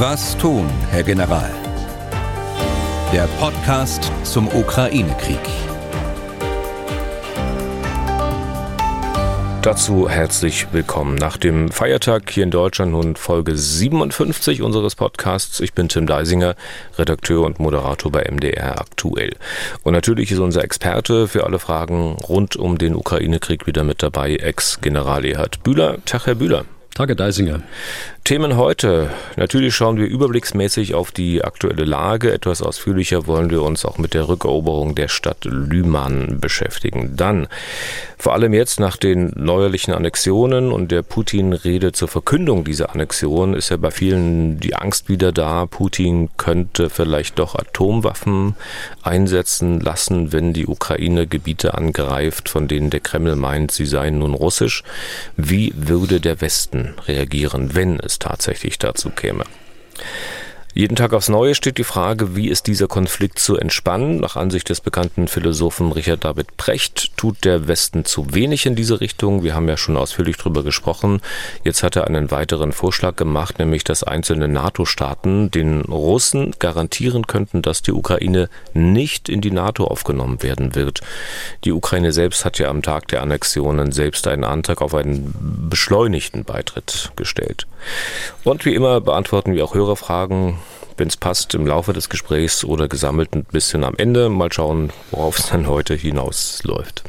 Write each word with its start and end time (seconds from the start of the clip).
Was 0.00 0.38
tun, 0.38 0.70
Herr 0.92 1.02
General? 1.02 1.50
Der 3.12 3.26
Podcast 3.40 4.12
zum 4.22 4.46
Ukraine-Krieg. 4.46 5.40
Dazu 9.62 10.08
herzlich 10.08 10.68
willkommen. 10.70 11.16
Nach 11.16 11.36
dem 11.36 11.72
Feiertag 11.72 12.30
hier 12.30 12.44
in 12.44 12.52
Deutschland 12.52 12.92
nun 12.92 13.16
Folge 13.16 13.56
57 13.56 14.62
unseres 14.62 14.94
Podcasts. 14.94 15.58
Ich 15.58 15.72
bin 15.72 15.88
Tim 15.88 16.06
Deisinger, 16.06 16.54
Redakteur 16.96 17.44
und 17.44 17.58
Moderator 17.58 18.12
bei 18.12 18.24
MDR 18.30 18.80
aktuell. 18.80 19.34
Und 19.82 19.94
natürlich 19.94 20.30
ist 20.30 20.38
unser 20.38 20.62
Experte 20.62 21.26
für 21.26 21.42
alle 21.42 21.58
Fragen 21.58 22.12
rund 22.28 22.54
um 22.54 22.78
den 22.78 22.94
Ukraine-Krieg 22.94 23.66
wieder 23.66 23.82
mit 23.82 24.04
dabei, 24.04 24.36
Ex-General 24.36 25.24
Erhard 25.24 25.64
Bühler. 25.64 25.96
Tag, 26.04 26.26
Herr 26.26 26.36
Bühler. 26.36 26.66
Tage 26.98 27.14
Deisinger. 27.14 27.62
Themen 28.28 28.58
heute. 28.58 29.08
Natürlich 29.36 29.74
schauen 29.74 29.96
wir 29.96 30.06
überblicksmäßig 30.06 30.94
auf 30.94 31.12
die 31.12 31.42
aktuelle 31.42 31.86
Lage. 31.86 32.30
Etwas 32.30 32.60
ausführlicher 32.60 33.26
wollen 33.26 33.48
wir 33.48 33.62
uns 33.62 33.86
auch 33.86 33.96
mit 33.96 34.12
der 34.12 34.28
Rückeroberung 34.28 34.94
der 34.94 35.08
Stadt 35.08 35.46
Lyman 35.46 36.38
beschäftigen. 36.38 37.16
Dann, 37.16 37.48
vor 38.18 38.34
allem 38.34 38.52
jetzt 38.52 38.80
nach 38.80 38.98
den 38.98 39.32
neuerlichen 39.34 39.94
Annexionen 39.94 40.72
und 40.72 40.92
der 40.92 41.00
Putin-Rede 41.00 41.92
zur 41.92 42.08
Verkündung 42.08 42.64
dieser 42.64 42.90
Annexion, 42.90 43.54
ist 43.54 43.70
ja 43.70 43.78
bei 43.78 43.90
vielen 43.90 44.60
die 44.60 44.74
Angst 44.74 45.08
wieder 45.08 45.32
da. 45.32 45.64
Putin 45.64 46.28
könnte 46.36 46.90
vielleicht 46.90 47.38
doch 47.38 47.54
Atomwaffen 47.54 48.56
einsetzen 49.02 49.80
lassen, 49.80 50.34
wenn 50.34 50.52
die 50.52 50.66
Ukraine 50.66 51.26
Gebiete 51.26 51.72
angreift, 51.72 52.50
von 52.50 52.68
denen 52.68 52.90
der 52.90 53.00
Kreml 53.00 53.36
meint, 53.36 53.70
sie 53.70 53.86
seien 53.86 54.18
nun 54.18 54.34
russisch. 54.34 54.82
Wie 55.38 55.72
würde 55.74 56.20
der 56.20 56.42
Westen 56.42 56.92
reagieren, 57.06 57.74
wenn 57.74 57.98
es 57.98 58.17
tatsächlich 58.18 58.78
dazu 58.78 59.10
käme. 59.10 59.44
Jeden 60.74 60.96
Tag 60.96 61.12
aufs 61.12 61.28
Neue 61.28 61.54
steht 61.54 61.78
die 61.78 61.84
Frage, 61.84 62.36
wie 62.36 62.48
ist 62.48 62.66
dieser 62.66 62.86
Konflikt 62.86 63.38
zu 63.38 63.56
entspannen? 63.56 64.20
Nach 64.20 64.36
Ansicht 64.36 64.68
des 64.68 64.80
bekannten 64.80 65.26
Philosophen 65.26 65.90
Richard 65.90 66.24
David 66.24 66.56
Precht 66.56 67.16
tut 67.16 67.44
der 67.44 67.66
Westen 67.66 68.04
zu 68.04 68.34
wenig 68.34 68.66
in 68.66 68.76
diese 68.76 69.00
Richtung. 69.00 69.42
Wir 69.42 69.54
haben 69.54 69.68
ja 69.68 69.76
schon 69.76 69.96
ausführlich 69.96 70.36
darüber 70.36 70.62
gesprochen. 70.62 71.20
Jetzt 71.64 71.82
hat 71.82 71.96
er 71.96 72.06
einen 72.06 72.30
weiteren 72.30 72.72
Vorschlag 72.72 73.16
gemacht, 73.16 73.58
nämlich 73.58 73.82
dass 73.82 74.04
einzelne 74.04 74.46
NATO-Staaten 74.46 75.50
den 75.50 75.80
Russen 75.80 76.54
garantieren 76.58 77.26
könnten, 77.26 77.62
dass 77.62 77.82
die 77.82 77.92
Ukraine 77.92 78.48
nicht 78.74 79.28
in 79.28 79.40
die 79.40 79.50
NATO 79.50 79.84
aufgenommen 79.84 80.42
werden 80.42 80.74
wird. 80.74 81.00
Die 81.64 81.72
Ukraine 81.72 82.12
selbst 82.12 82.44
hat 82.44 82.58
ja 82.58 82.68
am 82.68 82.82
Tag 82.82 83.08
der 83.08 83.22
Annexionen 83.22 83.90
selbst 83.90 84.28
einen 84.28 84.44
Antrag 84.44 84.82
auf 84.82 84.94
einen 84.94 85.34
beschleunigten 85.68 86.44
Beitritt 86.44 87.10
gestellt. 87.16 87.66
Und 88.44 88.64
wie 88.64 88.74
immer 88.74 89.00
beantworten 89.00 89.54
wir 89.54 89.64
auch 89.64 89.74
Hörerfragen 89.74 90.58
wenn 90.96 91.08
es 91.08 91.16
passt, 91.16 91.54
im 91.54 91.66
Laufe 91.66 91.92
des 91.92 92.08
Gesprächs 92.08 92.64
oder 92.64 92.88
gesammelt 92.88 93.34
ein 93.34 93.44
bisschen 93.44 93.84
am 93.84 93.94
Ende. 93.96 94.28
Mal 94.28 94.52
schauen, 94.52 94.90
worauf 95.10 95.38
es 95.38 95.48
dann 95.48 95.68
heute 95.68 95.94
hinausläuft. 95.94 97.04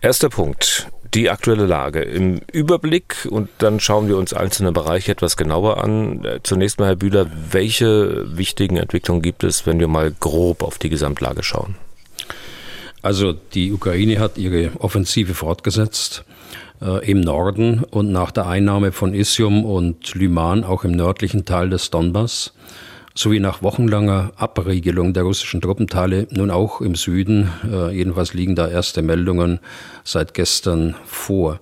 Erster 0.00 0.28
Punkt. 0.28 0.88
Die 1.14 1.28
aktuelle 1.28 1.66
Lage 1.66 2.00
im 2.00 2.40
Überblick 2.50 3.28
und 3.30 3.50
dann 3.58 3.80
schauen 3.80 4.08
wir 4.08 4.16
uns 4.16 4.32
einzelne 4.32 4.72
Bereiche 4.72 5.12
etwas 5.12 5.36
genauer 5.36 5.84
an. 5.84 6.26
Zunächst 6.42 6.78
mal, 6.78 6.86
Herr 6.86 6.96
Bühler, 6.96 7.30
welche 7.50 8.36
wichtigen 8.36 8.78
Entwicklungen 8.78 9.20
gibt 9.20 9.44
es, 9.44 9.66
wenn 9.66 9.78
wir 9.78 9.88
mal 9.88 10.10
grob 10.10 10.62
auf 10.62 10.78
die 10.78 10.88
Gesamtlage 10.88 11.42
schauen? 11.42 11.76
Also 13.02 13.32
die 13.32 13.72
Ukraine 13.72 14.20
hat 14.20 14.38
ihre 14.38 14.70
Offensive 14.78 15.34
fortgesetzt 15.34 16.24
äh, 16.80 17.10
im 17.10 17.20
Norden 17.20 17.82
und 17.90 18.12
nach 18.12 18.30
der 18.30 18.46
Einnahme 18.46 18.92
von 18.92 19.12
Isium 19.12 19.64
und 19.64 20.14
Lyman 20.14 20.64
auch 20.64 20.84
im 20.84 20.92
nördlichen 20.92 21.44
Teil 21.44 21.68
des 21.68 21.90
Donbass 21.90 22.52
sowie 23.14 23.40
nach 23.40 23.62
wochenlanger 23.62 24.32
Abriegelung 24.36 25.12
der 25.12 25.24
russischen 25.24 25.60
Truppenteile 25.60 26.26
nun 26.30 26.50
auch 26.50 26.80
im 26.80 26.94
Süden. 26.94 27.50
Äh, 27.70 27.94
jedenfalls 27.94 28.34
liegen 28.34 28.56
da 28.56 28.68
erste 28.68 29.02
Meldungen 29.02 29.60
seit 30.04 30.32
gestern 30.34 30.94
vor. 31.04 31.60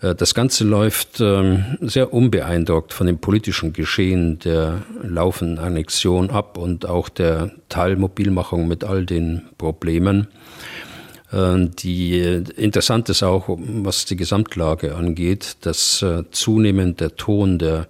Äh, 0.00 0.14
das 0.14 0.34
Ganze 0.34 0.64
läuft 0.64 1.20
ähm, 1.20 1.76
sehr 1.80 2.12
unbeeindruckt 2.12 2.92
von 2.92 3.06
dem 3.06 3.18
politischen 3.18 3.72
Geschehen 3.72 4.38
der 4.38 4.82
laufenden 5.02 5.58
Annexion 5.58 6.30
ab 6.30 6.56
und 6.56 6.88
auch 6.88 7.08
der 7.08 7.50
Teilmobilmachung 7.68 8.66
mit 8.66 8.84
all 8.84 9.04
den 9.04 9.42
Problemen. 9.58 10.28
Ähm, 11.32 11.74
die 11.76 12.20
interessant 12.56 13.08
ist 13.08 13.22
auch, 13.22 13.44
was 13.48 14.04
die 14.04 14.16
Gesamtlage 14.16 14.94
angeht, 14.94 15.56
dass 15.62 16.02
äh, 16.02 16.24
zunehmend 16.30 17.00
der 17.00 17.16
Ton 17.16 17.58
der, 17.58 17.88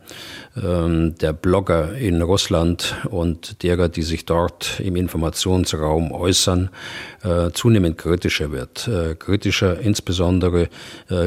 der 0.57 1.33
Blogger 1.35 1.95
in 1.97 2.23
Russland 2.23 2.97
und 3.11 3.63
derer, 3.63 3.91
die 3.91 4.03
sich 4.03 4.25
dort 4.25 4.81
im 4.81 4.97
Informationsraum 4.97 6.13
äußern, 6.13 6.71
äh, 7.23 7.51
zunehmend 7.51 7.99
kritischer 7.99 8.53
wird. 8.53 8.89
Äh, 8.89 9.17
kritischer 9.17 9.79
insbesondere 9.79 10.69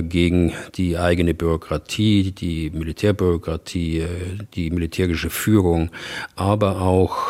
gegen 0.02 0.54
die 0.76 0.98
eigene 0.98 1.34
Bürokratie, 1.34 2.32
die 2.32 2.70
Militärbürokratie, 2.72 4.06
die 4.54 4.72
militärische 4.72 5.30
Führung, 5.30 5.90
aber 6.36 6.82
auch 6.82 7.30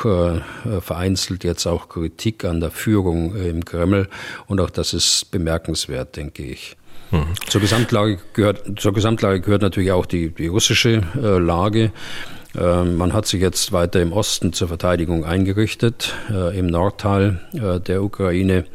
vereinzelt 0.81 1.43
jetzt 1.43 1.65
auch 1.65 1.89
Kritik 1.89 2.45
an 2.45 2.59
der 2.59 2.71
Führung 2.71 3.35
im 3.35 3.65
Kreml 3.65 4.07
und 4.47 4.59
auch 4.59 4.69
das 4.69 4.93
ist 4.93 5.31
bemerkenswert, 5.31 6.15
denke 6.15 6.43
ich. 6.43 6.75
Mhm. 7.11 7.25
Zur, 7.47 7.61
Gesamtlage 7.61 8.19
gehört, 8.33 8.79
zur 8.79 8.93
Gesamtlage 8.93 9.41
gehört 9.41 9.61
natürlich 9.61 9.91
auch 9.91 10.05
die, 10.05 10.29
die 10.29 10.47
russische 10.47 11.01
äh, 11.15 11.37
Lage. 11.39 11.91
Ähm, 12.57 12.97
man 12.97 13.13
hat 13.13 13.27
sich 13.27 13.41
jetzt 13.41 13.71
weiter 13.71 14.01
im 14.01 14.11
Osten 14.11 14.53
zur 14.53 14.69
Verteidigung 14.69 15.23
eingerichtet, 15.23 16.15
äh, 16.31 16.57
im 16.57 16.65
Nordteil 16.65 17.39
äh, 17.53 17.79
der 17.79 18.03
Ukraine, 18.03 18.65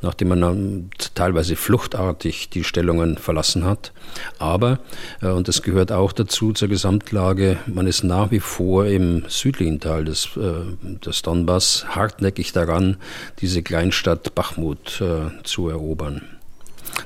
nachdem 0.00 0.28
man 0.28 0.90
teilweise 1.14 1.54
fluchtartig 1.54 2.48
die 2.48 2.64
Stellungen 2.64 3.18
verlassen 3.18 3.64
hat. 3.64 3.92
Aber, 4.38 4.78
äh, 5.20 5.28
und 5.28 5.46
das 5.46 5.62
gehört 5.62 5.92
auch 5.92 6.12
dazu 6.12 6.52
zur 6.52 6.68
Gesamtlage, 6.68 7.58
man 7.66 7.86
ist 7.86 8.02
nach 8.02 8.30
wie 8.30 8.40
vor 8.40 8.86
im 8.86 9.24
südlichen 9.28 9.80
Teil 9.80 10.04
des, 10.04 10.30
des 10.36 11.22
Donbass 11.22 11.84
hartnäckig 11.88 12.52
daran, 12.52 12.96
diese 13.40 13.62
Kleinstadt 13.62 14.34
Bachmut 14.34 15.02
zu 15.44 15.68
erobern. 15.68 16.37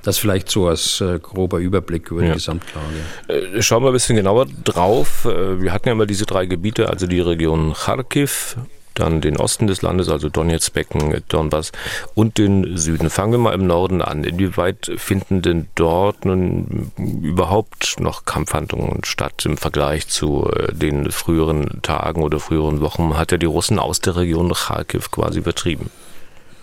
Das 0.03 0.19
vielleicht 0.19 0.51
so 0.51 0.67
als 0.67 1.01
äh, 1.01 1.19
grober 1.19 1.59
Überblick 1.59 2.11
über 2.11 2.23
ja. 2.23 2.29
die 2.29 2.35
Gesamtlage. 2.35 2.87
Äh, 3.29 3.63
schauen 3.63 3.83
wir 3.83 3.91
ein 3.91 3.95
bisschen 3.95 4.17
genauer 4.17 4.47
drauf. 4.65 5.25
Äh, 5.25 5.63
wir 5.63 5.73
hatten 5.73 5.89
ja 5.89 5.93
immer 5.93 6.07
diese 6.07 6.27
drei 6.27 6.47
Gebiete, 6.47 6.89
also 6.91 7.07
die 7.07 7.21
Region 7.21 7.75
Kharkiv, 7.75 8.57
dann 8.95 9.21
den 9.21 9.37
Osten 9.37 9.67
des 9.67 9.83
Landes, 9.83 10.09
also 10.09 10.29
Donetsk-Becken, 10.29 11.23
Donbass 11.29 11.73
und 12.15 12.39
den 12.39 12.77
Süden. 12.77 13.11
Fangen 13.11 13.33
wir 13.33 13.39
mal 13.39 13.55
im 13.55 13.67
Norden 13.67 14.03
an. 14.03 14.25
Inwieweit 14.25 14.93
finden 14.97 15.43
denn 15.43 15.69
dort 15.75 16.25
nun 16.25 16.93
überhaupt 16.99 18.01
noch 18.01 18.25
Kampfhandlungen 18.25 19.05
statt 19.05 19.45
im 19.47 19.57
Vergleich 19.57 20.09
zu 20.09 20.51
äh, 20.51 20.73
den 20.73 21.11
früheren 21.11 21.81
Tagen 21.83 22.23
oder 22.23 22.41
früheren 22.41 22.81
Wochen? 22.81 23.17
Hat 23.17 23.33
ja 23.33 23.39
die 23.39 23.47
Russen 23.47 23.79
aus 23.79 24.01
der 24.01 24.17
Region 24.17 24.53
Kharkiv 24.53 25.11
quasi 25.11 25.41
betrieben. 25.41 25.91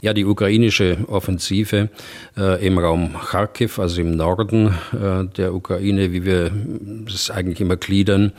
Ja, 0.02 0.14
die 0.14 0.24
ukrainische 0.24 0.98
Offensive 1.08 1.90
äh, 2.38 2.66
im 2.66 2.78
Raum 2.78 3.16
Kharkiv, 3.20 3.80
also 3.80 4.00
im 4.00 4.16
Norden 4.16 4.74
äh, 4.94 5.26
der 5.36 5.54
Ukraine, 5.54 6.14
wie 6.14 6.24
wir 6.24 6.52
es 7.06 7.30
eigentlich 7.30 7.60
immer 7.60 7.76
gliedern, 7.76 8.32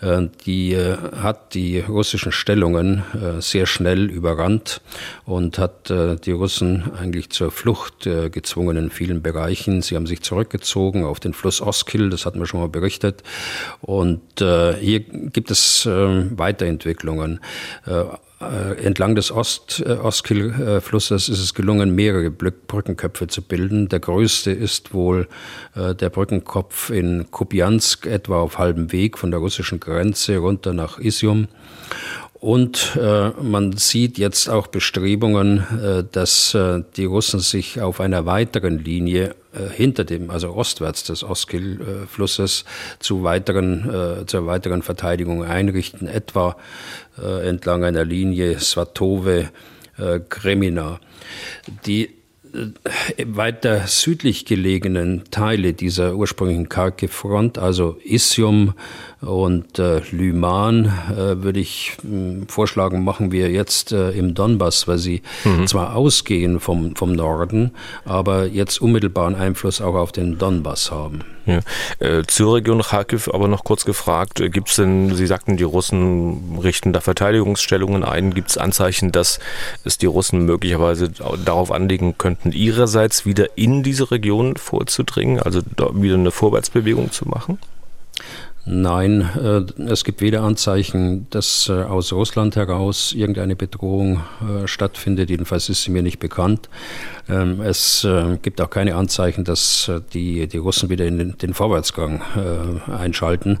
äh, 0.00 0.28
die 0.46 0.72
äh, 0.72 0.96
hat 1.20 1.52
die 1.52 1.80
russischen 1.80 2.32
Stellungen 2.32 3.02
äh, 3.12 3.42
sehr 3.42 3.66
schnell 3.66 4.08
überrannt 4.08 4.80
und 5.26 5.58
hat 5.58 5.90
äh, 5.90 6.16
die 6.16 6.32
Russen 6.32 6.90
eigentlich 6.98 7.28
zur 7.28 7.50
Flucht 7.50 8.08
gezwungen 8.32 8.78
in 8.78 8.90
vielen 8.90 9.20
Bereichen. 9.20 9.82
Sie 9.82 9.96
haben 9.96 10.06
sich 10.06 10.22
zurückgezogen 10.22 11.04
auf 11.04 11.20
den 11.20 11.34
Fluss 11.34 11.60
Oskil, 11.60 12.08
das 12.08 12.24
hatten 12.24 12.38
wir 12.38 12.46
schon 12.46 12.60
mal 12.60 12.68
berichtet. 12.68 13.22
Und 13.80 14.20
hier 14.38 15.00
gibt 15.00 15.50
es 15.50 15.86
Weiterentwicklungen. 15.86 17.40
Äh, 18.42 18.84
entlang 18.84 19.14
des 19.14 19.30
Ost, 19.30 19.82
äh, 19.86 19.92
Oskil-Flusses 19.92 21.28
ist 21.28 21.38
es 21.38 21.54
gelungen, 21.54 21.94
mehrere 21.94 22.30
Brückenköpfe 22.30 23.28
zu 23.28 23.42
bilden. 23.42 23.88
Der 23.88 24.00
größte 24.00 24.50
ist 24.50 24.92
wohl 24.92 25.28
äh, 25.74 25.94
der 25.94 26.10
Brückenkopf 26.10 26.90
in 26.90 27.30
Kupiansk, 27.30 28.06
etwa 28.06 28.40
auf 28.40 28.58
halbem 28.58 28.90
Weg 28.90 29.18
von 29.18 29.30
der 29.30 29.40
russischen 29.40 29.80
Grenze 29.80 30.38
runter 30.38 30.72
nach 30.72 30.98
Isium. 30.98 31.48
Und 32.42 32.98
äh, 33.00 33.30
man 33.40 33.76
sieht 33.76 34.18
jetzt 34.18 34.48
auch 34.48 34.66
Bestrebungen, 34.66 35.58
äh, 35.80 36.04
dass 36.10 36.54
äh, 36.54 36.82
die 36.96 37.04
Russen 37.04 37.38
sich 37.38 37.80
auf 37.80 38.00
einer 38.00 38.26
weiteren 38.26 38.80
Linie 38.80 39.36
äh, 39.52 39.68
hinter 39.68 40.04
dem, 40.04 40.30
also 40.30 40.54
ostwärts 40.54 41.02
des 41.04 41.22
Oskil-Flusses, 41.24 42.64
zu 42.98 43.22
weiteren, 43.22 44.22
äh, 44.22 44.26
zur 44.26 44.46
weiteren 44.46 44.82
Verteidigung 44.82 45.44
einrichten, 45.44 46.08
etwa 46.08 46.56
äh, 47.22 47.48
entlang 47.48 47.84
einer 47.84 48.04
Linie 48.04 48.58
Svatove-Kremina. 48.58 50.98
Die 51.86 52.21
weiter 53.24 53.86
südlich 53.86 54.44
gelegenen 54.44 55.22
Teile 55.30 55.72
dieser 55.72 56.14
ursprünglichen 56.14 56.68
Kharkiv-Front, 56.68 57.58
also 57.58 57.96
Isium 58.04 58.74
und 59.20 59.78
äh, 59.78 60.00
Lyman, 60.10 60.86
äh, 61.10 61.42
würde 61.42 61.60
ich 61.60 61.96
äh, 62.04 62.44
vorschlagen, 62.48 63.04
machen 63.04 63.32
wir 63.32 63.50
jetzt 63.50 63.92
äh, 63.92 64.10
im 64.10 64.34
Donbass, 64.34 64.86
weil 64.86 64.98
sie 64.98 65.22
mhm. 65.44 65.66
zwar 65.66 65.96
ausgehen 65.96 66.60
vom, 66.60 66.94
vom 66.96 67.12
Norden, 67.12 67.70
aber 68.04 68.46
jetzt 68.46 68.82
unmittelbaren 68.82 69.34
Einfluss 69.34 69.80
auch 69.80 69.94
auf 69.94 70.12
den 70.12 70.38
Donbass 70.38 70.90
haben. 70.90 71.20
Ja. 71.46 71.60
Äh, 71.98 72.22
zur 72.26 72.54
Region 72.56 72.82
Kharkiv 72.82 73.28
aber 73.28 73.48
noch 73.48 73.64
kurz 73.64 73.84
gefragt, 73.84 74.40
äh, 74.40 74.48
gibt 74.48 74.70
es 74.70 74.76
denn, 74.76 75.14
Sie 75.14 75.26
sagten, 75.26 75.56
die 75.56 75.64
Russen 75.64 76.58
richten 76.62 76.92
da 76.92 77.00
Verteidigungsstellungen 77.00 78.04
ein, 78.04 78.32
gibt 78.32 78.50
es 78.50 78.58
Anzeichen, 78.58 79.12
dass 79.12 79.40
es 79.84 79.98
die 79.98 80.06
Russen 80.06 80.44
möglicherweise 80.44 81.10
darauf 81.44 81.72
anlegen 81.72 82.16
könnten, 82.16 82.52
ihrerseits 82.52 83.26
wieder 83.26 83.56
in 83.56 83.82
diese 83.82 84.10
Region 84.10 84.56
vorzudringen, 84.56 85.40
also 85.40 85.60
wieder 85.94 86.14
eine 86.14 86.30
Vorwärtsbewegung 86.30 87.10
zu 87.10 87.28
machen? 87.28 87.58
Nein, 88.64 89.28
äh, 89.36 89.82
es 89.82 90.04
gibt 90.04 90.20
weder 90.20 90.42
Anzeichen, 90.42 91.26
dass 91.30 91.68
äh, 91.68 91.72
aus 91.72 92.12
Russland 92.12 92.54
heraus 92.54 93.12
irgendeine 93.12 93.56
Bedrohung 93.56 94.20
äh, 94.40 94.68
stattfindet. 94.68 95.30
Jedenfalls 95.30 95.68
ist 95.68 95.82
sie 95.82 95.90
mir 95.90 96.04
nicht 96.04 96.20
bekannt. 96.20 96.68
Ähm, 97.28 97.60
es 97.60 98.06
gibt 98.42 98.60
auch 98.60 98.70
keine 98.70 98.94
Anzeichen, 98.94 99.44
dass 99.44 99.90
die, 100.12 100.46
die 100.46 100.58
Russen 100.58 100.90
wieder 100.90 101.06
in 101.06 101.18
den, 101.18 101.38
den 101.38 101.54
Vorwärtsgang 101.54 102.20
einschalten 102.88 103.58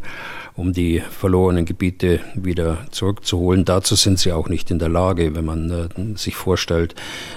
um 0.54 0.72
die 0.72 1.00
verlorenen 1.00 1.64
Gebiete 1.64 2.20
wieder 2.34 2.86
zurückzuholen. 2.90 3.64
Dazu 3.64 3.94
sind 3.94 4.18
sie 4.18 4.32
auch 4.32 4.48
nicht 4.48 4.70
in 4.70 4.78
der 4.78 4.88
Lage, 4.88 5.34
wenn 5.34 5.44
man 5.44 5.70
äh, 5.70 6.16
sich 6.16 6.36
vorstellt, 6.36 6.94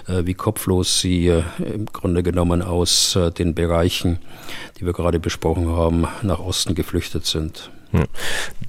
äh, 0.07 0.25
wie 0.25 0.33
kopflos 0.33 0.99
sie 0.99 1.27
äh, 1.27 1.43
im 1.73 1.85
Grunde 1.85 2.23
genommen 2.23 2.61
aus 2.61 3.17
den 3.37 3.53
Bereichen, 3.53 4.19
die 4.77 4.85
wir 4.85 4.93
gerade 4.93 5.19
besprochen 5.19 5.67
haben, 5.67 6.07
nach 6.21 6.39
Osten 6.39 6.75
geflüchtet 6.75 7.25
sind. 7.25 7.69
Hm. 7.91 8.05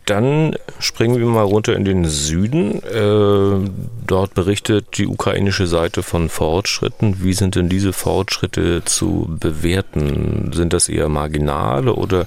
Dann 0.07 0.57
springen 0.79 1.19
wir 1.19 1.27
mal 1.27 1.43
runter 1.43 1.75
in 1.75 1.85
den 1.85 2.05
Süden. 2.05 2.83
Äh, 2.85 3.71
dort 4.07 4.35
berichtet 4.35 4.99
die 4.99 5.07
ukrainische 5.07 5.67
Seite 5.67 6.05
von 6.05 6.29
Fortschritten. 6.29 7.23
Wie 7.25 7.33
sind 7.33 7.57
denn 7.57 7.69
diese 7.69 7.93
Fortschritte 7.93 8.85
zu 8.85 9.27
bewerten? 9.41 10.53
Sind 10.53 10.73
das 10.73 10.89
eher 10.89 11.09
marginale 11.09 11.95
oder 11.95 12.27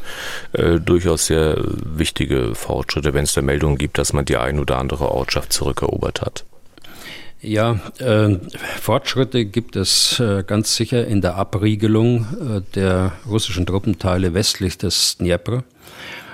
äh, 0.52 0.80
durchaus 0.80 1.28
sehr 1.28 1.58
wichtige 1.64 2.54
Fortschritte, 2.54 3.14
wenn 3.14 3.24
es 3.24 3.34
da 3.34 3.42
Meldungen 3.42 3.78
gibt, 3.78 3.98
dass 3.98 4.12
man 4.12 4.26
die 4.26 4.38
ein 4.38 4.60
oder 4.60 4.78
andere 4.78 5.12
Ortschaft 5.12 5.54
zurückerobert 5.54 6.22
hat? 6.22 6.44
Ja, 7.42 7.80
äh, 8.00 8.36
Fortschritte 8.82 9.46
gibt 9.46 9.78
es 9.78 10.20
äh, 10.20 10.44
ganz 10.46 10.76
sicher 10.76 11.08
in 11.08 11.22
der 11.22 11.36
Abriegelung 11.36 12.26
äh, 12.42 12.62
der 12.76 13.14
russischen 13.26 13.66
Truppenteile 13.66 14.34
westlich 14.34 14.78
des 14.78 15.18
Dnieper. 15.18 15.64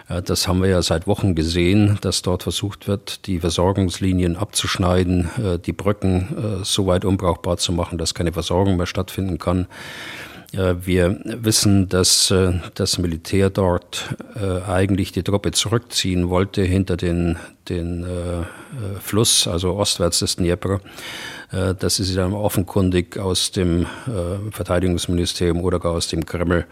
Äh, 0.09 0.21
das 0.21 0.47
haben 0.47 0.61
wir 0.61 0.69
ja 0.69 0.81
seit 0.81 1.07
Wochen 1.07 1.35
gesehen, 1.35 1.97
dass 2.01 2.21
dort 2.21 2.43
versucht 2.43 2.87
wird, 2.87 3.27
die 3.27 3.39
Versorgungslinien 3.39 4.37
abzuschneiden, 4.37 5.29
äh, 5.37 5.59
die 5.59 5.73
Brücken 5.73 6.61
äh, 6.61 6.65
so 6.65 6.87
weit 6.87 7.05
unbrauchbar 7.05 7.57
zu 7.57 7.71
machen, 7.71 7.97
dass 7.97 8.13
keine 8.13 8.33
Versorgung 8.33 8.77
mehr 8.77 8.85
stattfinden 8.85 9.37
kann. 9.37 9.67
Wir 10.51 11.19
wissen, 11.25 11.89
dass 11.89 12.33
das 12.75 12.97
Militär 12.97 13.49
dort 13.49 14.15
eigentlich 14.65 15.11
die 15.11 15.23
Truppe 15.23 15.51
zurückziehen 15.51 16.29
wollte 16.29 16.61
hinter 16.61 16.95
den, 16.95 17.35
den 17.67 18.05
Fluss, 19.01 19.49
also 19.49 19.75
ostwärts 19.75 20.19
des 20.19 20.37
Dnieper. 20.37 20.79
Äh, 21.55 21.75
das 21.75 21.99
ist 21.99 22.15
dann 22.17 22.33
offenkundig 22.33 23.17
aus 23.17 23.51
dem 23.51 23.83
äh, 23.83 24.51
Verteidigungsministerium 24.51 25.61
oder 25.61 25.79
gar 25.79 25.93
aus 25.93 26.07
dem 26.07 26.25
Kreml 26.25 26.65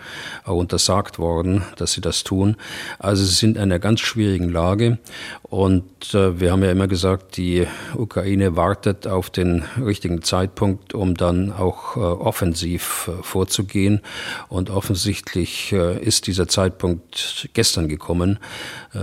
auch 0.44 0.58
untersagt 0.58 1.20
worden, 1.20 1.64
dass 1.78 1.94
sie 1.94 2.02
das 2.02 2.24
tun. 2.24 2.58
Also 3.00 3.24
sie 3.24 3.34
sind 3.34 3.56
in 3.56 3.64
einer 3.64 3.80
ganz 3.80 4.02
schwierigen 4.02 4.50
Lage 4.50 5.00
und 5.44 6.14
äh, 6.14 6.40
wir 6.40 6.52
haben 6.52 6.64
ja 6.64 6.72
immer 6.72 6.88
gesagt, 6.88 7.38
die 7.38 7.68
Ukraine 7.96 8.56
wartet 8.56 9.08
auf 9.08 9.30
den 9.30 9.64
richtigen 9.84 10.22
Zeitpunkt, 10.24 10.94
um 10.94 11.16
dann 11.16 11.52
auch 11.52 11.96
offensiv 11.96 13.10
vorzugehen 13.22 14.02
und 14.50 14.70
offensichtlich 14.70 15.72
ist 15.72 16.28
dieser 16.28 16.48
Zeitpunkt 16.48 17.50
gestern 17.54 17.88
gekommen. 17.88 18.40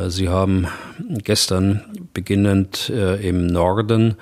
Sie 0.08 0.28
haben 0.28 0.66
gestern 1.22 1.82
beginnend 2.12 2.90
im 2.90 3.46
Norden, 3.46 4.16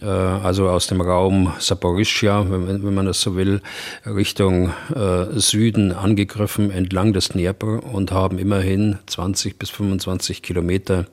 also 0.00 0.68
aus 0.68 0.86
dem 0.86 0.95
Raum 1.00 1.52
Saporischia, 1.58 2.46
wenn, 2.48 2.84
wenn 2.84 2.94
man 2.94 3.06
das 3.06 3.20
so 3.20 3.36
will, 3.36 3.60
Richtung 4.04 4.72
äh, 4.94 5.38
Süden 5.38 5.92
angegriffen 5.92 6.70
entlang 6.70 7.12
des 7.12 7.30
Dnieper 7.30 7.82
und 7.84 8.12
haben 8.12 8.38
immerhin 8.38 8.98
20 9.06 9.58
bis 9.58 9.70
25 9.70 10.42
Kilometer 10.42 11.06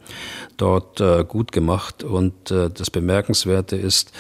dort 0.58 1.02
äh, 1.02 1.24
gut 1.28 1.52
gemacht. 1.52 2.04
Und 2.04 2.52
äh, 2.52 2.70
das 2.70 2.90
Bemerkenswerte 2.90 3.76
ist, 3.76 4.12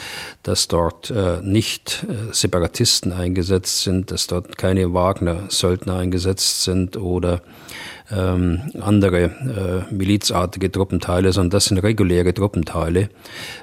dass 0.43 0.67
dort 0.67 1.09
äh, 1.09 1.41
nicht 1.41 2.05
äh, 2.09 2.33
Separatisten 2.33 3.13
eingesetzt 3.13 3.83
sind, 3.83 4.11
dass 4.11 4.27
dort 4.27 4.57
keine 4.57 4.93
Wagner-Söldner 4.93 5.97
eingesetzt 5.97 6.63
sind 6.63 6.97
oder 6.97 7.41
ähm, 8.11 8.61
andere 8.81 9.23
äh, 9.23 9.93
milizartige 9.93 10.71
Truppenteile, 10.71 11.31
sondern 11.31 11.51
das 11.51 11.65
sind 11.65 11.77
reguläre 11.79 12.33
Truppenteile 12.33 13.09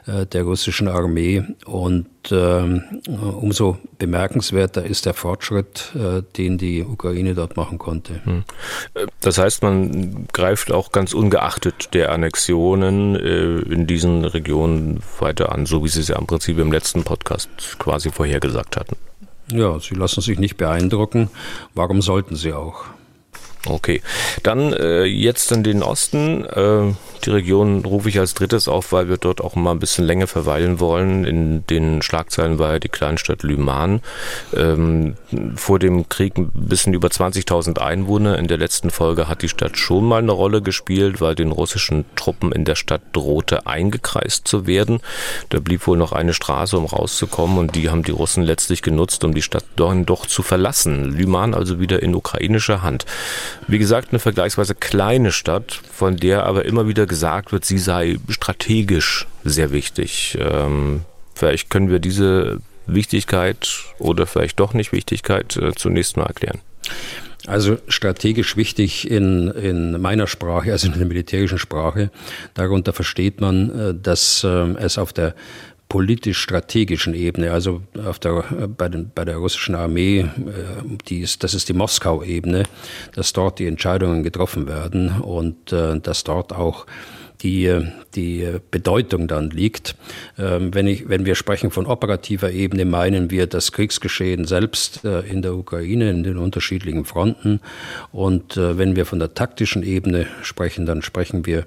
äh, 0.06 0.26
der 0.26 0.42
russischen 0.44 0.88
Armee. 0.88 1.44
Und 1.66 2.06
ähm, 2.30 2.82
umso 3.08 3.78
bemerkenswerter 3.98 4.84
ist 4.84 5.06
der 5.06 5.14
Fortschritt, 5.14 5.92
äh, 5.94 6.22
den 6.36 6.58
die 6.58 6.82
Ukraine 6.82 7.34
dort 7.34 7.56
machen 7.56 7.78
konnte. 7.78 8.24
Hm. 8.24 8.44
Das 9.20 9.38
heißt, 9.38 9.62
man 9.62 10.26
greift 10.32 10.72
auch 10.72 10.92
ganz 10.92 11.12
ungeachtet 11.12 11.94
der 11.94 12.12
Annexionen 12.12 13.16
äh, 13.16 13.58
in 13.72 13.86
diesen 13.86 14.24
Regionen 14.24 15.00
weiter 15.18 15.52
an, 15.52 15.66
so 15.66 15.84
wie 15.84 15.88
Sie 15.88 16.00
es 16.00 16.08
ja 16.08 16.18
im 16.18 16.26
Prinzip 16.26 16.58
im 16.58 16.72
letzten 16.72 17.04
Podcast 17.04 17.48
quasi 17.78 18.10
vorhergesagt 18.10 18.76
hatten. 18.76 18.96
Ja, 19.52 19.80
sie 19.80 19.94
lassen 19.94 20.20
sich 20.20 20.38
nicht 20.38 20.56
beeindrucken. 20.56 21.28
Warum 21.74 22.02
sollten 22.02 22.36
sie 22.36 22.52
auch? 22.52 22.84
Okay, 23.66 24.00
dann 24.42 24.72
äh, 24.72 25.04
jetzt 25.04 25.52
in 25.52 25.62
den 25.62 25.82
Osten. 25.82 26.44
Äh, 26.44 26.94
die 27.24 27.30
Region 27.30 27.84
rufe 27.84 28.08
ich 28.08 28.18
als 28.18 28.32
drittes 28.32 28.66
auf, 28.66 28.92
weil 28.92 29.10
wir 29.10 29.18
dort 29.18 29.42
auch 29.42 29.54
mal 29.54 29.72
ein 29.72 29.78
bisschen 29.78 30.06
länger 30.06 30.26
verweilen 30.26 30.80
wollen. 30.80 31.24
In 31.24 31.66
den 31.66 32.00
Schlagzeilen 32.00 32.58
war 32.58 32.72
ja 32.72 32.78
die 32.78 32.88
Kleinstadt 32.88 33.42
Lyman. 33.42 34.00
Ähm, 34.56 35.16
vor 35.54 35.78
dem 35.78 36.08
Krieg 36.08 36.38
ein 36.38 36.50
bisschen 36.54 36.94
über 36.94 37.08
20.000 37.08 37.78
Einwohner. 37.78 38.38
In 38.38 38.48
der 38.48 38.56
letzten 38.56 38.88
Folge 38.90 39.28
hat 39.28 39.42
die 39.42 39.50
Stadt 39.50 39.76
schon 39.76 40.06
mal 40.06 40.22
eine 40.22 40.32
Rolle 40.32 40.62
gespielt, 40.62 41.20
weil 41.20 41.34
den 41.34 41.52
russischen 41.52 42.06
Truppen 42.16 42.52
in 42.52 42.64
der 42.64 42.76
Stadt 42.76 43.02
drohte, 43.12 43.66
eingekreist 43.66 44.48
zu 44.48 44.66
werden. 44.66 45.00
Da 45.50 45.60
blieb 45.60 45.86
wohl 45.86 45.98
noch 45.98 46.12
eine 46.12 46.32
Straße, 46.32 46.78
um 46.78 46.86
rauszukommen 46.86 47.58
und 47.58 47.74
die 47.74 47.90
haben 47.90 48.02
die 48.02 48.12
Russen 48.12 48.42
letztlich 48.42 48.80
genutzt, 48.80 49.24
um 49.24 49.34
die 49.34 49.42
Stadt 49.42 49.64
dann 49.76 50.06
doch 50.06 50.24
zu 50.24 50.42
verlassen. 50.42 51.04
Lyman 51.16 51.52
also 51.52 51.80
wieder 51.80 52.02
in 52.02 52.14
ukrainischer 52.14 52.80
Hand. 52.80 53.04
Wie 53.66 53.78
gesagt, 53.78 54.08
eine 54.10 54.18
vergleichsweise 54.18 54.74
kleine 54.74 55.32
Stadt, 55.32 55.80
von 55.92 56.16
der 56.16 56.44
aber 56.44 56.64
immer 56.64 56.88
wieder 56.88 57.06
gesagt 57.06 57.52
wird, 57.52 57.64
sie 57.64 57.78
sei 57.78 58.18
strategisch 58.28 59.26
sehr 59.44 59.72
wichtig. 59.72 60.38
Ähm, 60.40 61.02
vielleicht 61.34 61.70
können 61.70 61.90
wir 61.90 61.98
diese 61.98 62.58
Wichtigkeit 62.86 63.68
oder 63.98 64.26
vielleicht 64.26 64.60
doch 64.60 64.74
nicht 64.74 64.92
Wichtigkeit 64.92 65.56
äh, 65.56 65.72
zunächst 65.74 66.16
mal 66.16 66.26
erklären. 66.26 66.60
Also 67.46 67.78
strategisch 67.88 68.56
wichtig 68.56 69.10
in, 69.10 69.48
in 69.48 70.00
meiner 70.00 70.26
Sprache, 70.26 70.72
also 70.72 70.88
in 70.88 70.92
der 70.92 71.06
militärischen 71.06 71.58
Sprache. 71.58 72.10
Darunter 72.54 72.92
versteht 72.92 73.40
man, 73.40 73.70
äh, 73.78 73.94
dass 73.94 74.44
äh, 74.44 74.48
es 74.78 74.98
auf 74.98 75.12
der 75.12 75.34
politisch-strategischen 75.90 77.14
Ebene, 77.14 77.52
also 77.52 77.82
auf 78.06 78.18
der, 78.20 78.44
bei, 78.78 78.88
den, 78.88 79.10
bei 79.12 79.24
der 79.26 79.36
russischen 79.36 79.74
Armee, 79.74 80.20
äh, 80.20 80.26
die 81.08 81.20
ist, 81.20 81.42
das 81.44 81.52
ist 81.52 81.68
die 81.68 81.74
Moskau-Ebene, 81.74 82.62
dass 83.14 83.34
dort 83.34 83.58
die 83.58 83.66
Entscheidungen 83.66 84.22
getroffen 84.22 84.68
werden 84.68 85.20
und 85.20 85.72
äh, 85.72 85.98
dass 85.98 86.24
dort 86.24 86.54
auch 86.54 86.86
die, 87.42 87.76
die 88.14 88.46
Bedeutung 88.70 89.26
dann 89.26 89.50
liegt. 89.50 89.96
Ähm, 90.38 90.72
wenn, 90.72 90.86
ich, 90.86 91.08
wenn 91.08 91.26
wir 91.26 91.34
sprechen 91.34 91.72
von 91.72 91.86
operativer 91.86 92.52
Ebene, 92.52 92.84
meinen 92.84 93.30
wir 93.32 93.48
das 93.48 93.72
Kriegsgeschehen 93.72 94.44
selbst 94.44 95.04
äh, 95.04 95.20
in 95.22 95.42
der 95.42 95.54
Ukraine, 95.54 96.08
in 96.10 96.22
den 96.22 96.36
unterschiedlichen 96.38 97.04
Fronten. 97.04 97.60
Und 98.12 98.56
wenn 98.56 98.94
wir 98.94 99.06
von 99.06 99.18
der 99.18 99.34
taktischen 99.34 99.82
Ebene 99.82 100.26
sprechen, 100.42 100.86
dann 100.86 101.02
sprechen 101.02 101.46
wir 101.46 101.64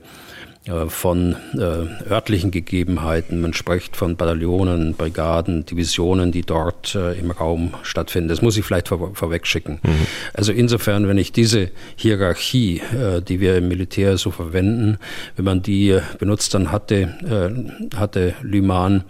von 0.87 1.35
äh, 1.55 2.09
örtlichen 2.09 2.49
Gegebenheiten. 2.49 3.41
Man 3.41 3.53
spricht 3.53 3.97
von 3.97 4.15
Bataillonen, 4.15 4.93
Brigaden, 4.93 5.65
Divisionen, 5.65 6.31
die 6.31 6.43
dort 6.43 6.95
äh, 6.95 7.19
im 7.19 7.31
Raum 7.31 7.73
stattfinden. 7.83 8.29
Das 8.29 8.41
muss 8.41 8.55
ich 8.55 8.63
vielleicht 8.63 8.87
vor, 8.87 9.13
vorwegschicken. 9.13 9.79
Mhm. 9.83 10.07
Also 10.33 10.53
insofern, 10.53 11.09
wenn 11.09 11.17
ich 11.17 11.33
diese 11.33 11.69
Hierarchie, 11.97 12.79
äh, 12.79 13.21
die 13.21 13.41
wir 13.41 13.57
im 13.57 13.67
Militär 13.67 14.17
so 14.17 14.31
verwenden, 14.31 14.99
wenn 15.35 15.43
man 15.43 15.61
die 15.61 15.89
äh, 15.89 16.01
benutzt, 16.17 16.53
dann 16.53 16.71
hatte, 16.71 16.95
äh, 16.95 17.97
hatte 17.97 18.33
Lyman 18.41 19.03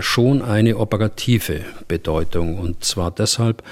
schon 0.00 0.40
eine 0.40 0.78
operative 0.78 1.60
Bedeutung. 1.88 2.58
Und 2.58 2.84
zwar 2.84 3.10
deshalb, 3.10 3.62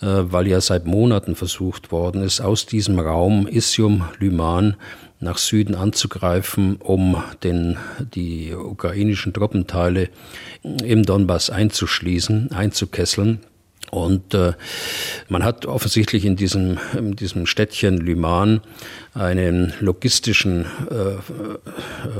weil 0.00 0.48
ja 0.48 0.60
seit 0.60 0.84
Monaten 0.84 1.36
versucht 1.36 1.92
worden 1.92 2.24
ist, 2.24 2.40
aus 2.40 2.66
diesem 2.66 2.98
Raum 2.98 3.46
Isium 3.46 4.04
Lyman 4.18 4.74
nach 5.20 5.38
Süden 5.38 5.74
anzugreifen, 5.74 6.76
um 6.76 7.22
den, 7.44 7.76
die 8.14 8.54
ukrainischen 8.54 9.32
Truppenteile 9.32 10.08
im 10.62 11.04
Donbass 11.04 11.50
einzuschließen, 11.50 12.52
einzukesseln. 12.52 13.40
Und 13.90 14.34
äh, 14.34 14.52
man 15.28 15.42
hat 15.42 15.66
offensichtlich 15.66 16.24
in 16.24 16.36
diesem, 16.36 16.78
in 16.96 17.16
diesem 17.16 17.46
Städtchen 17.46 17.96
Lyman 17.96 18.60
einen 19.14 19.72
logistischen 19.80 20.66
äh, 20.90 20.94
äh, 20.94 21.18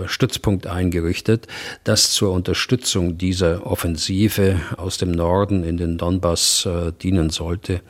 Stützpunkt 0.07 0.67
eingerichtet, 0.67 1.47
das 1.85 2.11
zur 2.11 2.33
Unterstützung 2.33 3.19
dieser 3.19 3.65
Offensive 3.67 4.61
aus 4.77 4.99
dem 4.99 5.13
Norden 5.13 5.63
in 5.63 5.77
den 5.77 5.97
Donbass 5.97 6.67
äh, 6.67 6.93
dienen 7.01 7.31
sollte. 7.31 7.83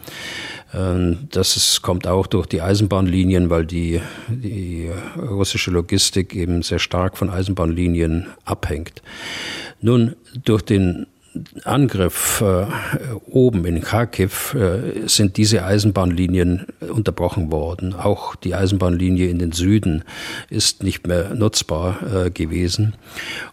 Ähm, 0.75 1.29
das 1.31 1.57
ist, 1.57 1.81
kommt 1.81 2.07
auch 2.07 2.27
durch 2.27 2.47
die 2.47 2.61
Eisenbahnlinien, 2.61 3.49
weil 3.49 3.65
die, 3.65 4.03
die 4.29 4.91
russische 5.17 5.71
Logistik 5.71 6.35
eben 6.35 6.61
sehr 6.61 6.81
stark 6.81 7.17
von 7.17 7.31
Eisenbahnlinien 7.31 8.27
abhängt. 8.45 9.00
Nun, 9.81 10.17
durch 10.45 10.61
den 10.61 11.07
Angriff 11.64 12.42
äh, 12.42 12.66
oben 13.26 13.64
in 13.64 13.80
Kharkiv 13.80 14.54
äh, 14.54 15.06
sind 15.06 15.37
diese 15.37 15.64
Eisenbahnlinien 15.64 16.66
unterbrochen 16.80 17.50
worden. 17.50 17.94
Auch 17.94 18.35
die 18.35 18.54
Eisenbahnlinie 18.54 19.28
in 19.28 19.38
den 19.38 19.52
Süden 19.52 20.04
ist 20.49 20.82
nicht 20.82 21.06
mehr 21.06 21.35
nutzbar 21.35 22.26
äh, 22.26 22.30
gewesen. 22.30 22.94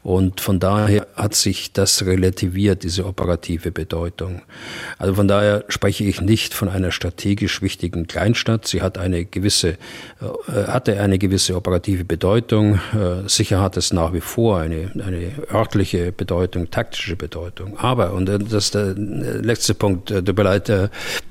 Und 0.03 0.41
von 0.41 0.59
daher 0.59 1.07
hat 1.15 1.35
sich 1.35 1.73
das 1.73 2.05
relativiert, 2.05 2.83
diese 2.83 3.05
operative 3.05 3.71
Bedeutung. 3.71 4.41
Also 4.97 5.15
von 5.15 5.27
daher 5.27 5.65
spreche 5.67 6.03
ich 6.03 6.21
nicht 6.21 6.53
von 6.53 6.69
einer 6.69 6.91
strategisch 6.91 7.61
wichtigen 7.61 8.07
Kleinstadt. 8.07 8.67
Sie 8.67 8.81
hat 8.81 8.97
eine 8.97 9.25
gewisse, 9.25 9.69
äh, 9.69 10.67
hatte 10.67 10.99
eine 10.99 11.17
gewisse 11.17 11.55
operative 11.55 12.05
Bedeutung. 12.05 12.79
Äh, 12.93 13.27
sicher 13.27 13.61
hat 13.61 13.77
es 13.77 13.93
nach 13.93 14.13
wie 14.13 14.21
vor 14.21 14.59
eine, 14.59 14.91
eine 14.95 15.31
örtliche 15.51 16.11
Bedeutung, 16.11 16.69
taktische 16.69 17.15
Bedeutung. 17.15 17.76
Aber, 17.77 18.13
und 18.13 18.25
das 18.25 18.65
ist 18.65 18.75
der 18.75 18.93
letzte 18.95 19.73
Punkt, 19.73 20.09
tut 20.09 20.35
mir 20.35 20.43
leid, 20.43 20.69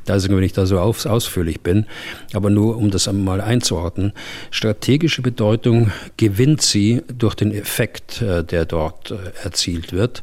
also 0.08 0.28
wenn 0.28 0.42
ich 0.42 0.52
da 0.52 0.66
so 0.66 0.78
auf, 0.78 1.04
ausführlich 1.06 1.60
bin, 1.60 1.86
aber 2.32 2.50
nur 2.50 2.76
um 2.76 2.90
das 2.90 3.08
einmal 3.08 3.40
einzuordnen, 3.40 4.12
strategische 4.50 5.22
Bedeutung 5.22 5.90
gewinnt 6.16 6.62
sie 6.62 7.02
durch 7.08 7.34
den 7.34 7.52
Effekt, 7.52 8.22
äh, 8.22 8.44
der 8.44 8.64
dort 8.64 9.10
äh, 9.10 9.16
erzielt 9.42 9.92
wird. 9.92 10.22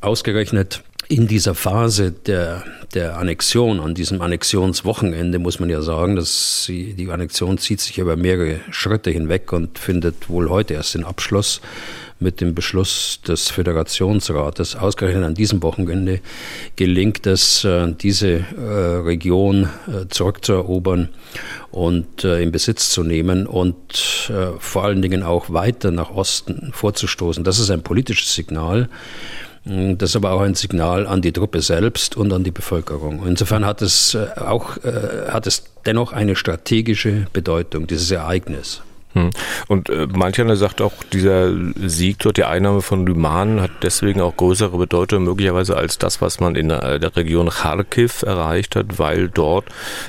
Ausgerechnet 0.00 0.82
in 1.08 1.26
dieser 1.26 1.54
Phase 1.54 2.12
der, 2.12 2.64
der 2.94 3.18
Annexion, 3.18 3.80
an 3.80 3.94
diesem 3.94 4.22
Annexionswochenende 4.22 5.38
muss 5.38 5.60
man 5.60 5.68
ja 5.68 5.82
sagen, 5.82 6.16
dass 6.16 6.64
sie, 6.64 6.94
die 6.94 7.10
Annexion 7.10 7.58
zieht 7.58 7.80
sich 7.80 7.98
über 7.98 8.16
mehrere 8.16 8.60
Schritte 8.70 9.10
hinweg 9.10 9.52
und 9.52 9.78
findet 9.78 10.28
wohl 10.28 10.48
heute 10.48 10.74
erst 10.74 10.94
den 10.94 11.04
Abschluss 11.04 11.60
mit 12.22 12.40
dem 12.40 12.54
Beschluss 12.54 13.20
des 13.26 13.50
Föderationsrates. 13.50 14.76
Ausgerechnet 14.76 15.24
an 15.24 15.34
diesem 15.34 15.62
Wochenende 15.62 16.20
gelingt 16.76 17.26
es, 17.26 17.64
äh, 17.64 17.92
diese 17.92 18.28
äh, 18.28 19.00
Region 19.04 19.68
äh, 19.86 20.08
zurückzuerobern 20.08 21.08
und 21.70 22.24
in 22.24 22.52
Besitz 22.52 22.90
zu 22.90 23.02
nehmen 23.02 23.46
und 23.46 24.30
vor 24.58 24.84
allen 24.84 25.00
Dingen 25.00 25.22
auch 25.22 25.48
weiter 25.48 25.90
nach 25.90 26.10
Osten 26.10 26.70
vorzustoßen. 26.74 27.44
Das 27.44 27.58
ist 27.58 27.70
ein 27.70 27.82
politisches 27.82 28.34
Signal. 28.34 28.90
Mm, 29.64 29.96
das 29.96 30.10
ist 30.10 30.16
aber 30.16 30.32
auch 30.32 30.42
ein 30.42 30.54
Signal 30.54 31.06
an 31.06 31.22
die 31.22 31.32
Truppe 31.32 31.62
selbst 31.62 32.14
und 32.14 32.30
an 32.34 32.44
die 32.44 32.50
Bevölkerung. 32.50 33.26
Insofern 33.26 33.64
hat 33.64 33.80
es 33.80 34.14
auch, 34.36 34.76
hat 35.28 35.46
es 35.46 35.64
dennoch 35.86 36.12
eine 36.12 36.36
strategische 36.36 37.26
Bedeutung, 37.32 37.86
dieses 37.86 38.10
Ereignis. 38.10 38.82
Hm. 39.14 39.30
Und 39.68 39.90
äh, 39.90 40.06
manch 40.10 40.40
einer 40.40 40.56
sagt 40.56 40.80
auch, 40.80 40.92
dieser 41.12 41.52
Sieg 41.76 42.18
dort, 42.20 42.38
die 42.38 42.44
Einnahme 42.44 42.80
von 42.80 43.06
Lyman, 43.06 43.60
hat 43.60 43.70
deswegen 43.82 44.20
auch 44.20 44.36
größere 44.36 44.76
Bedeutung 44.78 45.24
möglicherweise 45.24 45.76
als 45.76 45.98
das, 45.98 46.22
was 46.22 46.40
man 46.40 46.56
in 46.56 46.68
der, 46.70 46.98
der 46.98 47.14
Region 47.14 47.50
Kharkiv 47.50 48.22
erreicht 48.22 48.74
hat, 48.74 48.98
weil 48.98 49.28
dort 49.28 49.66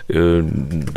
äh, 0.07 0.41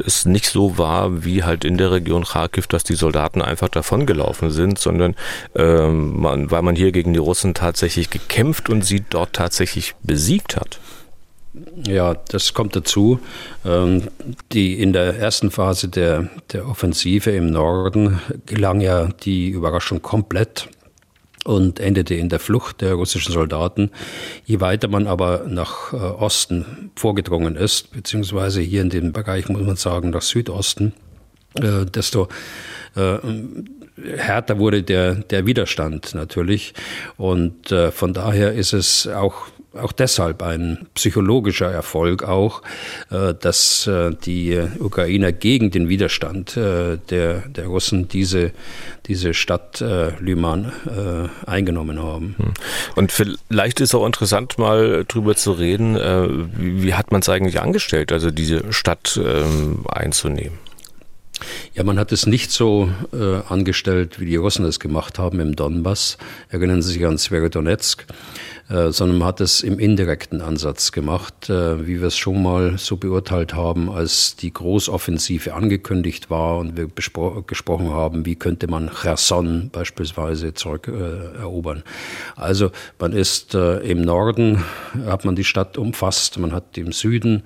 es 0.04 0.24
nicht 0.24 0.46
so 0.46 0.78
war 0.78 1.24
wie 1.24 1.42
halt 1.42 1.64
in 1.64 1.78
der 1.78 1.90
Region 1.90 2.24
Kharkiv, 2.24 2.66
dass 2.66 2.84
die 2.84 2.94
Soldaten 2.94 3.42
einfach 3.42 3.68
davongelaufen 3.68 4.50
sind, 4.50 4.78
sondern 4.78 5.16
äh, 5.54 5.88
man, 5.88 6.50
weil 6.50 6.62
man 6.62 6.76
hier 6.76 6.92
gegen 6.92 7.12
die 7.12 7.18
Russen 7.18 7.54
tatsächlich 7.54 8.10
gekämpft 8.10 8.68
und 8.68 8.84
sie 8.84 9.04
dort 9.08 9.32
tatsächlich 9.32 9.94
besiegt 10.02 10.56
hat. 10.56 10.78
Ja, 11.86 12.14
das 12.14 12.54
kommt 12.54 12.76
dazu. 12.76 13.20
Ähm, 13.64 14.04
die 14.52 14.80
in 14.80 14.92
der 14.92 15.18
ersten 15.18 15.50
Phase 15.50 15.88
der, 15.88 16.28
der 16.52 16.68
Offensive 16.68 17.30
im 17.30 17.50
Norden 17.50 18.20
gelang 18.46 18.80
ja 18.80 19.08
die 19.22 19.48
Überraschung 19.48 20.02
komplett 20.02 20.68
und 21.44 21.78
endete 21.80 22.14
in 22.14 22.28
der 22.28 22.40
Flucht 22.40 22.80
der 22.80 22.94
russischen 22.94 23.32
Soldaten. 23.32 23.90
Je 24.44 24.60
weiter 24.60 24.88
man 24.88 25.06
aber 25.06 25.44
nach 25.48 25.92
äh, 25.92 25.96
Osten 25.96 26.90
vorgedrungen 26.96 27.56
ist, 27.56 27.92
beziehungsweise 27.92 28.60
hier 28.60 28.82
in 28.82 28.90
dem 28.90 29.12
Bereich 29.12 29.48
muss 29.48 29.62
man 29.62 29.76
sagen 29.76 30.10
nach 30.10 30.22
Südosten, 30.22 30.92
äh, 31.54 31.86
desto 31.86 32.28
äh, 32.96 33.18
härter 34.16 34.58
wurde 34.58 34.82
der, 34.82 35.14
der 35.14 35.46
Widerstand 35.46 36.14
natürlich. 36.14 36.74
Und 37.16 37.74
von 37.92 38.12
daher 38.12 38.52
ist 38.52 38.74
es 38.74 39.08
auch 39.08 39.46
auch 39.78 39.92
deshalb 39.92 40.42
ein 40.42 40.86
psychologischer 40.94 41.70
Erfolg 41.70 42.22
auch, 42.22 42.62
äh, 43.10 43.34
dass 43.34 43.86
äh, 43.86 44.12
die 44.24 44.60
Ukrainer 44.78 45.32
gegen 45.32 45.70
den 45.70 45.88
Widerstand 45.88 46.56
äh, 46.56 46.98
der, 47.10 47.48
der 47.48 47.66
Russen 47.66 48.08
diese, 48.08 48.52
diese 49.06 49.34
Stadt 49.34 49.80
Lyman 50.20 50.72
eingenommen 51.46 52.02
haben. 52.02 52.34
Hm. 52.38 52.52
Und 52.96 53.12
vielleicht 53.12 53.80
ist 53.80 53.94
auch 53.94 54.06
interessant, 54.06 54.58
mal 54.58 55.04
drüber 55.06 55.36
zu 55.36 55.52
reden, 55.52 55.96
wie 56.56 56.94
hat 56.94 57.12
man 57.12 57.20
es 57.20 57.28
eigentlich 57.28 57.60
angestellt, 57.60 58.10
also 58.10 58.30
diese 58.30 58.72
Stadt 58.72 59.20
ähm, 59.22 59.84
einzunehmen? 59.88 60.58
Ja, 61.74 61.84
man 61.84 61.98
hat 61.98 62.12
es 62.12 62.26
nicht 62.26 62.50
so 62.50 62.90
äh, 63.12 63.42
angestellt, 63.48 64.18
wie 64.18 64.26
die 64.26 64.36
Russen 64.36 64.64
es 64.64 64.80
gemacht 64.80 65.18
haben 65.18 65.40
im 65.40 65.54
Donbass. 65.54 66.16
Erinnern 66.48 66.82
Sie 66.82 66.94
sich 66.94 67.06
an 67.06 67.18
Sverodonetsk. 67.18 68.06
Äh, 68.68 68.90
sondern 68.90 69.18
man 69.18 69.28
hat 69.28 69.40
es 69.40 69.62
im 69.62 69.78
indirekten 69.78 70.40
Ansatz 70.40 70.90
gemacht, 70.90 71.48
äh, 71.48 71.86
wie 71.86 72.00
wir 72.00 72.08
es 72.08 72.16
schon 72.16 72.42
mal 72.42 72.78
so 72.78 72.96
beurteilt 72.96 73.54
haben, 73.54 73.88
als 73.88 74.34
die 74.34 74.52
Großoffensive 74.52 75.54
angekündigt 75.54 76.30
war 76.30 76.58
und 76.58 76.76
wir 76.76 76.88
gesprochen 76.88 77.90
haben, 77.90 78.26
wie 78.26 78.34
könnte 78.34 78.66
man 78.66 78.90
Cherson 78.90 79.70
beispielsweise 79.70 80.52
zurückerobern. 80.54 81.78
Äh, 81.78 82.40
also 82.40 82.72
man 82.98 83.12
ist 83.12 83.54
äh, 83.54 83.78
im 83.88 84.00
Norden, 84.00 84.64
hat 85.04 85.24
man 85.24 85.36
die 85.36 85.44
Stadt 85.44 85.78
umfasst, 85.78 86.36
man 86.38 86.52
hat 86.52 86.76
im 86.76 86.90
Süden 86.90 87.44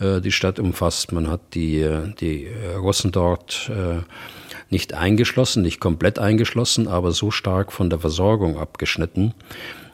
äh, 0.00 0.20
die 0.20 0.32
Stadt 0.32 0.58
umfasst, 0.58 1.12
man 1.12 1.30
hat 1.30 1.40
die, 1.54 1.88
die 2.20 2.46
Russen 2.76 3.10
dort 3.10 3.70
nicht 4.70 4.92
eingeschlossen, 4.92 5.62
nicht 5.62 5.80
komplett 5.80 6.18
eingeschlossen, 6.18 6.88
aber 6.88 7.12
so 7.12 7.30
stark 7.30 7.72
von 7.72 7.88
der 7.88 7.98
Versorgung 7.98 8.58
abgeschnitten, 8.58 9.34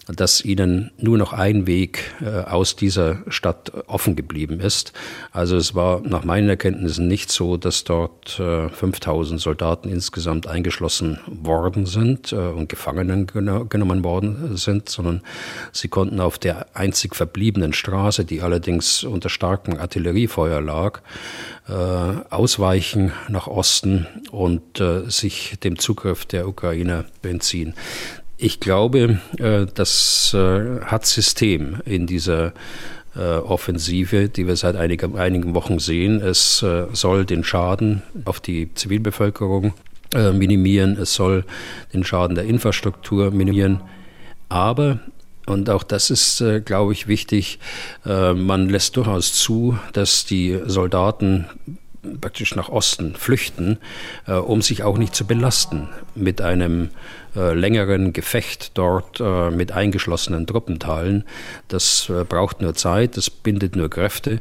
dass 0.06 0.44
ihnen 0.44 0.90
nur 0.98 1.18
noch 1.18 1.32
ein 1.32 1.66
Weg 1.66 2.14
äh, 2.20 2.40
aus 2.42 2.76
dieser 2.76 3.18
Stadt 3.28 3.72
offen 3.86 4.16
geblieben 4.16 4.60
ist. 4.60 4.92
Also 5.32 5.56
es 5.56 5.74
war 5.74 6.00
nach 6.00 6.24
meinen 6.24 6.48
Erkenntnissen 6.48 7.08
nicht 7.08 7.30
so, 7.30 7.56
dass 7.56 7.84
dort 7.84 8.38
äh, 8.38 8.68
5000 8.68 9.40
Soldaten 9.40 9.88
insgesamt 9.88 10.46
eingeschlossen 10.46 11.18
worden 11.26 11.86
sind 11.86 12.32
äh, 12.32 12.36
und 12.36 12.68
Gefangenen 12.68 13.26
genommen 13.26 14.04
worden 14.04 14.56
sind, 14.56 14.88
sondern 14.88 15.22
sie 15.72 15.88
konnten 15.88 16.20
auf 16.20 16.38
der 16.38 16.66
einzig 16.74 17.14
verbliebenen 17.14 17.72
Straße, 17.72 18.24
die 18.24 18.42
allerdings 18.42 19.04
unter 19.04 19.28
starkem 19.28 19.78
Artilleriefeuer 19.78 20.60
lag, 20.60 21.00
äh, 21.68 21.72
ausweichen 21.72 23.12
nach 23.28 23.46
Osten 23.46 24.06
und 24.30 24.80
äh, 24.80 25.08
sich 25.08 25.58
dem 25.62 25.78
Zugriff 25.78 26.26
der 26.26 26.46
Ukrainer 26.46 27.04
entziehen. 27.22 27.74
Ich 28.44 28.60
glaube, 28.60 29.20
äh, 29.38 29.64
das 29.72 30.34
äh, 30.34 30.82
hat 30.82 31.06
System 31.06 31.78
in 31.86 32.06
dieser 32.06 32.52
äh, 33.16 33.38
Offensive, 33.38 34.28
die 34.28 34.46
wir 34.46 34.56
seit 34.56 34.76
einigen 34.76 35.54
Wochen 35.54 35.78
sehen. 35.78 36.20
Es 36.20 36.62
soll 36.92 37.24
den 37.24 37.42
Schaden 37.42 38.02
auf 38.26 38.40
die 38.40 38.74
Zivilbevölkerung 38.74 39.72
minimieren, 40.14 40.98
es 41.00 41.14
soll 41.14 41.44
den 41.94 42.04
Schaden 42.04 42.34
der 42.34 42.44
Infrastruktur 42.44 43.30
minimieren. 43.30 43.80
Aber 44.50 45.00
und 45.46 45.70
auch 45.70 45.82
das 45.82 46.10
ist, 46.10 46.44
glaube 46.66 46.92
ich, 46.92 47.08
wichtig. 47.08 47.58
Man 48.04 48.68
lässt 48.68 48.96
durchaus 48.96 49.32
zu, 49.32 49.78
dass 49.92 50.24
die 50.26 50.60
Soldaten 50.66 51.46
praktisch 52.20 52.54
nach 52.54 52.68
Osten 52.68 53.14
flüchten, 53.14 53.78
äh, 54.26 54.34
um 54.34 54.62
sich 54.62 54.82
auch 54.82 54.98
nicht 54.98 55.14
zu 55.14 55.26
belasten 55.26 55.88
mit 56.14 56.40
einem 56.40 56.90
äh, 57.36 57.54
längeren 57.54 58.12
Gefecht 58.12 58.72
dort 58.74 59.20
äh, 59.20 59.50
mit 59.50 59.72
eingeschlossenen 59.72 60.46
Truppenteilen. 60.46 61.24
Das 61.68 62.08
äh, 62.08 62.24
braucht 62.24 62.60
nur 62.60 62.74
Zeit, 62.74 63.16
das 63.16 63.30
bindet 63.30 63.76
nur 63.76 63.90
Kräfte. 63.90 64.40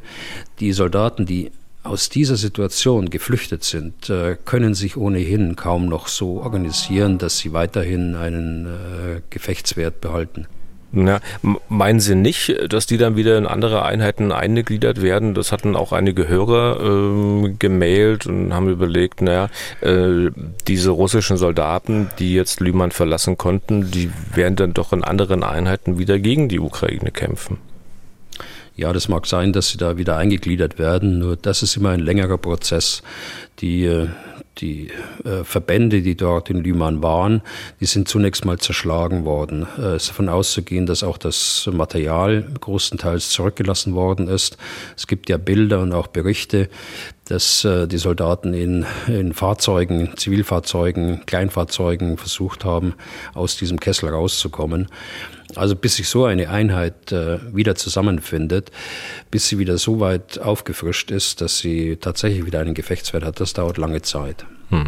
Die 0.60 0.74
Soldaten, 0.74 1.26
die 1.26 1.52
aus 1.84 2.10
dieser 2.10 2.38
Situation 2.38 3.10
geflüchtet 3.10 3.64
sind, 3.64 4.10
äh, 4.10 4.38
können 4.46 4.74
sich 4.74 4.96
ohnehin 4.96 5.56
kaum 5.56 5.88
noch 5.88 6.08
so 6.08 6.42
organisieren, 6.42 7.18
dass 7.18 7.40
sie 7.40 7.52
weiterhin 7.52 8.16
einen 8.16 8.66
äh, 8.66 9.22
Gefechtswert 9.30 10.00
behalten. 10.00 10.48
Ja, 10.96 11.22
meinen 11.70 12.00
Sie 12.00 12.14
nicht, 12.14 12.56
dass 12.72 12.86
die 12.86 12.98
dann 12.98 13.16
wieder 13.16 13.36
in 13.40 13.48
andere 13.48 13.84
Einheiten 13.84 14.32
eingegliedert 14.32 15.02
werden? 15.02 15.34
Das 15.34 15.52
hatten 15.52 15.76
auch 15.76 15.92
einige 15.92 16.28
Hörer 16.28 17.46
äh, 17.46 17.50
gemailt 17.58 18.28
und 18.28 18.54
haben 18.54 18.70
überlegt, 18.70 19.24
naja, 19.24 19.50
äh, 19.82 20.30
diese 20.68 20.92
russischen 20.92 21.38
Soldaten, 21.38 22.10
die 22.20 22.36
jetzt 22.36 22.60
Lüman 22.60 22.92
verlassen 22.92 23.40
konnten, 23.40 23.90
die 23.90 24.12
werden 24.36 24.56
dann 24.56 24.74
doch 24.74 24.94
in 24.94 25.04
anderen 25.04 25.44
Einheiten 25.44 25.98
wieder 25.98 26.20
gegen 26.20 26.48
die 26.48 26.60
Ukraine 26.60 27.10
kämpfen. 27.10 27.58
Ja, 28.76 28.94
das 28.94 29.08
mag 29.08 29.26
sein, 29.26 29.52
dass 29.52 29.70
sie 29.70 29.78
da 29.78 29.98
wieder 29.98 30.18
eingegliedert 30.18 30.78
werden, 30.78 31.18
nur 31.18 31.38
das 31.38 31.64
ist 31.64 31.76
immer 31.76 31.90
ein 31.90 32.02
längerer 32.02 32.38
Prozess. 32.38 33.02
Die 33.60 33.86
äh, 33.86 34.10
die 34.60 34.90
äh, 35.24 35.44
Verbände, 35.44 36.02
die 36.02 36.16
dort 36.16 36.50
in 36.50 36.64
Lyman 36.64 37.02
waren, 37.02 37.42
die 37.80 37.86
sind 37.86 38.08
zunächst 38.08 38.46
mal 38.46 38.60
zerschlagen 38.60 39.26
worden. 39.26 39.68
Äh, 39.78 39.96
es 39.96 40.04
ist 40.04 40.10
davon 40.10 40.30
auszugehen, 40.30 40.86
dass 40.86 41.04
auch 41.04 41.18
das 41.18 41.70
Material 41.72 42.46
großenteils 42.60 43.30
zurückgelassen 43.30 43.96
worden 43.96 44.28
ist. 44.28 44.58
Es 44.96 45.08
gibt 45.08 45.30
ja 45.30 45.38
Bilder 45.38 45.82
und 45.82 45.94
auch 45.94 46.08
Berichte, 46.08 46.70
dass 47.26 47.64
äh, 47.66 47.88
die 47.88 47.98
Soldaten 47.98 48.54
in, 48.54 48.86
in 49.08 49.34
Fahrzeugen, 49.34 50.12
Zivilfahrzeugen, 50.18 51.26
Kleinfahrzeugen 51.26 52.18
versucht 52.18 52.66
haben, 52.66 52.94
aus 53.34 53.58
diesem 53.58 53.80
Kessel 53.80 54.10
rauszukommen. 54.10 54.88
Also 55.56 55.76
bis 55.76 55.96
sich 55.96 56.08
so 56.08 56.26
eine 56.26 56.50
Einheit 56.50 57.12
äh, 57.12 57.40
wieder 57.56 57.76
zusammenfindet, 57.76 58.72
bis 59.32 59.48
sie 59.48 59.60
wieder 59.60 59.78
so 59.78 60.00
weit 60.00 60.40
aufgefrischt 60.40 61.12
ist, 61.12 61.42
dass 61.42 61.60
sie 61.60 61.98
tatsächlich 61.98 62.46
wieder 62.46 62.60
einen 62.60 62.74
Gefechtswert 62.74 63.24
hat, 63.24 63.40
das 63.40 63.54
dauert 63.54 63.78
lange 63.78 64.02
Zeit. 64.02 64.46
Hm. 64.70 64.88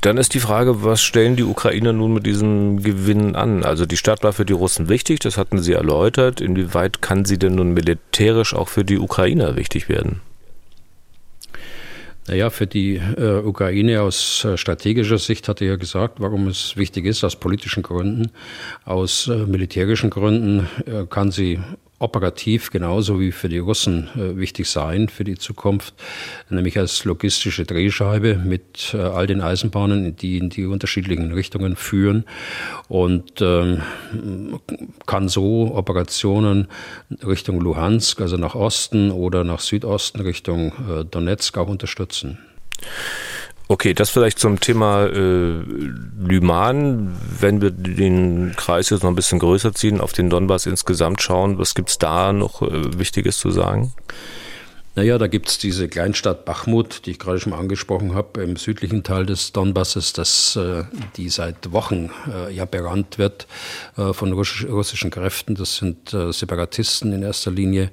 Dann 0.00 0.18
ist 0.18 0.34
die 0.34 0.40
Frage, 0.40 0.84
was 0.84 1.02
stellen 1.02 1.36
die 1.36 1.44
Ukrainer 1.44 1.92
nun 1.92 2.12
mit 2.12 2.26
diesem 2.26 2.82
Gewinn 2.82 3.34
an? 3.34 3.64
Also 3.64 3.86
die 3.86 3.96
Stadt 3.96 4.22
war 4.22 4.32
für 4.32 4.44
die 4.44 4.52
Russen 4.52 4.88
wichtig, 4.88 5.20
das 5.20 5.36
hatten 5.38 5.58
sie 5.58 5.72
erläutert. 5.72 6.40
Inwieweit 6.40 7.02
kann 7.02 7.24
sie 7.24 7.38
denn 7.38 7.54
nun 7.54 7.72
militärisch 7.72 8.54
auch 8.54 8.68
für 8.68 8.84
die 8.84 8.98
Ukrainer 8.98 9.56
wichtig 9.56 9.88
werden? 9.88 10.20
Naja, 12.28 12.50
für 12.50 12.66
die 12.66 12.96
äh, 12.96 13.40
Ukraine 13.44 14.02
aus 14.02 14.44
äh, 14.44 14.56
strategischer 14.56 15.18
Sicht 15.18 15.48
hat 15.48 15.60
er 15.60 15.68
ja 15.68 15.76
gesagt, 15.76 16.20
warum 16.20 16.48
es 16.48 16.76
wichtig 16.76 17.06
ist, 17.06 17.22
aus 17.22 17.36
politischen 17.36 17.82
Gründen. 17.84 18.32
Aus 18.84 19.28
äh, 19.28 19.46
militärischen 19.46 20.10
Gründen 20.10 20.68
äh, 20.86 21.06
kann 21.08 21.30
sie 21.30 21.60
operativ 21.98 22.70
genauso 22.70 23.20
wie 23.20 23.32
für 23.32 23.48
die 23.48 23.58
Russen 23.58 24.08
äh, 24.16 24.36
wichtig 24.36 24.68
sein 24.68 25.08
für 25.08 25.24
die 25.24 25.36
Zukunft, 25.36 25.94
nämlich 26.50 26.78
als 26.78 27.04
logistische 27.04 27.64
Drehscheibe 27.64 28.34
mit 28.34 28.92
äh, 28.94 28.98
all 28.98 29.26
den 29.26 29.40
Eisenbahnen, 29.40 30.14
die 30.16 30.38
in 30.38 30.50
die 30.50 30.66
unterschiedlichen 30.66 31.32
Richtungen 31.32 31.74
führen 31.76 32.24
und 32.88 33.40
ähm, 33.40 33.82
kann 35.06 35.28
so 35.28 35.74
Operationen 35.74 36.68
Richtung 37.24 37.60
Luhansk, 37.60 38.20
also 38.20 38.36
nach 38.36 38.54
Osten 38.54 39.10
oder 39.10 39.44
nach 39.44 39.60
Südosten 39.60 40.20
Richtung 40.20 40.72
äh, 40.88 41.04
Donetsk 41.04 41.56
auch 41.56 41.68
unterstützen. 41.68 42.38
Okay, 43.68 43.94
das 43.94 44.10
vielleicht 44.10 44.38
zum 44.38 44.60
Thema 44.60 45.06
äh, 45.06 45.60
Lyman. 46.18 47.16
Wenn 47.40 47.60
wir 47.60 47.70
den 47.72 48.54
Kreis 48.56 48.90
jetzt 48.90 49.02
noch 49.02 49.10
ein 49.10 49.16
bisschen 49.16 49.40
größer 49.40 49.74
ziehen, 49.74 50.00
auf 50.00 50.12
den 50.12 50.30
Donbass 50.30 50.66
insgesamt 50.66 51.20
schauen, 51.20 51.58
was 51.58 51.74
gibt's 51.74 51.98
da 51.98 52.32
noch 52.32 52.62
äh, 52.62 52.98
Wichtiges 52.98 53.38
zu 53.38 53.50
sagen? 53.50 53.92
Naja, 54.94 55.18
da 55.18 55.26
gibt's 55.26 55.58
diese 55.58 55.88
Kleinstadt 55.88 56.46
Bachmut, 56.46 57.04
die 57.04 57.10
ich 57.10 57.18
gerade 57.18 57.38
schon 57.38 57.50
mal 57.50 57.58
angesprochen 57.58 58.14
habe, 58.14 58.42
im 58.42 58.56
südlichen 58.56 59.02
Teil 59.02 59.26
des 59.26 59.52
Donbasses, 59.52 60.14
das, 60.14 60.56
äh, 60.56 60.84
die 61.16 61.28
seit 61.28 61.72
Wochen 61.72 62.10
äh, 62.32 62.54
ja 62.54 62.64
berannt 62.64 63.18
wird 63.18 63.46
äh, 63.98 64.14
von 64.14 64.32
russisch, 64.32 64.64
russischen 64.64 65.10
Kräften. 65.10 65.54
Das 65.56 65.76
sind 65.76 66.14
äh, 66.14 66.32
Separatisten 66.32 67.12
in 67.12 67.22
erster 67.22 67.50
Linie. 67.50 67.90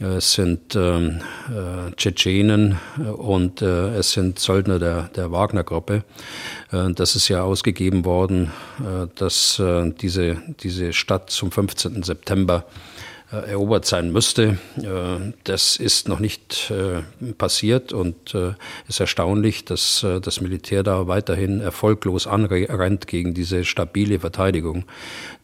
Es 0.00 0.34
sind 0.34 0.76
ähm, 0.76 1.20
äh, 1.48 1.90
Tschetschenen 1.96 2.78
äh, 2.98 3.08
und 3.08 3.62
äh, 3.62 3.96
es 3.96 4.12
sind 4.12 4.38
Söldner 4.38 4.78
der, 4.78 5.10
der 5.16 5.32
Wagner-Gruppe. 5.32 6.04
Äh, 6.70 6.92
das 6.92 7.16
ist 7.16 7.28
ja 7.28 7.42
ausgegeben 7.42 8.04
worden, 8.04 8.52
äh, 8.78 9.08
dass 9.16 9.58
äh, 9.58 9.90
diese, 9.90 10.36
diese 10.60 10.92
Stadt 10.92 11.30
zum 11.30 11.50
15. 11.50 12.04
September 12.04 12.64
äh, 13.30 13.50
erobert 13.50 13.84
sein 13.84 14.10
müsste. 14.10 14.56
Äh, 14.76 15.32
das 15.44 15.76
ist 15.76 16.08
noch 16.08 16.18
nicht 16.18 16.70
äh, 16.70 17.02
passiert 17.32 17.92
und 17.92 18.34
es 18.34 18.54
ist 18.88 19.00
erstaunlich, 19.00 19.64
dass 19.66 20.06
das 20.22 20.40
Militär 20.40 20.82
da 20.82 21.08
weiterhin 21.08 21.60
erfolglos 21.60 22.26
anrennt 22.26 23.06
gegen 23.06 23.34
diese 23.34 23.64
stabile 23.64 24.20
Verteidigung 24.20 24.84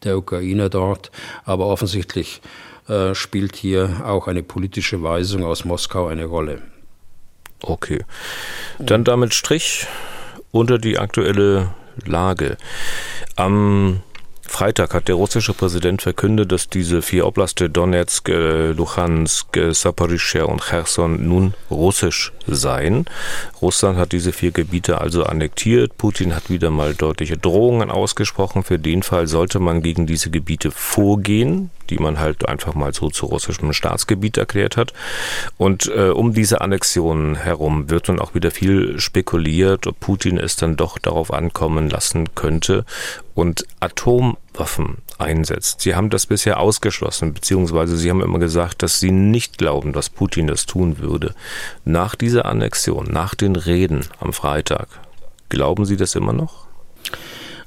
der 0.03 0.17
Ukrainer 0.17 0.69
dort. 0.69 1.11
Aber 1.43 1.67
offensichtlich 1.67 2.41
äh, 2.87 3.15
spielt 3.15 3.55
hier 3.55 4.01
auch 4.05 4.27
eine 4.27 4.43
politische 4.43 5.01
Weisung 5.03 5.43
aus 5.43 5.65
Moskau 5.65 6.07
eine 6.07 6.25
Rolle. 6.25 6.61
Okay. 7.61 8.03
Dann 8.79 9.03
damit 9.03 9.33
Strich 9.33 9.87
unter 10.51 10.77
die 10.77 10.99
aktuelle 10.99 11.73
Lage. 12.05 12.57
Am 13.35 14.01
Freitag 14.47 14.93
hat 14.93 15.07
der 15.07 15.15
russische 15.15 15.53
Präsident 15.53 16.01
verkündet, 16.01 16.51
dass 16.51 16.69
diese 16.69 17.01
vier 17.01 17.25
Oblaste 17.25 17.69
Donetsk, 17.69 18.29
äh, 18.29 18.71
Luhansk, 18.71 19.57
äh, 19.57 19.73
Saporischschja 19.73 20.43
und 20.45 20.61
Cherson 20.61 21.27
nun 21.27 21.53
russisch 21.69 22.31
seien. 22.47 23.05
Russland 23.61 23.97
hat 23.97 24.11
diese 24.11 24.31
vier 24.31 24.51
Gebiete 24.51 25.01
also 25.01 25.23
annektiert. 25.23 25.97
Putin 25.97 26.35
hat 26.35 26.49
wieder 26.49 26.69
mal 26.69 26.93
deutliche 26.93 27.37
Drohungen 27.37 27.91
ausgesprochen. 27.91 28.63
Für 28.63 28.79
den 28.79 29.03
Fall 29.03 29.27
sollte 29.27 29.59
man 29.59 29.81
gegen 29.81 30.05
diese 30.05 30.29
Gebiete 30.29 30.71
vorgehen, 30.71 31.71
die 31.89 31.97
man 31.97 32.19
halt 32.19 32.47
einfach 32.47 32.75
mal 32.75 32.93
so 32.93 33.09
zu 33.09 33.25
russischem 33.25 33.73
Staatsgebiet 33.73 34.37
erklärt 34.37 34.77
hat. 34.77 34.93
Und 35.57 35.87
äh, 35.87 36.09
um 36.09 36.33
diese 36.33 36.61
Annexion 36.61 37.35
herum 37.35 37.89
wird 37.89 38.07
nun 38.07 38.19
auch 38.19 38.35
wieder 38.35 38.51
viel 38.51 38.99
spekuliert, 38.99 39.87
ob 39.87 39.99
Putin 39.99 40.37
es 40.37 40.55
dann 40.55 40.77
doch 40.77 40.97
darauf 40.97 41.33
ankommen 41.33 41.89
lassen 41.89 42.35
könnte 42.35 42.85
und 43.35 43.65
Atomwaffen 43.81 44.97
einsetzt. 45.19 45.81
Sie 45.81 45.93
haben 45.93 46.09
das 46.09 46.25
bisher 46.25 46.59
ausgeschlossen, 46.59 47.33
beziehungsweise 47.33 47.97
Sie 47.97 48.09
haben 48.09 48.21
immer 48.21 48.39
gesagt, 48.39 48.81
dass 48.81 48.99
Sie 48.99 49.11
nicht 49.11 49.57
glauben, 49.57 49.93
dass 49.93 50.09
Putin 50.09 50.47
das 50.47 50.65
tun 50.65 50.97
würde. 50.99 51.35
Nach 51.83 52.15
dieser 52.15 52.45
Annexion, 52.45 53.05
nach 53.11 53.35
den 53.35 53.55
Reden 53.55 54.05
am 54.19 54.33
Freitag, 54.33 54.87
glauben 55.49 55.85
Sie 55.85 55.97
das 55.97 56.15
immer 56.15 56.33
noch? 56.33 56.65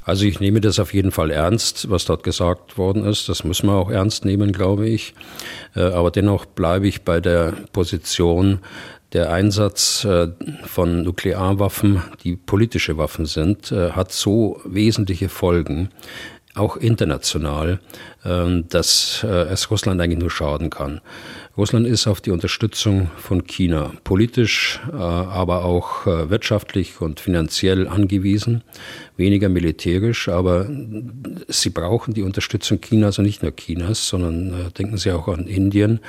Also 0.09 0.25
ich 0.25 0.41
nehme 0.41 0.63
das 0.63 0.81
auf 0.81 0.95
jeden 0.95 1.11
Fall 1.11 1.31
ernst, 1.31 1.91
was 1.91 2.07
dort 2.07 2.23
gesagt 2.23 2.79
worden 2.79 3.05
ist. 3.05 3.29
Das 3.29 3.45
müssen 3.45 3.67
wir 3.67 3.75
auch 3.75 3.91
ernst 3.91 4.25
nehmen, 4.25 4.53
glaube 4.53 4.89
ich. 4.89 5.13
Äh, 5.77 5.83
aber 5.83 6.11
dennoch 6.11 6.47
bleibe 6.47 6.89
ich 6.89 7.03
bei 7.03 7.21
der 7.21 7.53
Position, 7.75 8.61
der 9.13 9.33
Einsatz 9.33 10.05
äh, 10.05 10.29
von 10.65 11.03
Nuklearwaffen, 11.03 12.03
die 12.25 12.37
politische 12.37 12.99
Waffen 12.99 13.27
sind, 13.27 13.73
äh, 13.73 13.93
hat 13.93 14.13
so 14.13 14.61
wesentliche 14.65 15.29
Folgen, 15.29 15.89
auch 16.55 16.77
international, 16.77 17.79
ähm, 18.25 18.69
dass 18.69 19.25
äh, 19.25 19.27
es 19.27 19.71
Russland 19.71 20.01
eigentlich 20.01 20.19
nur 20.19 20.31
schaden 20.31 20.71
kann. 20.71 21.01
Russland 21.59 21.89
ist 21.89 22.07
auf 22.07 22.21
die 22.21 22.31
Unterstützung 22.31 23.11
von 23.17 23.45
China 23.45 23.93
politisch, 24.05 24.81
aber 24.93 25.65
auch 25.65 26.07
wirtschaftlich 26.07 27.01
und 27.01 27.19
finanziell 27.19 27.89
angewiesen 27.89 28.63
weniger 29.19 29.49
militärisch, 29.49 30.29
aber 30.29 30.71
sie 31.49 31.71
brauchen 31.71 32.15
die 32.15 32.23
Unterstützung 32.23 32.81
Chinas 32.81 33.19
und 33.19 33.25
nicht 33.25 33.43
nur 33.43 33.55
Chinas, 33.55 34.09
sondern 34.09 34.53
äh, 34.53 34.71
denken 34.71 34.97
Sie 34.97 35.11
auch 35.13 35.29
an 35.29 35.47
Indien. 35.47 36.01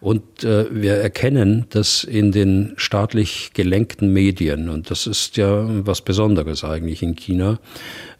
Und 0.00 0.44
äh, 0.44 0.66
wir 0.70 0.94
erkennen, 0.94 1.66
dass 1.70 2.04
in 2.04 2.32
den 2.32 2.74
staatlich 2.76 3.52
gelenkten 3.54 4.12
Medien, 4.12 4.68
und 4.68 4.90
das 4.90 5.06
ist 5.06 5.36
ja 5.36 5.64
was 5.86 6.02
Besonderes 6.02 6.64
eigentlich 6.64 7.02
in 7.02 7.14
China, 7.14 7.60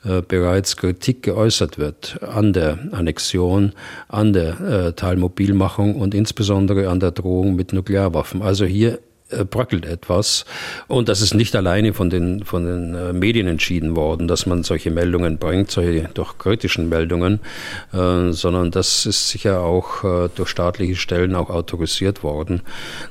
äh, 0.04 0.22
bereits 0.22 0.76
Kritik 0.76 1.24
geäußert 1.24 1.78
wird 1.78 2.22
an 2.22 2.52
der 2.52 2.78
Annexion, 2.92 3.72
an 4.06 4.32
der 4.32 4.60
äh, 4.60 4.92
Teilmobilmachung 4.92 5.96
und 5.96 6.14
insbesondere 6.14 6.67
an 6.88 7.00
der 7.00 7.12
Drohung 7.12 7.56
mit 7.56 7.72
Nuklearwaffen. 7.72 8.42
Also 8.42 8.64
hier 8.64 9.00
bröckelt 9.44 9.84
etwas. 9.84 10.44
Und 10.86 11.08
das 11.08 11.20
ist 11.20 11.34
nicht 11.34 11.54
alleine 11.54 11.92
von 11.92 12.08
den, 12.08 12.44
von 12.44 12.64
den 12.64 12.94
äh, 12.94 13.12
Medien 13.12 13.46
entschieden 13.46 13.94
worden, 13.94 14.26
dass 14.26 14.46
man 14.46 14.62
solche 14.62 14.90
Meldungen 14.90 15.38
bringt, 15.38 15.70
solche 15.70 16.08
doch 16.14 16.38
kritischen 16.38 16.88
Meldungen, 16.88 17.40
äh, 17.92 18.32
sondern 18.32 18.70
das 18.70 19.04
ist 19.04 19.28
sicher 19.28 19.60
auch 19.60 20.04
äh, 20.04 20.28
durch 20.34 20.48
staatliche 20.48 20.96
Stellen 20.96 21.34
auch 21.34 21.50
autorisiert 21.50 22.22
worden. 22.22 22.62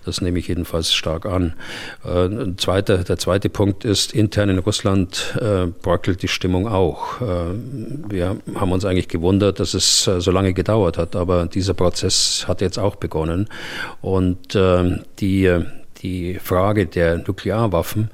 Das 0.05 0.21
nehme 0.21 0.39
ich 0.39 0.47
jedenfalls 0.47 0.93
stark 0.93 1.25
an. 1.25 1.53
Äh, 2.03 2.55
zweiter, 2.57 2.99
der 2.99 3.17
zweite 3.17 3.49
Punkt 3.49 3.85
ist, 3.85 4.13
intern 4.13 4.49
in 4.49 4.59
Russland 4.59 5.35
äh, 5.39 5.67
bröckelt 5.67 6.23
die 6.23 6.27
Stimmung 6.27 6.67
auch. 6.67 7.19
wir 7.19 8.37
haben 8.55 8.71
uns 8.71 8.85
eigentlich 8.85 9.07
gewundert, 9.07 9.59
dass 9.59 9.73
es 9.73 10.03
so 10.03 10.31
lange 10.31 10.53
gedauert 10.53 10.97
hat, 10.97 11.15
aber 11.15 11.45
dieser 11.47 11.73
Prozess 11.73 12.45
hat 12.47 12.61
jetzt 12.61 12.79
auch 12.79 12.95
begonnen. 12.95 13.47
Und 14.01 14.57
die 15.19 15.61
die 16.01 16.35
Frage 16.35 16.85
der 16.85 17.17
Nuklearwaffen 17.17 18.09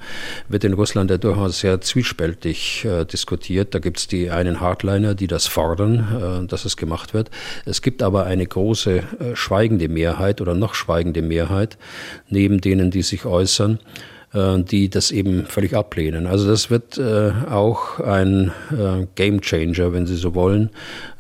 wird 0.47 0.63
in 0.63 0.73
Russland 0.73 1.11
ja 1.11 1.17
durchaus 1.17 1.59
sehr 1.59 1.81
zwiespältig 1.81 2.85
äh, 2.85 3.05
diskutiert. 3.05 3.73
Da 3.75 3.79
gibt 3.79 3.97
es 3.97 4.07
die 4.07 4.29
einen 4.29 4.59
Hardliner, 4.59 5.15
die 5.15 5.27
das 5.27 5.47
fordern, 5.47 6.43
äh, 6.43 6.47
dass 6.47 6.65
es 6.65 6.77
gemacht 6.77 7.13
wird. 7.13 7.29
Es 7.65 7.81
gibt 7.81 8.03
aber 8.03 8.25
eine 8.25 8.45
große 8.45 8.97
äh, 8.97 9.03
schweigende 9.35 9.89
Mehrheit 9.89 10.41
oder 10.41 10.55
noch 10.55 10.75
schweigende 10.75 11.21
Mehrheit 11.21 11.77
neben 12.29 12.61
denen, 12.61 12.91
die 12.91 13.01
sich 13.01 13.25
äußern 13.25 13.79
die 14.33 14.89
das 14.89 15.11
eben 15.11 15.45
völlig 15.45 15.75
ablehnen. 15.75 16.25
Also 16.25 16.47
das 16.47 16.69
wird 16.71 16.97
äh, 16.97 17.31
auch 17.49 17.99
ein 17.99 18.51
äh, 18.71 19.05
Game 19.15 19.41
Changer, 19.41 19.93
wenn 19.93 20.07
Sie 20.07 20.15
so 20.15 20.33
wollen, 20.33 20.71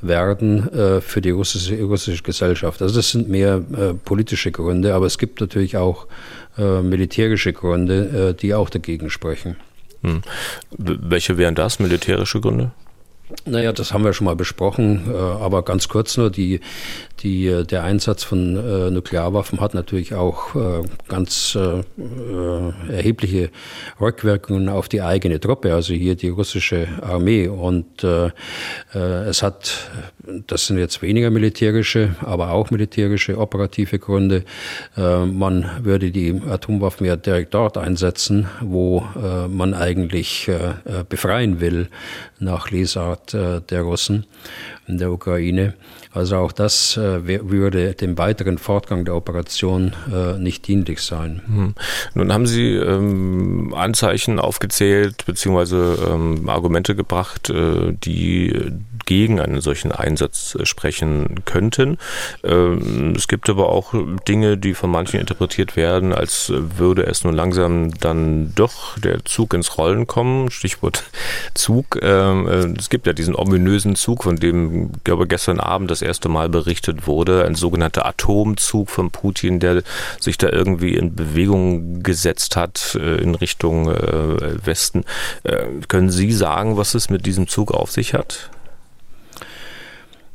werden 0.01 0.73
äh, 0.73 0.99
für 0.99 1.21
die 1.21 1.29
russische, 1.29 1.79
russische 1.83 2.23
Gesellschaft. 2.23 2.81
Also 2.81 2.95
das 2.95 3.11
sind 3.11 3.29
mehr 3.29 3.61
äh, 3.77 3.93
politische 3.93 4.51
Gründe, 4.51 4.95
aber 4.95 5.05
es 5.05 5.19
gibt 5.19 5.41
natürlich 5.41 5.77
auch 5.77 6.07
äh, 6.57 6.81
militärische 6.81 7.53
Gründe, 7.53 8.35
die 8.39 8.53
auch 8.55 8.69
dagegen 8.69 9.09
sprechen. 9.09 9.57
Hm. 10.01 10.21
Welche 10.77 11.37
wären 11.37 11.55
das, 11.55 11.79
militärische 11.79 12.41
Gründe? 12.41 12.71
Naja, 13.45 13.71
das 13.71 13.93
haben 13.93 14.03
wir 14.03 14.13
schon 14.13 14.25
mal 14.25 14.35
besprochen, 14.35 15.13
aber 15.15 15.63
ganz 15.63 15.87
kurz 15.87 16.17
nur, 16.17 16.29
die, 16.29 16.59
die, 17.23 17.47
äh, 17.47 17.63
der 17.63 17.83
Einsatz 17.83 18.23
von 18.23 18.57
äh, 18.57 18.91
Nuklearwaffen 18.91 19.59
hat 19.59 19.73
natürlich 19.73 20.13
auch 20.13 20.55
äh, 20.55 20.83
ganz 21.07 21.55
äh, 21.55 21.79
äh, 21.79 22.93
erhebliche 22.93 23.49
Rückwirkungen 23.99 24.69
auf 24.69 24.89
die 24.89 25.01
eigene 25.01 25.39
Truppe, 25.39 25.73
also 25.73 25.93
hier 25.93 26.15
die 26.15 26.29
russische 26.29 26.87
Armee. 27.01 27.47
Und 27.47 28.03
äh, 28.03 28.31
es 28.93 29.41
hat, 29.41 29.89
das 30.47 30.67
sind 30.67 30.77
jetzt 30.77 31.01
weniger 31.01 31.29
militärische, 31.29 32.15
aber 32.21 32.51
auch 32.51 32.69
militärische 32.71 33.37
operative 33.37 33.99
Gründe. 33.99 34.43
man 34.95 35.69
würde 35.81 36.11
die 36.11 36.41
Atomwaffen 36.47 37.07
ja 37.07 37.15
direkt 37.15 37.53
dort 37.53 37.77
einsetzen, 37.77 38.47
wo 38.61 39.05
man 39.49 39.73
eigentlich 39.73 40.49
befreien 41.09 41.59
will, 41.59 41.89
nach 42.39 42.71
Lesart 42.71 43.12
der 43.15 43.81
Russen 43.81 44.25
in 44.87 44.97
der 44.97 45.11
Ukraine. 45.11 45.73
Also 46.13 46.37
auch 46.37 46.51
das 46.51 46.95
äh, 46.95 47.25
würde 47.25 47.95
dem 47.95 48.17
weiteren 48.19 48.59
Fortgang 48.59 49.03
der 49.03 49.15
Operation 49.15 49.93
äh, 50.13 50.37
nicht 50.37 50.67
dienlich 50.67 51.01
sein. 51.01 51.41
Hm. 51.47 51.75
Nun 52.13 52.31
haben 52.31 52.45
Sie 52.45 52.75
ähm, 52.75 53.73
Anzeichen 53.73 54.39
aufgezählt 54.39 55.25
beziehungsweise 55.25 55.97
ähm, 56.07 56.47
Argumente 56.47 56.95
gebracht, 56.95 57.49
äh, 57.49 57.93
die 57.93 58.71
gegen 59.05 59.39
einen 59.39 59.61
solchen 59.61 59.91
Einsatz 59.91 60.55
äh, 60.59 60.65
sprechen 60.65 61.43
könnten. 61.45 61.97
Ähm, 62.43 63.13
es 63.15 63.27
gibt 63.27 63.49
aber 63.49 63.69
auch 63.69 63.93
Dinge, 64.27 64.57
die 64.57 64.73
von 64.73 64.91
manchen 64.91 65.19
interpretiert 65.19 65.75
werden, 65.75 66.13
als 66.13 66.51
würde 66.53 67.05
es 67.05 67.23
nun 67.23 67.33
langsam 67.33 67.93
dann 67.99 68.53
doch 68.55 68.97
der 68.99 69.25
Zug 69.25 69.53
ins 69.53 69.77
Rollen 69.77 70.07
kommen. 70.07 70.51
Stichwort 70.51 71.03
Zug. 71.53 71.99
Ähm, 72.01 72.47
äh, 72.47 72.77
es 72.77 72.89
gibt 72.89 73.07
ja 73.07 73.13
diesen 73.13 73.35
ominösen 73.35 73.95
Zug, 73.95 74.23
von 74.23 74.35
dem, 74.35 74.91
glaube 75.03 75.27
gestern 75.27 75.59
Abend 75.59 75.91
das 75.91 76.01
erste 76.01 76.29
Mal 76.29 76.49
berichtet 76.49 77.07
wurde, 77.07 77.45
ein 77.45 77.55
sogenannter 77.55 78.05
Atomzug 78.05 78.89
von 78.89 79.11
Putin, 79.11 79.59
der 79.59 79.83
sich 80.19 80.37
da 80.37 80.49
irgendwie 80.49 80.95
in 80.95 81.15
Bewegung 81.15 82.03
gesetzt 82.03 82.55
hat 82.55 82.97
äh, 82.99 83.21
in 83.21 83.35
Richtung 83.35 83.83
Westen. 83.83 85.03
Können 85.87 86.09
Sie 86.09 86.31
sagen, 86.31 86.77
was 86.77 86.93
es 86.93 87.09
mit 87.09 87.25
diesem 87.25 87.47
Zug 87.47 87.71
auf 87.71 87.91
sich 87.91 88.13
hat? 88.13 88.49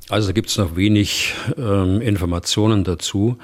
Also 0.09 0.29
da 0.29 0.33
gibt 0.33 0.49
es 0.49 0.57
noch 0.57 0.75
wenig 0.75 1.35
ähm, 1.59 2.01
Informationen 2.01 2.83
dazu. 2.83 3.39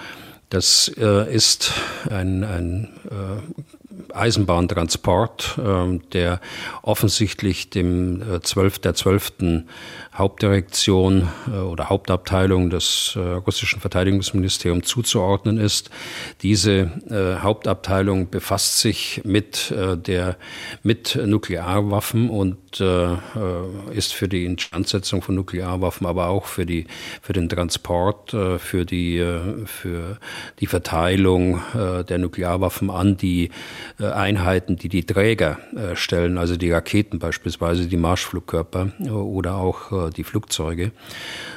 Das 0.48 0.90
äh, 0.96 1.34
ist 1.34 1.72
ein, 2.08 2.42
ein 2.42 2.88
äh, 3.10 3.83
Eisenbahntransport, 4.14 5.58
äh, 5.58 5.98
der 6.12 6.40
offensichtlich 6.82 7.70
dem 7.70 8.22
äh, 8.22 8.40
12, 8.40 8.78
der 8.80 8.94
12. 8.94 9.64
Hauptdirektion 10.16 11.28
äh, 11.48 11.58
oder 11.58 11.88
Hauptabteilung 11.88 12.70
des 12.70 13.14
äh, 13.16 13.18
russischen 13.18 13.80
Verteidigungsministeriums 13.80 14.86
zuzuordnen 14.86 15.58
ist. 15.58 15.90
Diese 16.42 16.90
äh, 17.10 17.42
Hauptabteilung 17.42 18.30
befasst 18.30 18.78
sich 18.78 19.22
mit 19.24 19.72
der 19.74 20.36
mit 20.82 21.16
Nuklearwaffen 21.16 22.30
und 22.30 22.80
ist 22.80 24.12
für 24.12 24.28
die 24.28 24.44
Instandsetzung 24.44 25.22
von 25.22 25.34
Nuklearwaffen, 25.34 26.06
aber 26.06 26.28
auch 26.28 26.46
für 26.46 26.66
die 26.66 26.86
für 27.22 27.32
den 27.32 27.48
Transport, 27.48 28.30
für 28.30 28.84
die 28.84 29.24
für 29.66 30.18
die 30.60 30.66
Verteilung 30.66 31.60
der 31.74 32.18
Nuklearwaffen 32.18 32.90
an 32.90 33.16
die 33.16 33.50
Einheiten, 34.12 34.76
die 34.76 34.88
die 34.88 35.04
Träger 35.04 35.58
stellen, 35.94 36.38
also 36.38 36.56
die 36.56 36.70
Raketen 36.70 37.18
beispielsweise, 37.18 37.86
die 37.86 37.96
Marschflugkörper 37.96 38.92
oder 39.10 39.56
auch 39.56 40.10
die 40.10 40.24
Flugzeuge. 40.24 40.92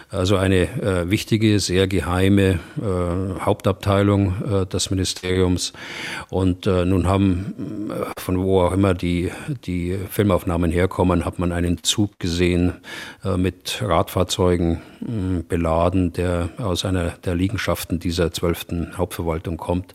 Also 0.10 0.38
eine 0.38 0.70
äh, 0.82 1.10
wichtige, 1.10 1.60
sehr 1.60 1.88
geheime 1.88 2.60
äh, 2.78 3.42
Hauptabteilung 3.42 4.62
äh, 4.62 4.66
des 4.66 4.90
Ministeriums. 4.90 5.74
Und 6.30 6.66
äh, 6.66 6.86
nun 6.86 7.08
haben, 7.08 7.90
äh, 7.92 8.22
von 8.22 8.42
wo 8.42 8.62
auch 8.62 8.72
immer 8.72 8.94
die, 8.94 9.32
die 9.66 9.98
Filmaufnahmen 10.10 10.72
herkommen, 10.72 11.26
hat 11.26 11.40
man 11.40 11.52
einen 11.52 11.84
Zug 11.84 12.20
gesehen 12.20 12.74
äh, 13.26 13.36
mit 13.36 13.82
Radfahrzeugen 13.82 14.82
beladen, 15.48 16.12
der 16.14 16.50
aus 16.58 16.84
einer 16.84 17.12
der 17.24 17.36
Liegenschaften 17.36 18.00
dieser 18.00 18.32
zwölften 18.32 18.98
Hauptverwaltung 18.98 19.58
kommt. 19.58 19.94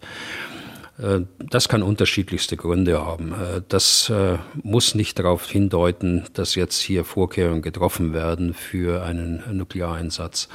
Äh, 0.98 1.20
das 1.38 1.68
kann 1.68 1.82
unterschiedlichste 1.82 2.56
Gründe 2.56 3.04
haben. 3.04 3.32
Äh, 3.32 3.62
das 3.68 4.10
äh, 4.10 4.38
muss 4.62 4.94
nicht 4.94 5.18
darauf 5.18 5.48
hindeuten, 5.48 6.24
dass 6.34 6.54
jetzt 6.54 6.80
hier 6.80 7.04
Vorkehrungen 7.04 7.62
getroffen 7.62 8.12
werden 8.12 8.54
für 8.54 9.02
einen 9.02 9.42
Nukleareinsatz. 9.52 10.48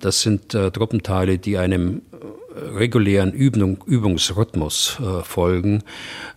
Das 0.00 0.22
sind 0.22 0.52
Truppenteile, 0.52 1.38
die 1.38 1.58
einem 1.58 2.00
regulären 2.56 3.32
Übung, 3.32 3.82
Übungsrhythmus 3.86 4.98
äh, 5.00 5.22
folgen. 5.22 5.82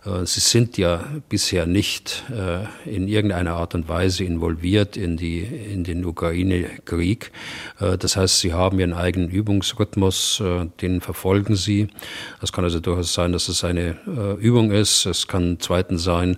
Äh, 0.04 0.26
sie 0.26 0.40
sind 0.40 0.78
ja 0.78 1.04
bisher 1.28 1.66
nicht 1.66 2.24
äh, 2.30 2.64
in 2.88 3.08
irgendeiner 3.08 3.54
Art 3.54 3.74
und 3.74 3.88
Weise 3.88 4.24
involviert 4.24 4.96
in, 4.96 5.16
die, 5.16 5.40
in 5.40 5.84
den 5.84 6.04
Ukraine-Krieg. 6.04 7.32
Äh, 7.80 7.98
das 7.98 8.16
heißt, 8.16 8.40
sie 8.40 8.52
haben 8.52 8.78
ihren 8.78 8.92
eigenen 8.92 9.30
Übungsrhythmus, 9.30 10.40
äh, 10.40 10.66
den 10.80 11.00
verfolgen 11.00 11.56
sie. 11.56 11.88
Es 12.42 12.52
kann 12.52 12.64
also 12.64 12.80
durchaus 12.80 13.14
sein, 13.14 13.32
dass 13.32 13.48
es 13.48 13.64
eine 13.64 13.96
äh, 14.06 14.34
Übung 14.40 14.70
ist. 14.70 15.06
Es 15.06 15.26
kann 15.26 15.56
zweitens 15.60 16.04
sein, 16.04 16.36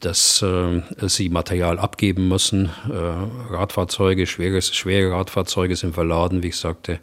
dass 0.00 0.42
äh, 0.42 0.80
sie 1.08 1.28
Material 1.28 1.78
abgeben 1.78 2.28
müssen. 2.28 2.70
Äh, 2.88 3.52
Radfahrzeuge, 3.52 4.26
schwere, 4.26 4.62
schwere 4.62 5.12
Radfahrzeuge 5.12 5.74
sind 5.74 5.94
verladen, 5.94 6.42
wie 6.42 6.48
ich 6.48 6.56
sagte. 6.56 7.00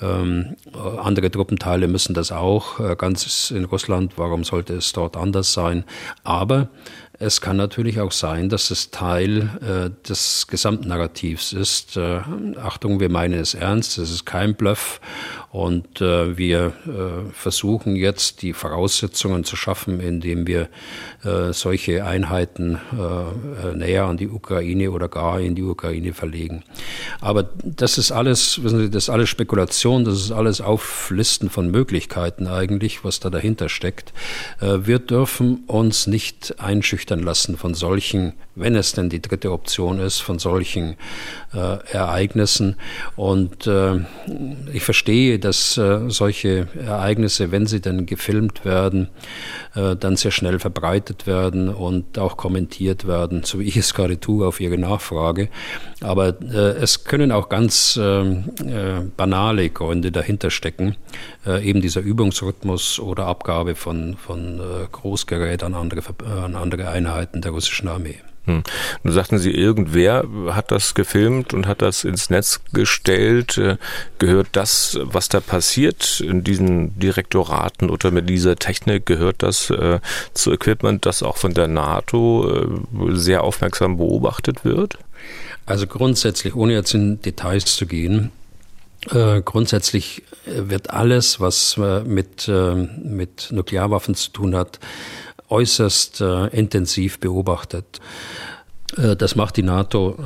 Ähm, 0.00 0.56
andere 1.02 1.30
Truppenteile 1.30 1.86
müssen 1.86 2.14
das 2.14 2.32
auch. 2.32 2.80
Äh, 2.80 2.96
ganz 2.96 3.50
in 3.50 3.64
Russland, 3.64 4.14
warum 4.16 4.44
sollte 4.44 4.74
es 4.74 4.92
dort 4.92 5.16
anders 5.16 5.52
sein? 5.52 5.84
Aber 6.24 6.68
es 7.20 7.42
kann 7.42 7.58
natürlich 7.58 8.00
auch 8.00 8.12
sein, 8.12 8.48
dass 8.48 8.70
es 8.70 8.90
Teil 8.90 9.50
äh, 9.60 10.08
des 10.08 10.46
Gesamtnarrativs 10.46 11.52
ist. 11.52 11.98
Äh, 11.98 12.20
Achtung, 12.56 12.98
wir 12.98 13.10
meinen 13.10 13.38
es 13.38 13.52
ernst, 13.52 13.98
es 13.98 14.10
ist 14.10 14.24
kein 14.24 14.54
Bluff 14.54 15.02
und 15.52 16.00
äh, 16.00 16.38
wir 16.38 16.72
äh, 16.86 17.30
versuchen 17.32 17.94
jetzt 17.94 18.40
die 18.40 18.54
Voraussetzungen 18.54 19.44
zu 19.44 19.54
schaffen, 19.56 20.00
indem 20.00 20.46
wir 20.46 20.70
äh, 21.22 21.52
solche 21.52 22.06
Einheiten 22.06 22.78
äh, 22.92 23.76
näher 23.76 24.04
an 24.04 24.16
die 24.16 24.28
Ukraine 24.28 24.90
oder 24.90 25.08
gar 25.08 25.40
in 25.40 25.54
die 25.54 25.62
Ukraine 25.62 26.14
verlegen. 26.14 26.62
Aber 27.20 27.50
das 27.62 27.98
ist 27.98 28.12
alles, 28.12 28.62
wissen 28.62 28.78
Sie, 28.78 28.90
das 28.90 29.04
ist 29.04 29.10
alles 29.10 29.28
Spekulation, 29.28 30.06
das 30.06 30.14
ist 30.14 30.32
alles 30.32 30.62
Auflisten 30.62 31.50
von 31.50 31.70
Möglichkeiten 31.70 32.46
eigentlich, 32.46 33.04
was 33.04 33.20
da 33.20 33.28
dahinter 33.28 33.68
steckt. 33.68 34.14
wir 34.60 34.98
dürfen 34.98 35.64
uns 35.66 36.06
nicht 36.06 36.54
einschüchtern 36.58 37.09
einschüchtern 37.10 37.20
lassen 37.20 37.56
von 37.56 37.74
solchen, 37.74 38.34
wenn 38.60 38.76
es 38.76 38.92
denn 38.92 39.08
die 39.08 39.22
dritte 39.22 39.52
Option 39.52 39.98
ist, 39.98 40.20
von 40.20 40.38
solchen 40.38 40.96
äh, 41.54 41.78
Ereignissen. 41.92 42.76
Und 43.16 43.66
äh, 43.66 44.00
ich 44.72 44.82
verstehe 44.82 45.38
dass 45.38 45.76
äh, 45.76 46.08
solche 46.08 46.68
Ereignisse, 46.78 47.50
wenn 47.50 47.66
sie 47.66 47.80
dann 47.80 48.06
gefilmt 48.06 48.64
werden, 48.64 49.08
äh, 49.74 49.96
dann 49.96 50.16
sehr 50.16 50.30
schnell 50.30 50.58
verbreitet 50.58 51.26
werden 51.26 51.68
und 51.68 52.18
auch 52.18 52.36
kommentiert 52.36 53.06
werden, 53.06 53.42
so 53.44 53.60
wie 53.60 53.64
ich 53.64 53.76
es 53.76 53.94
gerade 53.94 54.18
tue 54.20 54.46
auf 54.46 54.60
Ihre 54.60 54.78
Nachfrage. 54.78 55.48
Aber 56.00 56.40
äh, 56.40 56.76
es 56.80 57.04
können 57.04 57.32
auch 57.32 57.48
ganz 57.48 57.98
ähm, 58.00 58.50
äh, 58.64 59.00
banale 59.16 59.70
Gründe 59.70 60.12
dahinter 60.12 60.50
stecken, 60.50 60.96
eben 61.46 61.80
dieser 61.80 62.00
Übungsrhythmus 62.00 62.98
oder 63.00 63.26
Abgabe 63.26 63.74
von, 63.74 64.16
von 64.16 64.60
Großgerät 64.92 65.62
an 65.62 65.74
andere, 65.74 66.02
an 66.44 66.54
andere 66.54 66.88
Einheiten 66.88 67.40
der 67.40 67.52
russischen 67.52 67.88
Armee. 67.88 68.18
Hm. 68.46 68.62
Nun 69.02 69.12
sagten 69.12 69.38
Sie, 69.38 69.50
irgendwer 69.50 70.24
hat 70.48 70.70
das 70.70 70.94
gefilmt 70.94 71.52
und 71.52 71.66
hat 71.66 71.82
das 71.82 72.04
ins 72.04 72.30
Netz 72.30 72.60
gestellt. 72.72 73.58
Äh, 73.58 73.76
gehört 74.18 74.48
das, 74.52 74.98
was 75.02 75.28
da 75.28 75.40
passiert 75.40 76.20
in 76.20 76.42
diesen 76.42 76.98
Direktoraten 76.98 77.90
oder 77.90 78.10
mit 78.10 78.28
dieser 78.28 78.56
Technik, 78.56 79.06
gehört 79.06 79.42
das 79.42 79.70
äh, 79.70 80.00
zu 80.32 80.52
Equipment, 80.52 81.04
das 81.04 81.22
auch 81.22 81.36
von 81.36 81.52
der 81.54 81.68
NATO 81.68 82.48
äh, 82.50 83.16
sehr 83.16 83.44
aufmerksam 83.44 83.98
beobachtet 83.98 84.64
wird? 84.64 84.98
Also 85.66 85.86
grundsätzlich, 85.86 86.54
ohne 86.54 86.72
jetzt 86.72 86.94
in 86.94 87.20
Details 87.20 87.76
zu 87.76 87.86
gehen, 87.86 88.32
äh, 89.10 89.40
grundsätzlich 89.42 90.22
wird 90.44 90.90
alles, 90.90 91.40
was 91.40 91.76
äh, 91.78 92.00
mit, 92.00 92.48
äh, 92.48 92.74
mit 92.74 93.48
Nuklearwaffen 93.50 94.14
zu 94.14 94.30
tun 94.30 94.54
hat, 94.54 94.78
äußerst 95.50 96.20
äh, 96.20 96.46
intensiv 96.48 97.18
beobachtet. 97.20 98.00
Äh, 98.96 99.16
das 99.16 99.36
macht 99.36 99.56
die 99.56 99.62
NATO 99.62 100.16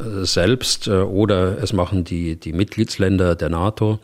äh, 0.00 0.24
selbst 0.24 0.86
äh, 0.86 0.90
oder 0.90 1.62
es 1.62 1.72
machen 1.72 2.04
die, 2.04 2.36
die 2.36 2.52
Mitgliedsländer 2.52 3.34
der 3.34 3.48
NATO. 3.48 3.98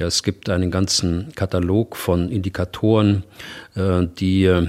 Ja, 0.00 0.06
es 0.06 0.22
gibt 0.22 0.48
einen 0.48 0.70
ganzen 0.70 1.30
Katalog 1.34 1.94
von 1.94 2.30
Indikatoren, 2.30 3.22
äh, 3.74 4.06
die 4.18 4.46
äh, 4.46 4.66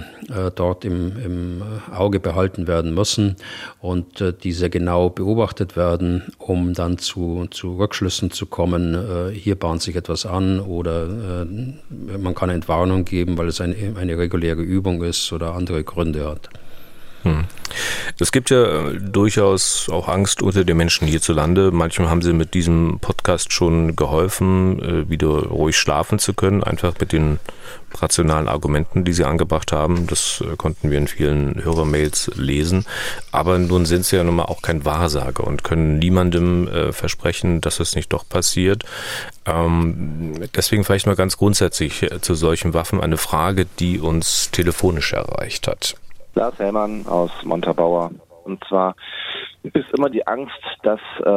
dort 0.53 0.83
im, 0.83 1.13
im, 1.23 1.63
Auge 1.89 2.19
behalten 2.19 2.67
werden 2.67 2.93
müssen 2.93 3.37
und 3.79 4.19
äh, 4.19 4.33
die 4.33 4.51
sehr 4.51 4.69
genau 4.69 5.09
beobachtet 5.09 5.77
werden, 5.77 6.33
um 6.37 6.73
dann 6.73 6.97
zu, 6.97 7.47
zu 7.49 7.77
Rückschlüssen 7.77 8.31
zu 8.31 8.45
kommen. 8.45 9.31
Hier 9.31 9.55
bahnt 9.55 9.81
sich 9.81 9.95
etwas 9.95 10.25
an 10.25 10.59
oder 10.59 11.45
man 11.47 12.35
kann 12.35 12.49
Entwarnung 12.49 13.05
geben, 13.05 13.37
weil 13.37 13.47
es 13.47 13.61
eine, 13.61 13.75
eine 13.95 14.17
reguläre 14.17 14.61
Übung 14.61 15.01
ist 15.01 15.31
oder 15.31 15.53
andere 15.53 15.85
Gründe 15.85 16.27
hat. 16.27 16.49
Es 18.19 18.31
gibt 18.31 18.49
ja 18.49 18.89
äh, 18.89 18.99
durchaus 18.99 19.89
auch 19.89 20.07
Angst 20.07 20.41
unter 20.41 20.63
den 20.63 20.77
Menschen 20.77 21.07
hierzulande. 21.07 21.71
Manchmal 21.71 22.09
haben 22.09 22.21
sie 22.21 22.33
mit 22.33 22.53
diesem 22.53 22.99
Podcast 22.99 23.53
schon 23.53 23.95
geholfen, 23.95 24.81
äh, 24.81 25.09
wieder 25.09 25.27
ruhig 25.27 25.77
schlafen 25.77 26.19
zu 26.19 26.33
können, 26.33 26.63
einfach 26.63 26.93
mit 26.99 27.11
den 27.11 27.39
rationalen 27.93 28.47
Argumenten, 28.47 29.05
die 29.05 29.13
sie 29.13 29.25
angebracht 29.25 29.71
haben. 29.71 30.07
Das 30.07 30.43
äh, 30.45 30.55
konnten 30.55 30.91
wir 30.91 30.97
in 30.97 31.07
vielen 31.07 31.63
Hörermails 31.63 32.31
lesen. 32.35 32.85
Aber 33.31 33.57
nun 33.57 33.85
sind 33.85 34.05
sie 34.05 34.17
ja 34.17 34.23
nun 34.23 34.35
mal 34.35 34.45
auch 34.45 34.61
kein 34.61 34.85
Wahrsager 34.85 35.45
und 35.45 35.63
können 35.63 35.99
niemandem 35.99 36.69
versprechen, 36.91 37.61
dass 37.61 37.79
es 37.79 37.95
nicht 37.95 38.13
doch 38.13 38.27
passiert. 38.27 38.83
Ähm, 39.45 40.33
deswegen 40.55 40.83
vielleicht 40.83 41.05
mal 41.05 41.15
ganz 41.15 41.37
grundsätzlich 41.37 42.07
zu 42.21 42.35
solchen 42.35 42.73
Waffen 42.73 43.01
eine 43.01 43.17
Frage, 43.17 43.65
die 43.79 43.99
uns 43.99 44.51
telefonisch 44.51 45.13
erreicht 45.13 45.67
hat. 45.67 45.95
Lars 46.33 46.57
Hellmann 46.59 47.05
aus 47.07 47.31
Montabaur. 47.43 48.11
Und 48.43 48.63
zwar 48.65 48.95
ist 49.63 49.91
immer 49.95 50.09
die 50.09 50.25
Angst, 50.25 50.59
dass 50.83 50.99
äh, 51.23 51.29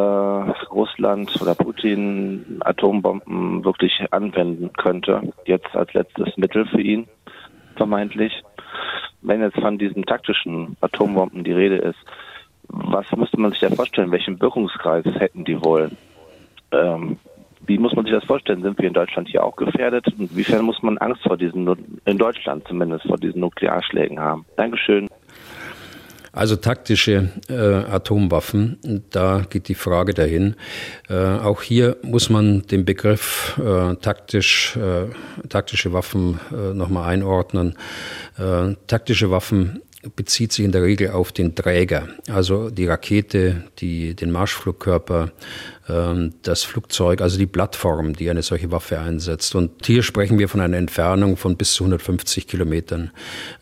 Russland 0.72 1.40
oder 1.40 1.54
Putin 1.54 2.60
Atombomben 2.60 3.64
wirklich 3.64 3.92
anwenden 4.10 4.72
könnte. 4.72 5.32
Jetzt 5.44 5.74
als 5.74 5.92
letztes 5.92 6.36
Mittel 6.36 6.66
für 6.66 6.80
ihn, 6.80 7.06
vermeintlich. 7.76 8.42
Wenn 9.20 9.40
jetzt 9.40 9.58
von 9.58 9.78
diesen 9.78 10.04
taktischen 10.04 10.76
Atombomben 10.80 11.44
die 11.44 11.52
Rede 11.52 11.76
ist, 11.76 11.98
was 12.68 13.04
müsste 13.16 13.38
man 13.38 13.52
sich 13.52 13.60
da 13.60 13.70
vorstellen? 13.70 14.10
Welchen 14.10 14.40
Wirkungskreis 14.40 15.04
hätten 15.04 15.44
die 15.44 15.62
wohl? 15.62 15.90
Ähm, 16.72 17.18
wie 17.66 17.78
muss 17.78 17.94
man 17.94 18.04
sich 18.04 18.14
das 18.14 18.24
vorstellen? 18.24 18.62
Sind 18.62 18.78
wir 18.78 18.88
in 18.88 18.94
Deutschland 18.94 19.28
hier 19.28 19.44
auch 19.44 19.56
gefährdet? 19.56 20.06
Inwiefern 20.18 20.64
muss 20.64 20.82
man 20.82 20.98
Angst 20.98 21.22
vor 21.22 21.36
diesen, 21.36 21.68
in 22.04 22.18
Deutschland 22.18 22.66
zumindest, 22.68 23.06
vor 23.06 23.18
diesen 23.18 23.40
Nuklearschlägen 23.40 24.20
haben? 24.20 24.44
Dankeschön. 24.56 25.08
Also 26.34 26.56
taktische 26.56 27.30
äh, 27.48 27.54
Atomwaffen, 27.54 29.02
da 29.10 29.42
geht 29.48 29.68
die 29.68 29.76
Frage 29.76 30.14
dahin. 30.14 30.56
Äh, 31.08 31.14
auch 31.14 31.62
hier 31.62 31.96
muss 32.02 32.28
man 32.28 32.62
den 32.62 32.84
Begriff 32.84 33.56
äh, 33.64 33.94
taktisch, 33.96 34.76
äh, 34.76 35.06
taktische 35.48 35.92
Waffen 35.92 36.40
äh, 36.50 36.74
nochmal 36.74 37.08
einordnen. 37.08 37.76
Äh, 38.36 38.74
taktische 38.88 39.30
Waffen 39.30 39.80
bezieht 40.16 40.52
sich 40.52 40.64
in 40.64 40.72
der 40.72 40.82
Regel 40.82 41.10
auf 41.10 41.32
den 41.32 41.54
Träger, 41.54 42.08
also 42.28 42.70
die 42.70 42.86
Rakete, 42.86 43.64
die, 43.78 44.14
den 44.14 44.30
Marschflugkörper, 44.30 45.30
das 45.86 46.62
Flugzeug, 46.62 47.20
also 47.20 47.36
die 47.36 47.46
Plattform, 47.46 48.14
die 48.14 48.30
eine 48.30 48.42
solche 48.42 48.72
Waffe 48.72 48.98
einsetzt. 48.98 49.54
Und 49.54 49.84
hier 49.84 50.02
sprechen 50.02 50.38
wir 50.38 50.48
von 50.48 50.60
einer 50.60 50.78
Entfernung 50.78 51.36
von 51.36 51.56
bis 51.58 51.74
zu 51.74 51.84
150 51.84 52.46
Kilometern. 52.46 53.10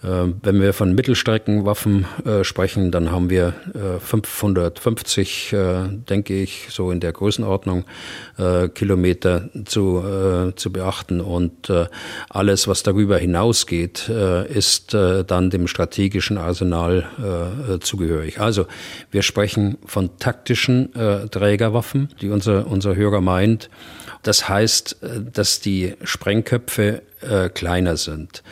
Ähm, 0.04 0.36
wenn 0.42 0.60
wir 0.60 0.72
von 0.72 0.94
Mittelstreckenwaffen 0.94 2.06
äh, 2.24 2.44
sprechen, 2.44 2.92
dann 2.92 3.10
haben 3.10 3.28
wir 3.28 3.54
550, 3.98 5.52
äh, 5.52 5.88
denke 5.88 6.34
ich, 6.40 6.68
so 6.70 6.92
in 6.92 7.00
der 7.00 7.12
Größenordnung 7.12 7.84
äh, 8.38 8.68
Kilometer 8.68 9.48
zu, 9.64 10.52
zu 10.56 10.72
beachten. 10.72 11.20
Und 11.20 11.72
alles, 12.28 12.68
was 12.68 12.82
darüber 12.82 13.18
hinausgeht, 13.18 14.08
ist 14.08 14.94
dann 14.94 15.50
dem 15.50 15.66
strategischen 15.66 16.38
Arsenal 16.38 17.78
zugehörig. 17.80 18.40
Also 18.40 18.66
wir 19.10 19.22
sprechen 19.22 19.78
von 19.86 20.18
taktischen 20.18 20.92
Trägerwaffen 21.30 22.11
die 22.20 22.30
unser, 22.30 22.66
unser 22.66 22.96
Hörer 22.96 23.20
meint. 23.20 23.70
Das 24.22 24.48
heißt, 24.48 25.02
äh, 25.02 25.20
dass 25.32 25.60
die 25.60 25.94
Sprengköpfe 26.02 27.02
äh, 27.20 27.48
kleiner 27.48 27.96
sind. 27.96 28.42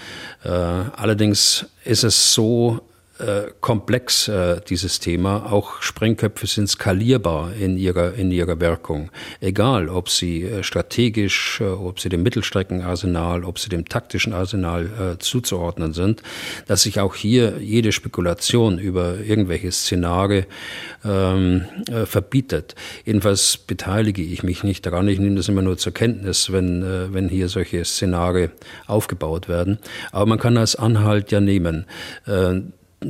Äh, 0.44 0.48
allerdings 0.48 1.66
ist 1.84 2.04
es 2.04 2.34
so, 2.34 2.80
äh, 3.20 3.52
komplex, 3.61 4.28
äh, 4.28 4.61
dieses 4.68 5.00
Thema. 5.00 5.52
Auch 5.52 5.83
Sprengköpfe 5.83 6.46
sind 6.46 6.68
skalierbar 6.68 7.52
in 7.52 7.76
ihrer, 7.76 8.14
in 8.14 8.30
ihrer 8.30 8.61
Wirkung. 8.61 9.11
Egal, 9.40 9.88
ob 9.88 10.09
sie 10.09 10.44
äh, 10.44 10.62
strategisch, 10.62 11.61
äh, 11.61 11.64
ob 11.64 12.00
sie 12.00 12.09
dem 12.09 12.22
Mittelstreckenarsenal, 12.22 13.44
ob 13.44 13.59
sie 13.59 13.68
dem 13.68 13.87
taktischen 13.87 14.33
Arsenal 14.33 14.87
äh, 14.87 15.18
zuzuordnen 15.18 15.92
sind, 15.92 16.22
dass 16.66 16.83
sich 16.83 17.00
auch 17.00 17.14
hier 17.14 17.59
jede 17.61 17.92
Spekulation 17.92 18.78
über 18.78 19.18
irgendwelche 19.18 19.70
Szenarien 19.70 20.46
ähm, 21.04 21.64
äh, 21.90 22.06
verbietet. 22.06 22.74
Jedenfalls 23.04 23.59
beteilige 23.59 24.22
ich 24.22 24.42
mich 24.42 24.64
nicht 24.64 24.87
daran. 24.87 25.09
Ich 25.09 25.18
nehme 25.18 25.37
das 25.37 25.48
immer 25.48 25.62
nur 25.62 25.78
zur 25.78 25.92
Kenntnis, 25.92 26.52
wenn, 26.52 27.12
wenn 27.12 27.28
hier 27.28 27.48
solche 27.48 27.85
Szenarien 27.85 28.50
aufgebaut 28.87 29.48
werden. 29.48 29.78
Aber 30.12 30.26
man 30.26 30.38
kann 30.38 30.56
als 30.56 30.76
Anhalt 30.76 31.30
ja 31.30 31.40
nehmen. 31.40 31.87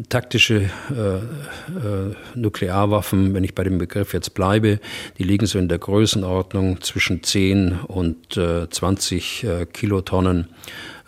Taktische 0.08 0.70
äh, 0.90 1.16
äh, 1.16 2.14
Nuklearwaffen, 2.36 3.34
wenn 3.34 3.42
ich 3.42 3.56
bei 3.56 3.64
dem 3.64 3.78
Begriff 3.78 4.14
jetzt 4.14 4.34
bleibe, 4.34 4.78
die 5.18 5.24
liegen 5.24 5.46
so 5.46 5.58
in 5.58 5.68
der 5.68 5.78
Größenordnung 5.78 6.80
zwischen 6.80 7.24
10 7.24 7.80
und 7.88 8.36
äh, 8.36 8.70
20 8.70 9.44
äh, 9.44 9.66
Kilotonnen 9.66 10.46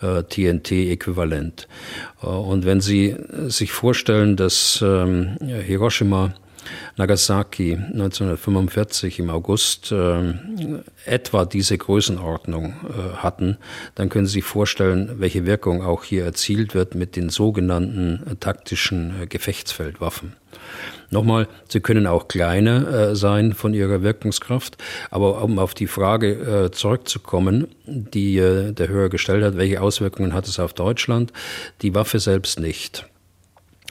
äh, 0.01 0.23
TNT-Äquivalent. 0.23 1.69
Äh, 2.21 2.25
und 2.25 2.65
wenn 2.65 2.81
Sie 2.81 3.15
sich 3.47 3.71
vorstellen, 3.71 4.35
dass 4.35 4.83
ähm, 4.85 5.37
Hiroshima 5.41 6.33
Nagasaki 6.97 7.73
1945 7.73 9.19
im 9.19 9.29
August 9.29 9.91
äh, 9.91 10.33
etwa 11.05 11.45
diese 11.45 11.77
Größenordnung 11.77 12.73
äh, 12.73 13.17
hatten, 13.17 13.57
dann 13.95 14.09
können 14.09 14.25
Sie 14.25 14.33
sich 14.33 14.43
vorstellen, 14.43 15.15
welche 15.17 15.45
Wirkung 15.45 15.83
auch 15.83 16.03
hier 16.03 16.23
erzielt 16.25 16.75
wird 16.75 16.95
mit 16.95 17.15
den 17.15 17.29
sogenannten 17.29 18.23
äh, 18.29 18.35
taktischen 18.35 19.21
äh, 19.21 19.27
Gefechtsfeldwaffen. 19.27 20.33
Nochmal, 21.09 21.47
sie 21.67 21.79
können 21.79 22.07
auch 22.07 22.27
kleiner 22.27 22.87
äh, 22.87 23.15
sein 23.15 23.53
von 23.53 23.73
ihrer 23.73 24.01
Wirkungskraft, 24.01 24.77
aber 25.11 25.43
um 25.43 25.59
auf 25.59 25.73
die 25.73 25.87
Frage 25.87 26.65
äh, 26.65 26.71
zurückzukommen, 26.71 27.67
die 27.85 28.37
äh, 28.37 28.71
der 28.71 28.87
Hörer 28.87 29.09
gestellt 29.09 29.43
hat, 29.43 29.57
welche 29.57 29.81
Auswirkungen 29.81 30.33
hat 30.33 30.47
es 30.47 30.59
auf 30.59 30.73
Deutschland? 30.73 31.31
Die 31.81 31.93
Waffe 31.93 32.19
selbst 32.19 32.59
nicht. 32.59 33.05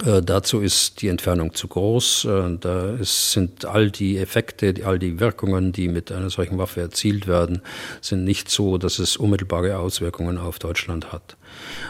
Äh, 0.04 0.22
dazu 0.22 0.60
ist 0.60 1.02
die 1.02 1.08
Entfernung 1.08 1.54
zu 1.54 1.68
groß. 1.68 2.24
Äh, 2.24 2.56
da 2.60 2.96
sind 3.00 3.64
all 3.64 3.90
die 3.90 4.18
Effekte, 4.18 4.74
all 4.84 4.98
die 4.98 5.20
Wirkungen, 5.20 5.72
die 5.72 5.88
mit 5.88 6.10
einer 6.10 6.30
solchen 6.30 6.58
Waffe 6.58 6.80
erzielt 6.80 7.26
werden, 7.26 7.60
sind 8.00 8.24
nicht 8.24 8.50
so, 8.50 8.78
dass 8.78 8.98
es 8.98 9.16
unmittelbare 9.16 9.78
Auswirkungen 9.78 10.38
auf 10.38 10.58
Deutschland 10.58 11.12
hat. 11.12 11.36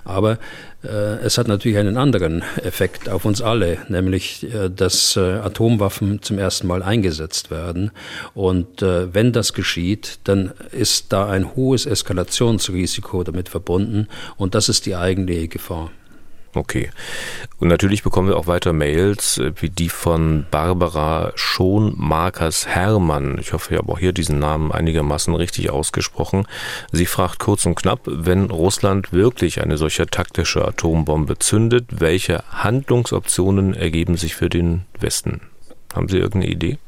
Aber 0.04 0.38
äh, 0.82 0.88
es 0.88 1.38
hat 1.38 1.46
natürlich 1.46 1.78
einen 1.78 1.96
anderen 1.96 2.42
Effekt 2.62 3.08
auf 3.08 3.24
uns 3.24 3.40
alle, 3.40 3.78
nämlich 3.88 4.52
äh, 4.52 4.68
dass 4.68 5.16
Atomwaffen 5.16 6.20
zum 6.22 6.38
ersten 6.38 6.66
Mal 6.66 6.82
eingesetzt 6.82 7.50
werden. 7.50 7.92
Und 8.34 8.82
wenn 8.82 9.32
das 9.32 9.52
geschieht, 9.52 10.18
dann 10.24 10.52
ist 10.72 11.12
da 11.12 11.28
ein 11.28 11.54
hohes 11.54 11.86
Eskalationsrisiko 11.86 13.22
damit 13.22 13.48
verbunden. 13.48 14.08
Und 14.36 14.54
das 14.54 14.68
ist 14.68 14.86
die 14.86 14.96
eigentliche 14.96 15.48
Gefahr. 15.48 15.90
Okay. 16.54 16.90
Und 17.58 17.68
natürlich 17.68 18.02
bekommen 18.02 18.28
wir 18.28 18.36
auch 18.36 18.46
weiter 18.46 18.74
Mails, 18.74 19.38
äh, 19.38 19.52
wie 19.56 19.70
die 19.70 19.88
von 19.88 20.44
Barbara 20.50 21.32
Schonmarkers 21.34 22.66
Hermann. 22.66 23.38
Ich 23.40 23.54
hoffe, 23.54 23.72
ich 23.72 23.78
habe 23.78 23.90
auch 23.90 23.98
hier 23.98 24.12
diesen 24.12 24.38
Namen 24.38 24.70
einigermaßen 24.70 25.34
richtig 25.34 25.70
ausgesprochen. 25.70 26.46
Sie 26.90 27.06
fragt 27.06 27.38
kurz 27.38 27.64
und 27.64 27.74
knapp, 27.74 28.00
wenn 28.04 28.50
Russland 28.50 29.12
wirklich 29.12 29.62
eine 29.62 29.78
solche 29.78 30.06
taktische 30.06 30.66
Atombombe 30.66 31.38
zündet, 31.38 31.86
welche 31.90 32.44
Handlungsoptionen 32.50 33.72
ergeben 33.72 34.18
sich 34.18 34.34
für 34.34 34.50
den 34.50 34.82
Westen? 35.00 35.40
Haben 35.94 36.08
Sie 36.08 36.18
irgendeine 36.18 36.52
Idee? 36.52 36.78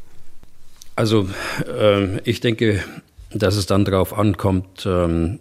Also, 0.96 1.28
äh, 1.66 2.18
ich 2.20 2.40
denke, 2.40 2.84
dass 3.32 3.56
es 3.56 3.66
dann 3.66 3.84
darauf 3.84 4.16
ankommt, 4.16 4.84
ähm, 4.86 5.40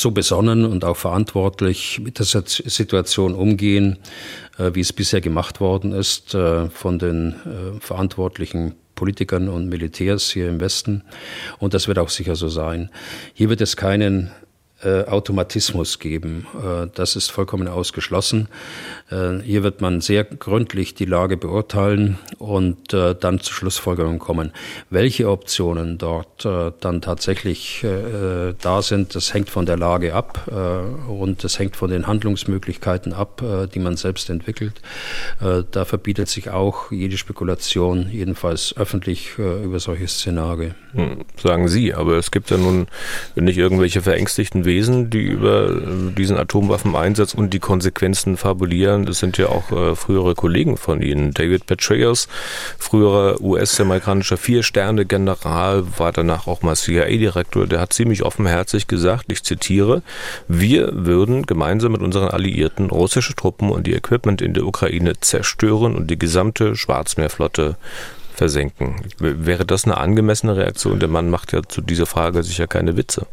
so 0.00 0.10
besonnen 0.10 0.64
und 0.64 0.84
auch 0.84 0.96
verantwortlich 0.96 2.00
mit 2.02 2.18
der 2.18 2.26
Situation 2.26 3.34
umgehen, 3.34 3.98
äh, 4.58 4.70
wie 4.74 4.80
es 4.80 4.92
bisher 4.92 5.20
gemacht 5.20 5.60
worden 5.60 5.92
ist 5.92 6.34
äh, 6.34 6.68
von 6.70 6.98
den 6.98 7.32
äh, 7.32 7.80
verantwortlichen 7.80 8.74
Politikern 8.94 9.48
und 9.48 9.68
Militärs 9.68 10.30
hier 10.30 10.48
im 10.48 10.60
Westen. 10.60 11.02
Und 11.58 11.74
das 11.74 11.88
wird 11.88 11.98
auch 11.98 12.10
sicher 12.10 12.36
so 12.36 12.48
sein. 12.48 12.90
Hier 13.32 13.48
wird 13.48 13.60
es 13.60 13.76
keinen 13.76 14.30
Automatismus 14.82 15.98
geben. 15.98 16.46
Das 16.94 17.14
ist 17.14 17.30
vollkommen 17.30 17.68
ausgeschlossen. 17.68 18.48
Äh, 19.10 19.40
hier 19.42 19.62
wird 19.62 19.80
man 19.80 20.00
sehr 20.00 20.24
gründlich 20.24 20.94
die 20.94 21.04
Lage 21.04 21.36
beurteilen 21.36 22.18
und 22.38 22.92
dann 22.92 23.40
zu 23.40 23.52
Schlussfolgerungen 23.52 24.18
kommen. 24.18 24.52
Welche 24.88 25.28
Optionen 25.28 25.98
dort 25.98 26.44
dann 26.44 27.00
tatsächlich 27.00 27.84
da 28.60 28.82
sind, 28.82 29.14
das 29.14 29.34
hängt 29.34 29.50
von 29.50 29.66
der 29.66 29.76
Lage 29.76 30.14
ab 30.14 30.50
und 31.08 31.44
das 31.44 31.58
hängt 31.58 31.76
von 31.76 31.90
den 31.90 32.06
Handlungsmöglichkeiten 32.06 33.12
ab, 33.12 33.42
die 33.72 33.78
man 33.78 33.96
selbst 33.96 34.30
entwickelt. 34.30 34.80
Da 35.38 35.84
verbietet 35.84 36.28
sich 36.28 36.50
auch 36.50 36.90
jede 36.90 37.16
Spekulation, 37.16 38.08
jedenfalls 38.10 38.76
öffentlich 38.76 39.38
über 39.38 39.78
solche 39.78 40.08
Szenarien. 40.08 40.74
Hm, 40.92 41.24
sagen 41.40 41.68
Sie, 41.68 41.94
aber 41.94 42.16
es 42.16 42.30
gibt 42.30 42.50
ja 42.50 42.56
nun 42.56 42.86
nicht 43.36 43.58
irgendwelche 43.58 44.02
verängstigten 44.02 44.64
Wesen, 44.64 45.10
die 45.10 45.22
über 45.22 45.70
äh, 45.70 46.12
diesen 46.16 46.36
Atomwaffeneinsatz 46.36 47.34
und 47.34 47.54
die 47.54 47.60
Konsequenzen 47.60 48.36
fabulieren. 48.36 48.99
Das 49.06 49.18
sind 49.18 49.38
ja 49.38 49.48
auch 49.48 49.70
äh, 49.70 49.94
frühere 49.94 50.34
Kollegen 50.34 50.76
von 50.76 51.02
Ihnen. 51.02 51.32
David 51.32 51.66
Petraeus, 51.66 52.28
früherer 52.78 53.40
US-amerikanischer 53.40 54.36
Vier-Sterne-General, 54.36 55.84
war 55.98 56.12
danach 56.12 56.46
auch 56.46 56.62
mal 56.62 56.76
CIA-Direktor. 56.76 57.66
Der 57.66 57.80
hat 57.80 57.92
ziemlich 57.92 58.22
offenherzig 58.22 58.86
gesagt, 58.86 59.26
ich 59.32 59.42
zitiere, 59.42 60.02
wir 60.48 60.90
würden 60.92 61.46
gemeinsam 61.46 61.92
mit 61.92 62.02
unseren 62.02 62.28
Alliierten 62.28 62.90
russische 62.90 63.34
Truppen 63.34 63.70
und 63.70 63.86
die 63.86 63.94
Equipment 63.94 64.42
in 64.42 64.54
der 64.54 64.64
Ukraine 64.64 65.18
zerstören 65.20 65.94
und 65.94 66.10
die 66.10 66.18
gesamte 66.18 66.76
Schwarzmeerflotte 66.76 67.76
versenken. 68.34 68.96
Wäre 69.18 69.66
das 69.66 69.84
eine 69.84 69.98
angemessene 69.98 70.56
Reaktion? 70.56 70.98
Der 70.98 71.08
Mann 71.08 71.28
macht 71.28 71.52
ja 71.52 71.62
zu 71.62 71.82
dieser 71.82 72.06
Frage 72.06 72.42
sicher 72.42 72.66
keine 72.66 72.96
Witze. 72.96 73.26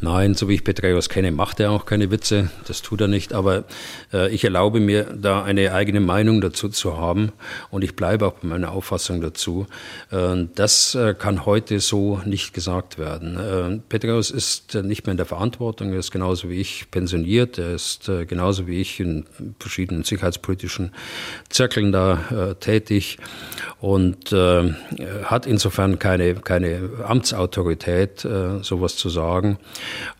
Nein, 0.00 0.34
so 0.34 0.48
wie 0.48 0.54
ich 0.54 0.64
Petraeus 0.64 1.08
kenne, 1.08 1.30
macht 1.30 1.60
er 1.60 1.70
auch 1.70 1.86
keine 1.86 2.10
Witze. 2.10 2.50
Das 2.66 2.82
tut 2.82 3.00
er 3.00 3.08
nicht. 3.08 3.32
Aber 3.32 3.64
äh, 4.12 4.28
ich 4.34 4.44
erlaube 4.44 4.80
mir, 4.80 5.04
da 5.04 5.42
eine 5.42 5.72
eigene 5.72 6.00
Meinung 6.00 6.40
dazu 6.40 6.68
zu 6.68 6.98
haben. 6.98 7.32
Und 7.70 7.84
ich 7.84 7.94
bleibe 7.94 8.26
auch 8.26 8.34
bei 8.34 8.48
meiner 8.48 8.72
Auffassung 8.72 9.20
dazu. 9.20 9.66
Äh, 10.10 10.46
das 10.54 10.94
äh, 10.94 11.14
kann 11.14 11.46
heute 11.46 11.80
so 11.80 12.20
nicht 12.24 12.52
gesagt 12.52 12.98
werden. 12.98 13.38
Äh, 13.38 13.80
Petraeus 13.88 14.30
ist 14.30 14.74
nicht 14.74 15.06
mehr 15.06 15.12
in 15.12 15.16
der 15.16 15.26
Verantwortung. 15.26 15.92
Er 15.92 16.00
ist 16.00 16.10
genauso 16.10 16.50
wie 16.50 16.60
ich 16.60 16.90
pensioniert. 16.90 17.58
Er 17.58 17.74
ist 17.74 18.08
äh, 18.08 18.26
genauso 18.26 18.66
wie 18.66 18.80
ich 18.80 18.98
in 18.98 19.24
verschiedenen 19.60 20.02
sicherheitspolitischen 20.02 20.92
Zirkeln 21.48 21.92
da 21.92 22.50
äh, 22.50 22.54
tätig 22.56 23.18
und 23.80 24.34
hat 25.24 25.46
insofern 25.46 25.98
keine, 25.98 26.34
keine 26.36 26.90
Amtsautorität, 27.06 28.26
sowas 28.62 28.96
zu 28.96 29.10
sagen. 29.10 29.58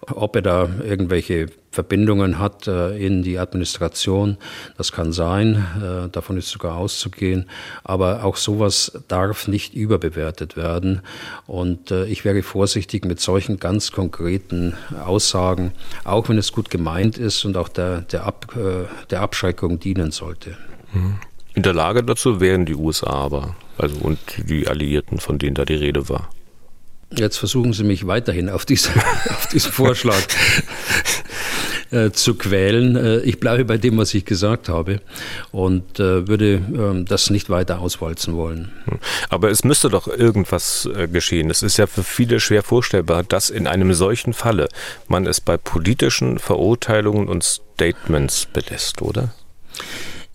Ob 0.01 0.37
er 0.37 0.43
da 0.43 0.69
irgendwelche 0.83 1.49
Verbindungen 1.75 2.39
hat 2.39 2.69
äh, 2.69 2.97
in 2.97 3.23
die 3.23 3.39
Administration, 3.39 4.39
das 4.79 4.93
kann 4.93 5.13
sein, 5.13 5.67
äh, 5.83 6.09
davon 6.09 6.39
ist 6.39 6.51
sogar 6.51 6.77
auszugehen, 6.77 7.51
aber 7.83 8.25
auch 8.25 8.37
sowas 8.37 8.93
darf 9.09 9.49
nicht 9.49 9.75
überbewertet 9.75 10.57
werden 10.57 11.03
und 11.47 11.91
äh, 11.91 12.07
ich 12.07 12.25
wäre 12.25 12.43
vorsichtig 12.43 13.05
mit 13.05 13.21
solchen 13.21 13.59
ganz 13.59 13.91
konkreten 13.91 14.75
Aussagen, 15.05 15.73
auch 16.05 16.29
wenn 16.29 16.39
es 16.39 16.53
gut 16.53 16.71
gemeint 16.71 17.19
ist 17.19 17.45
und 17.45 17.57
auch 17.57 17.69
der, 17.69 18.03
der, 18.03 18.25
Ab, 18.25 18.57
der 19.11 19.21
Abschreckung 19.21 19.81
dienen 19.81 20.13
sollte. 20.13 20.57
In 21.55 21.63
der 21.63 21.73
Lage 21.73 22.05
dazu 22.05 22.41
wären 22.41 22.67
die 22.67 22.75
USA 22.75 23.11
aber, 23.11 23.57
also 23.79 23.97
und 24.01 24.19
die 24.49 24.69
Alliierten, 24.69 25.19
von 25.19 25.39
denen 25.39 25.55
da 25.55 25.65
die 25.65 25.75
Rede 25.75 26.09
war. 26.09 26.31
Jetzt 27.17 27.37
versuchen 27.39 27.73
Sie 27.73 27.85
mich 27.85 28.07
weiterhin 28.07 28.49
auf, 28.49 28.65
diese, 28.65 28.91
auf 29.31 29.47
diesen 29.49 29.73
Vorschlag 29.73 30.21
äh, 31.91 32.11
zu 32.11 32.35
quälen. 32.35 32.97
Äh, 32.97 33.21
ich 33.21 33.39
bleibe 33.39 33.65
bei 33.65 33.79
dem, 33.79 33.97
was 33.99 34.15
ich 34.15 34.25
gesagt 34.25 34.69
habe 34.69 35.01
und 35.53 36.01
äh, 36.01 36.27
würde 36.27 36.55
ähm, 36.55 37.05
das 37.05 37.31
nicht 37.31 37.51
weiter 37.51 37.79
auswalzen 37.79 38.35
wollen. 38.35 38.73
Aber 39.29 39.51
es 39.51 39.65
müsste 39.65 39.89
doch 39.89 40.09
irgendwas 40.09 40.89
geschehen. 41.13 41.51
Es 41.51 41.63
ist 41.63 41.77
ja 41.77 41.87
für 41.87 42.03
viele 42.03 42.41
schwer 42.41 42.63
vorstellbar, 42.63 43.23
dass 43.23 43.51
in 43.51 43.67
einem 43.67 43.95
solchen 43.95 44.33
Falle 44.33 44.69
man 45.09 45.27
es 45.27 45.41
bei 45.41 45.57
politischen 45.57 46.39
Verurteilungen 46.39 47.29
und 47.29 47.45
Statements 47.45 48.47
belässt, 48.47 49.03
oder? 49.03 49.35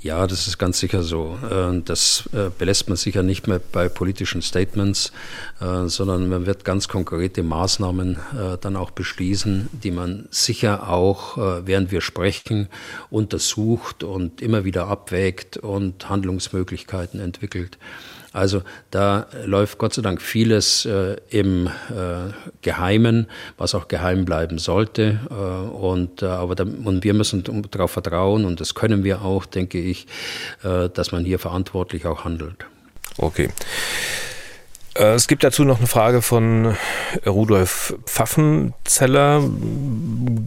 Ja, 0.02 0.28
das 0.28 0.48
ist 0.48 0.58
ganz 0.58 0.80
sicher 0.80 1.04
so. 1.04 1.38
Äh, 1.44 1.82
das 1.84 2.30
äh, 2.32 2.50
belässt 2.58 2.88
man 2.88 2.96
sicher 2.96 3.22
nicht 3.22 3.48
mehr 3.48 3.60
bei 3.60 3.90
politischen 3.90 4.42
Statements, 4.42 5.12
äh, 5.60 5.88
sondern 5.88 6.30
man 6.30 6.46
wird 6.46 6.64
ganz 6.64 6.88
konkrete 6.88 7.44
Maßnahmen 7.44 8.18
dann 8.62 8.76
auch 8.76 8.92
beschließen, 8.92 9.68
die 9.72 9.92
man 9.92 10.28
sicher 10.32 10.90
auch, 10.90 11.38
während 11.66 11.92
wir 11.92 12.02
sprechen, 12.02 12.70
untersucht 13.10 14.04
und 14.04 14.42
immer 14.42 14.64
wieder 14.64 14.88
abwägt 14.88 15.58
und 15.58 16.10
Handlungsmöglichkeiten 16.10 17.20
entwickelt. 17.20 17.78
Also 18.32 18.62
da 18.92 19.26
läuft 19.46 19.80
Gott 19.80 19.94
sei 19.94 20.04
Dank 20.04 20.22
vieles 20.22 20.86
äh, 20.86 21.18
im 21.30 21.68
äh, 21.68 22.32
Geheimen, 22.62 23.28
was 23.58 23.74
auch 23.74 23.88
geheim 23.88 24.26
bleiben 24.26 24.60
sollte. 24.60 25.20
Äh, 25.32 25.34
und, 25.34 26.22
äh, 26.22 26.28
aber 26.28 26.54
da, 26.56 26.64
und 26.64 27.04
wir 27.04 27.14
müssen 27.16 27.44
darauf 27.72 27.92
vertrauen, 27.92 28.46
und 28.46 28.60
das 28.60 28.76
können 28.76 29.04
wir 29.04 29.24
auch, 29.24 29.46
denke 29.46 29.80
ich, 29.80 30.06
äh, 30.64 30.90
dass 30.90 31.12
man 31.12 31.26
hier 31.26 31.40
verantwortlich 31.40 32.06
auch 32.06 32.24
handelt. 32.24 32.66
Okay. 33.18 33.50
Äh, 35.00 35.14
es 35.14 35.28
gibt 35.28 35.44
dazu 35.44 35.64
noch 35.64 35.78
eine 35.78 35.88
Frage 35.88 36.22
von 36.22 36.76
Rudolf 37.26 37.96
Pfaffenzeller. 38.06 39.44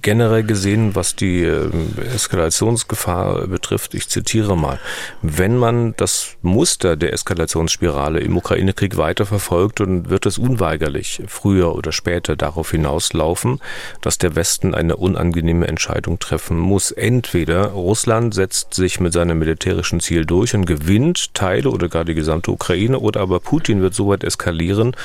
Generell 0.03 0.43
gesehen, 0.45 0.95
was 0.95 1.17
die 1.17 1.43
ähm, 1.43 1.95
Eskalationsgefahr 2.15 3.47
betrifft, 3.47 3.95
ich 3.95 4.09
zitiere 4.09 4.57
mal, 4.57 4.79
wenn 5.23 5.57
man 5.57 5.95
das 5.97 6.37
Muster 6.43 6.97
der 6.97 7.13
Eskalationsspirale 7.13 8.21
im 8.21 8.37
Ukraine-Krieg 8.37 8.97
weiter 8.97 9.25
verfolgt, 9.25 9.81
dann 9.81 10.11
wird 10.11 10.27
es 10.27 10.39
unweigerlich 10.39 11.23
früher 11.27 11.75
oder 11.75 11.93
später 11.93 12.37
darauf 12.37 12.73
hinauslaufen, 12.73 13.61
dass 14.03 14.19
der 14.19 14.37
Westen 14.37 14.75
eine 14.75 14.97
unangenehme 14.97 15.67
Entscheidung 15.67 16.19
treffen 16.19 16.59
muss. 16.59 16.91
Entweder 16.91 17.69
Russland 17.69 18.35
setzt 18.35 18.75
sich 18.75 19.01
mit 19.01 19.13
seinem 19.13 19.39
militärischen 19.39 20.01
Ziel 20.01 20.27
durch 20.27 20.55
und 20.55 20.67
gewinnt 20.67 21.33
Teile 21.35 21.71
oder 21.71 21.89
gar 21.89 22.05
die 22.05 22.15
gesamte 22.15 22.51
Ukraine, 22.51 22.99
oder 22.99 23.21
aber 23.21 23.41
Putin 23.41 23.81
wird 23.81 23.95
so 23.95 24.09
weit 24.09 24.25
eskalieren, 24.25 24.42
eskalieren, 24.43 24.97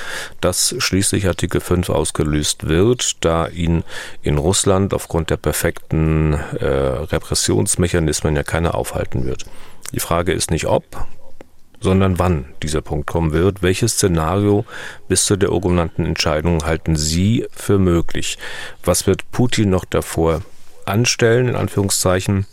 dass 0.41 0.75
schließlich 0.79 1.27
Artikel 1.27 1.61
5 1.61 1.89
ausgelöst 1.89 2.67
wird, 2.67 3.23
da 3.23 3.47
ihn 3.47 3.83
in 4.23 4.37
Russland 4.37 4.93
aufgrund 4.93 5.29
der 5.29 5.37
perfekten 5.37 6.33
äh, 6.33 6.65
Repressionsmechanismen 6.65 8.35
ja 8.35 8.43
keiner 8.43 8.75
aufhalten 8.75 9.25
wird. 9.25 9.45
Die 9.93 9.99
Frage 9.99 10.33
ist 10.33 10.49
nicht 10.49 10.65
ob, 10.65 10.83
sondern 11.79 12.17
wann 12.17 12.45
dieser 12.63 12.81
Punkt 12.81 13.05
kommen 13.05 13.31
wird. 13.31 13.61
Welches 13.61 13.93
Szenario 13.93 14.65
bis 15.07 15.25
zu 15.25 15.35
der 15.35 15.49
genannten 15.49 16.05
Entscheidung 16.05 16.65
halten 16.65 16.95
Sie 16.95 17.45
für 17.51 17.77
möglich? 17.77 18.39
Was 18.83 19.05
wird 19.05 19.31
Putin 19.31 19.69
noch 19.69 19.85
davor 19.85 20.41
anstellen, 20.85 21.47
in 21.47 21.55
Anführungszeichen? 21.55 22.47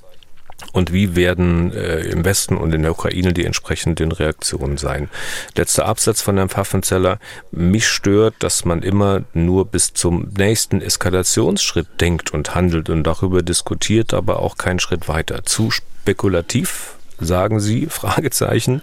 Und 0.74 0.92
wie 0.92 1.16
werden 1.16 1.72
äh, 1.72 2.00
im 2.00 2.24
Westen 2.24 2.56
und 2.56 2.74
in 2.74 2.82
der 2.82 2.90
Ukraine 2.90 3.32
die 3.32 3.46
entsprechenden 3.46 4.12
Reaktionen 4.12 4.76
sein. 4.76 5.08
Letzter 5.56 5.86
Absatz 5.86 6.20
von 6.20 6.36
Herrn 6.36 6.48
Pfaffenzeller. 6.48 7.18
Mich 7.52 7.86
stört, 7.86 8.34
dass 8.40 8.64
man 8.64 8.82
immer 8.82 9.22
nur 9.32 9.66
bis 9.66 9.94
zum 9.94 10.28
nächsten 10.36 10.82
Eskalationsschritt 10.82 12.00
denkt 12.00 12.34
und 12.34 12.56
handelt 12.56 12.90
und 12.90 13.04
darüber 13.04 13.42
diskutiert, 13.42 14.12
aber 14.12 14.40
auch 14.40 14.58
keinen 14.58 14.80
Schritt 14.80 15.06
weiter. 15.06 15.44
Zu 15.44 15.70
spekulativ, 15.70 16.96
sagen 17.20 17.60
Sie, 17.60 17.86
Fragezeichen. 17.88 18.82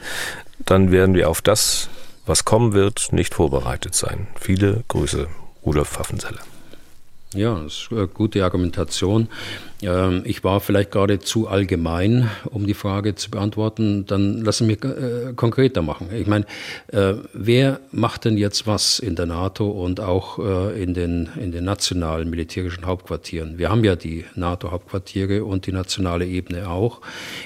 Dann 0.65 0.91
werden 0.91 1.13
wir 1.13 1.29
auf 1.29 1.41
das, 1.41 1.89
was 2.25 2.45
kommen 2.45 2.71
wird, 2.71 3.09
nicht 3.11 3.33
vorbereitet 3.33 3.95
sein. 3.95 4.27
Viele 4.39 4.85
Grüße, 4.87 5.27
Rudolf 5.65 5.89
Pfaffenzeller. 5.89 6.39
Ja, 7.33 7.57
das 7.63 7.73
ist 7.73 7.87
eine 7.91 8.09
gute 8.09 8.43
Argumentation. 8.43 9.29
Ähm, 9.81 10.23
ich 10.25 10.43
war 10.43 10.59
vielleicht 10.59 10.91
gerade 10.91 11.19
zu 11.19 11.47
allgemein, 11.47 12.29
um 12.43 12.67
die 12.67 12.73
Frage 12.73 13.15
zu 13.15 13.31
beantworten. 13.31 14.05
Dann 14.05 14.41
lassen 14.41 14.67
wir 14.67 14.83
äh, 14.83 15.33
konkreter 15.33 15.81
machen. 15.81 16.09
Ich 16.13 16.27
meine, 16.27 16.45
äh, 16.87 17.13
wer 17.31 17.79
macht 17.93 18.25
denn 18.25 18.37
jetzt 18.37 18.67
was 18.67 18.99
in 18.99 19.15
der 19.15 19.27
NATO 19.27 19.69
und 19.69 20.01
auch 20.01 20.39
äh, 20.39 20.83
in 20.83 20.93
den, 20.93 21.29
in 21.39 21.53
den 21.53 21.63
nationalen 21.63 22.29
militärischen 22.29 22.85
Hauptquartieren? 22.85 23.57
Wir 23.57 23.69
haben 23.69 23.85
ja 23.85 23.95
die 23.95 24.25
NATO-Hauptquartiere 24.35 25.45
und 25.45 25.67
die 25.67 25.71
nationale 25.71 26.25
Ebene 26.25 26.69
auch, 26.69 26.99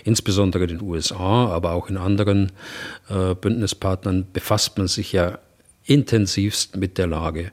insbesondere 0.03 0.63
in 0.63 0.79
den 0.79 0.81
USA, 0.81 1.49
aber 1.49 1.73
auch 1.73 1.89
in 1.89 1.97
anderen 1.97 2.51
Bündnispartnern 3.07 4.25
befasst 4.33 4.77
man 4.77 4.87
sich 4.87 5.11
ja 5.11 5.37
intensivst 5.85 6.75
mit 6.75 6.97
der 6.97 7.07
Lage. 7.07 7.51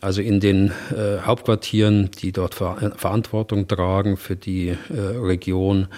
Also 0.00 0.22
in 0.22 0.40
den 0.40 0.70
äh, 0.96 1.18
Hauptquartieren, 1.26 2.10
die 2.22 2.32
dort 2.32 2.54
ver 2.54 2.92
Verantwortung 2.96 3.68
tragen 3.68 4.16
für 4.16 4.36
die 4.36 4.68
äh, 4.68 4.76
Region, 4.88 5.88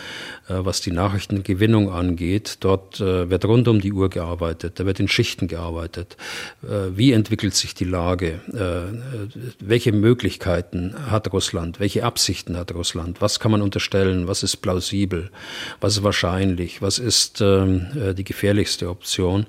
äh, 0.49 0.55
was 0.57 0.81
die 0.81 0.91
Nachrichtengewinnung 0.91 1.89
angeht, 1.91 2.57
dort 2.61 3.01
äh, 3.01 3.31
wird 3.31 3.45
rund 3.45 3.68
um 3.68 3.81
die 3.81 3.93
Uhr 3.93 4.11
gearbeitet, 4.11 4.81
da 4.81 4.87
wird 4.87 4.99
in 4.99 5.07
Schichten 5.07 5.47
gearbeitet. 5.47 6.16
Äh, 6.64 6.97
wie 6.97 7.12
entwickelt 7.12 7.55
sich 7.55 7.75
die 7.75 7.85
Lage? 7.85 8.41
Äh, 8.53 9.39
welche 9.61 9.93
Möglichkeiten 9.93 10.95
hat 11.11 11.33
Russland? 11.33 11.79
Welche 11.79 12.05
Absichten 12.05 12.57
hat 12.57 12.75
Russland? 12.75 13.20
Was 13.20 13.39
kann 13.39 13.53
man 13.53 13.62
unterstellen? 13.62 14.27
Was 14.27 14.43
ist 14.43 14.57
plausibel? 14.57 15.31
Was 15.81 15.99
ist 15.99 16.03
wahrscheinlich? 16.03 16.83
Was 16.83 16.99
ist 16.99 17.41
ähm, 17.41 17.87
die 18.16 18.25
gefährlichste 18.25 18.89
Option? 18.89 19.47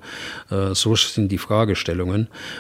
so 0.74 0.96
sind 0.96 1.32
die 1.32 1.38
Fragestellungen. 1.38 2.13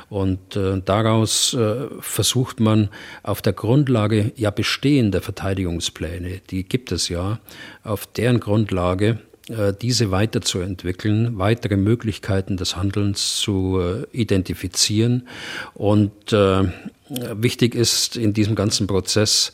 Und 0.10 0.39
daraus 0.86 1.58
versucht 1.99 2.60
man 2.60 2.89
auf 3.24 3.41
der 3.41 3.54
Grundlage 3.54 4.32
ja 4.36 4.51
bestehender 4.51 5.22
Verteidigungspläne, 5.22 6.41
die 6.49 6.64
gibt 6.64 6.91
es 6.91 7.10
ja, 7.10 7.39
auf 7.84 8.06
deren 8.06 8.39
Grundlage 8.39 9.20
äh, 9.49 9.74
diese 9.74 10.10
weiterzuentwickeln, 10.10 11.38
weitere 11.38 11.76
Möglichkeiten 11.76 12.56
des 12.56 12.78
Handelns 12.78 13.38
zu 13.41 13.78
äh, 13.78 14.18
identifizieren. 14.18 15.28
Und 15.74 16.32
äh, 16.32 16.64
wichtig 17.10 17.76
ist 17.76 18.16
in 18.16 18.32
diesem 18.32 18.56
ganzen 18.56 18.88
Prozess, 18.88 19.51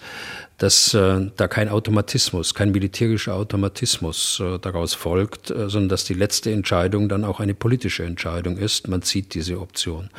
dass 0.60 0.94
äh, 0.94 1.32
da 1.36 1.48
kein 1.48 1.70
Automatismus, 1.70 2.54
kein 2.54 2.72
militärischer 2.72 3.34
Automatismus 3.34 4.40
äh, 4.40 4.60
daraus 4.60 4.94
folgt, 4.94 5.50
äh, 5.50 5.70
sondern 5.70 5.90
dass 5.90 6.04
die 6.04 6.14
letzte 6.14 6.52
Entscheidung 6.52 7.10
dann 7.10 7.26
auch 7.26 7.40
eine 7.40 7.54
politische 7.54 8.04
Entscheidung 8.04 8.58
ist. 8.58 8.88
Man 8.88 9.02
zieht 9.02 9.34
diese 9.34 9.60
Option. 9.60 10.10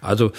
Also 0.00 0.32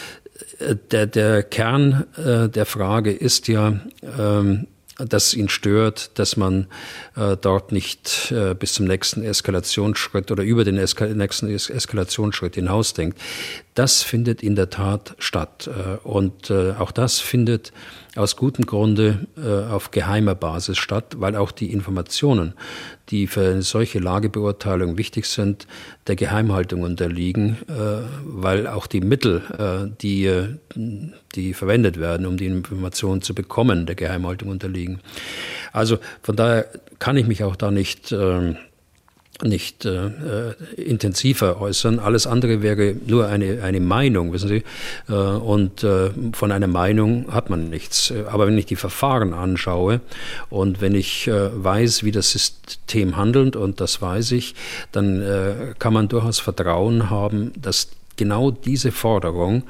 der, 0.92 1.08
der 1.08 1.44
Kern 1.44 2.06
äh, 2.18 2.50
der 2.50 2.66
Frage 2.66 3.12
ist 3.12 3.48
ja, 3.48 3.80
ähm, 4.18 4.68
dass 4.98 5.34
ihn 5.36 5.48
stört, 5.50 6.18
dass 6.18 6.38
man 6.38 6.68
äh, 7.16 7.38
dort 7.40 7.72
nicht 7.72 8.32
äh, 8.32 8.56
bis 8.56 8.74
zum 8.74 8.88
nächsten 8.88 9.24
Eskalationsschritt 9.24 10.32
oder 10.32 10.44
über 10.44 10.64
den 10.64 10.78
Eska 10.78 11.06
nächsten 11.06 11.54
es 11.54 11.70
Eskalationsschritt 11.70 12.56
hinausdenkt. 12.56 13.20
Das 13.78 14.02
findet 14.02 14.42
in 14.42 14.56
der 14.56 14.72
Tat 14.72 15.16
statt. 15.20 15.70
Äh, 15.70 15.98
und 16.04 16.50
äh, 16.50 16.72
auch 16.80 16.90
das 16.90 17.20
findet 17.20 17.72
aus 18.16 18.36
gutem 18.36 18.66
Grunde 18.66 19.28
äh, 19.38 19.72
auf 19.72 19.92
geheimer 19.92 20.34
Basis 20.34 20.80
statt, 20.80 21.18
weil 21.20 21.36
auch 21.36 21.52
die 21.52 21.72
Informationen, 21.72 22.54
die 23.10 23.28
für 23.28 23.52
eine 23.52 23.62
solche 23.62 24.00
Lagebeurteilung 24.00 24.98
wichtig 24.98 25.28
sind, 25.28 25.68
der 26.08 26.16
Geheimhaltung 26.16 26.82
unterliegen, 26.82 27.58
weil 28.26 28.68
auch 28.68 28.88
die 28.88 29.00
Mittel, 29.00 29.44
die, 30.02 30.30
die 31.36 31.54
verwendet 31.54 32.00
werden, 32.00 32.26
um 32.26 32.36
die 32.36 32.48
Informationen 32.48 33.22
zu 33.22 33.34
bekommen, 33.34 33.86
der 33.86 33.96
Geheimhaltung 33.96 34.50
unterliegen. 34.50 35.00
Also 35.72 36.00
von 36.22 36.36
daher 36.36 36.68
kann 37.00 37.16
ich 37.16 37.28
mich 37.28 37.44
auch 37.44 37.56
da 37.56 37.72
nicht 37.72 38.12
ähm, 38.12 38.58
nicht 39.44 39.86
äh, 39.86 40.08
äh, 40.08 40.54
intensiver 40.76 41.62
äußern. 41.62 42.00
Alles 42.00 42.26
andere 42.26 42.62
wäre 42.62 42.96
nur 43.06 43.28
eine, 43.28 43.62
eine 43.62 43.80
Meinung, 43.80 44.34
wissen 44.34 44.48
Sie. 44.48 44.64
Äh, 45.10 45.14
und 45.14 45.84
äh, 45.84 46.10
von 46.34 46.52
einer 46.52 46.68
Meinung 46.68 47.32
hat 47.32 47.50
man 47.50 47.70
nichts. 47.70 48.12
Aber 48.32 48.48
wenn 48.48 48.58
ich 48.58 48.66
die 48.66 48.76
Verfahren 48.76 49.34
anschaue 49.34 50.02
und 50.50 50.82
wenn 50.82 50.96
ich 50.96 51.28
äh, 51.28 51.50
weiß, 51.54 52.04
wie 52.04 52.12
das 52.12 52.32
System 52.32 53.16
handelt, 53.16 53.56
und 53.56 53.80
das 53.80 54.02
weiß 54.02 54.32
ich, 54.32 54.56
dann 54.92 55.22
äh, 55.22 55.74
kann 55.78 55.94
man 55.94 56.08
durchaus 56.08 56.40
Vertrauen 56.40 57.10
haben, 57.10 57.52
dass 57.62 57.90
genau 58.16 58.50
diese 58.50 58.92
Forderung, 58.92 59.64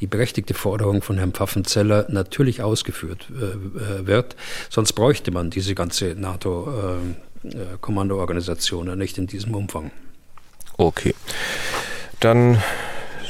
die 0.00 0.08
berechtigte 0.08 0.54
Forderung 0.54 1.02
von 1.02 1.18
Herrn 1.18 1.32
Pfaffenzeller, 1.32 2.06
natürlich 2.08 2.62
ausgeführt 2.62 3.28
äh, 3.30 4.06
wird. 4.06 4.34
Sonst 4.68 4.94
bräuchte 4.94 5.30
man 5.30 5.50
diese 5.50 5.76
ganze 5.76 6.16
NATO. 6.16 6.98
Äh, 6.98 7.31
äh, 7.44 7.76
Kommandoorganisationen, 7.80 8.98
nicht 8.98 9.18
in 9.18 9.26
diesem 9.26 9.54
Umfang. 9.54 9.90
Okay. 10.76 11.14
Dann 12.20 12.62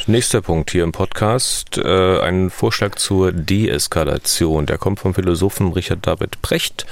Nächster 0.09 0.41
Punkt 0.41 0.73
hier 0.73 0.83
im 0.83 0.91
Podcast, 0.91 1.79
äh, 1.79 2.19
ein 2.19 2.51
Vorschlag 2.51 2.97
zur 2.97 3.31
Deeskalation. 3.31 4.67
Der 4.67 4.77
kommt 4.77 4.99
vom 4.99 5.15
Philosophen 5.15 5.73
Richard 5.73 6.05
David 6.05 6.43
Precht. 6.43 6.87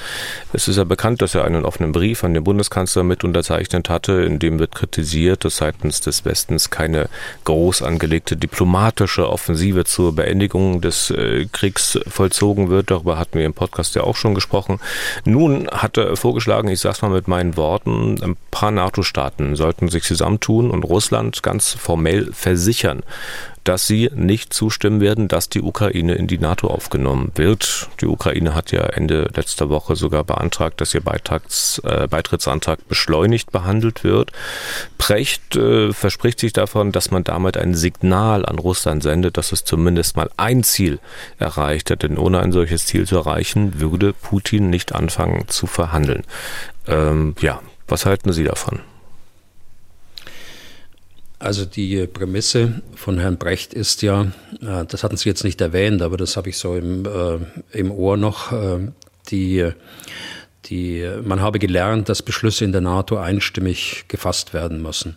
Es 0.53 0.69
ist 0.69 0.77
ja 0.77 0.85
bekannt, 0.85 1.21
dass 1.21 1.35
er 1.35 1.45
einen 1.45 1.65
offenen 1.65 1.91
Brief 1.91 2.23
an 2.23 2.35
den 2.35 2.45
Bundeskanzler 2.45 3.03
mit 3.03 3.25
unterzeichnet 3.25 3.89
hatte, 3.89 4.13
in 4.23 4.39
dem 4.39 4.61
wird 4.61 4.77
kritisiert, 4.77 5.45
dass 5.45 5.57
seitens 5.57 6.01
des 6.01 6.25
Westens 6.25 6.71
keine 6.71 7.09
groß 7.47 7.83
angelegte 7.83 8.37
diplomatische 8.37 9.29
Offensive 9.29 9.85
zur 9.85 10.15
Beendigung 10.15 10.81
des 10.81 11.11
äh, 11.11 11.47
Kriegs 11.51 11.99
vollzogen 12.07 12.71
wird. 12.71 12.93
Darüber 12.93 13.19
hatten 13.19 13.41
wir 13.41 13.47
im 13.47 13.55
Podcast 13.55 13.97
ja 13.97 14.05
auch 14.05 14.15
schon 14.15 14.37
gesprochen. 14.37 14.79
Nun 15.25 15.67
hat 15.69 15.97
er 15.97 16.17
vorgeschlagen, 16.17 16.69
ich 16.69 16.79
sag's 16.79 17.03
mal 17.03 17.11
mit 17.11 17.27
meinen 17.27 17.57
Worten, 17.57 18.23
ein 18.23 18.37
paar 18.53 18.71
NATO-Staaten 18.71 19.57
sollten 19.57 19.89
sich 19.89 20.05
zusammentun 20.05 20.71
und 20.71 20.85
Russland 20.85 21.43
ganz 21.43 21.73
formell 21.73 22.33
versichern, 22.33 23.00
dass 23.65 23.87
sie 23.87 24.11
nicht 24.15 24.55
zustimmen 24.55 25.01
werden, 25.01 25.29
dass 25.29 25.49
die 25.49 25.61
Ukraine 25.61 26.15
in 26.15 26.27
die 26.27 26.39
NATO 26.39 26.69
aufgenommen 26.69 27.31
wird. 27.35 27.89
Die 28.01 28.07
Ukraine 28.07 28.55
hat 28.55 28.73
ja 28.73 28.83
Ende 28.83 29.31
letzter 29.35 29.69
Woche 29.69 29.97
sogar 29.97 30.25
beantragt, 30.25 30.81
dass 30.81 30.95
ihr 30.95 31.03
Beitrags, 31.03 31.81
äh, 31.85 32.09
Beitrittsantrag 32.09 32.87
beschleunigt 32.89 33.53
behandelt 33.53 34.03
wird. 34.03 34.33
Precht 34.99 35.57
äh, 35.57 35.93
verspricht 35.93 36.41
sich 36.41 36.53
davon, 36.53 36.93
dass 36.93 37.11
man 37.11 37.25
damit 37.25 37.57
ein 37.57 37.75
Signal 37.75 38.47
an 38.47 38.59
Russland 38.59 39.03
sendet, 39.03 39.37
dass 39.37 39.53
es 39.53 39.65
zumindest 39.65 40.17
mal 40.17 40.31
ein 40.37 40.63
Ziel 40.65 40.99
erreicht 41.39 41.91
hat. 41.91 42.03
Denn 42.03 42.19
ohne 42.19 42.41
ein 42.41 42.53
solches 42.53 42.87
Ziel 42.87 43.07
zu 43.07 43.17
erreichen, 43.17 43.81
würde 43.81 44.13
Putin 44.13 44.71
nicht 44.71 44.95
anfangen 44.95 45.49
zu 45.49 45.67
verhandeln. 45.67 46.25
Ähm, 46.87 47.35
ja, 47.41 47.61
was 47.89 48.07
halten 48.07 48.33
Sie 48.33 48.45
davon? 48.45 48.81
Also 51.41 51.65
die 51.65 52.07
Prämisse 52.07 52.83
von 52.95 53.19
Herrn 53.19 53.39
Brecht 53.39 53.73
ist 53.73 54.03
ja, 54.03 54.27
äh, 54.61 54.85
das 54.87 55.03
hatten 55.03 55.17
Sie 55.17 55.27
jetzt 55.27 55.43
nicht 55.43 55.59
erwähnt, 55.63 56.03
aber 56.03 56.19
das 56.19 56.37
habe 56.37 56.51
ich 56.51 56.59
so 56.59 56.77
im, 56.77 57.07
äh, 57.07 57.79
im 57.79 57.91
Ohr 57.91 58.19
noch, 58.19 58.53
äh, 58.53 58.89
die, 59.31 59.71
die, 60.67 61.09
man 61.25 61.41
habe 61.41 61.59
gelernt, 61.59 62.11
dass 62.11 62.21
Beschlüsse 62.21 62.67
in 62.67 62.73
der 62.73 62.83
NATO 62.83 63.17
einstimmig 63.17 64.05
gefasst 64.09 64.53
werden 64.53 64.83
müssen. 64.83 65.17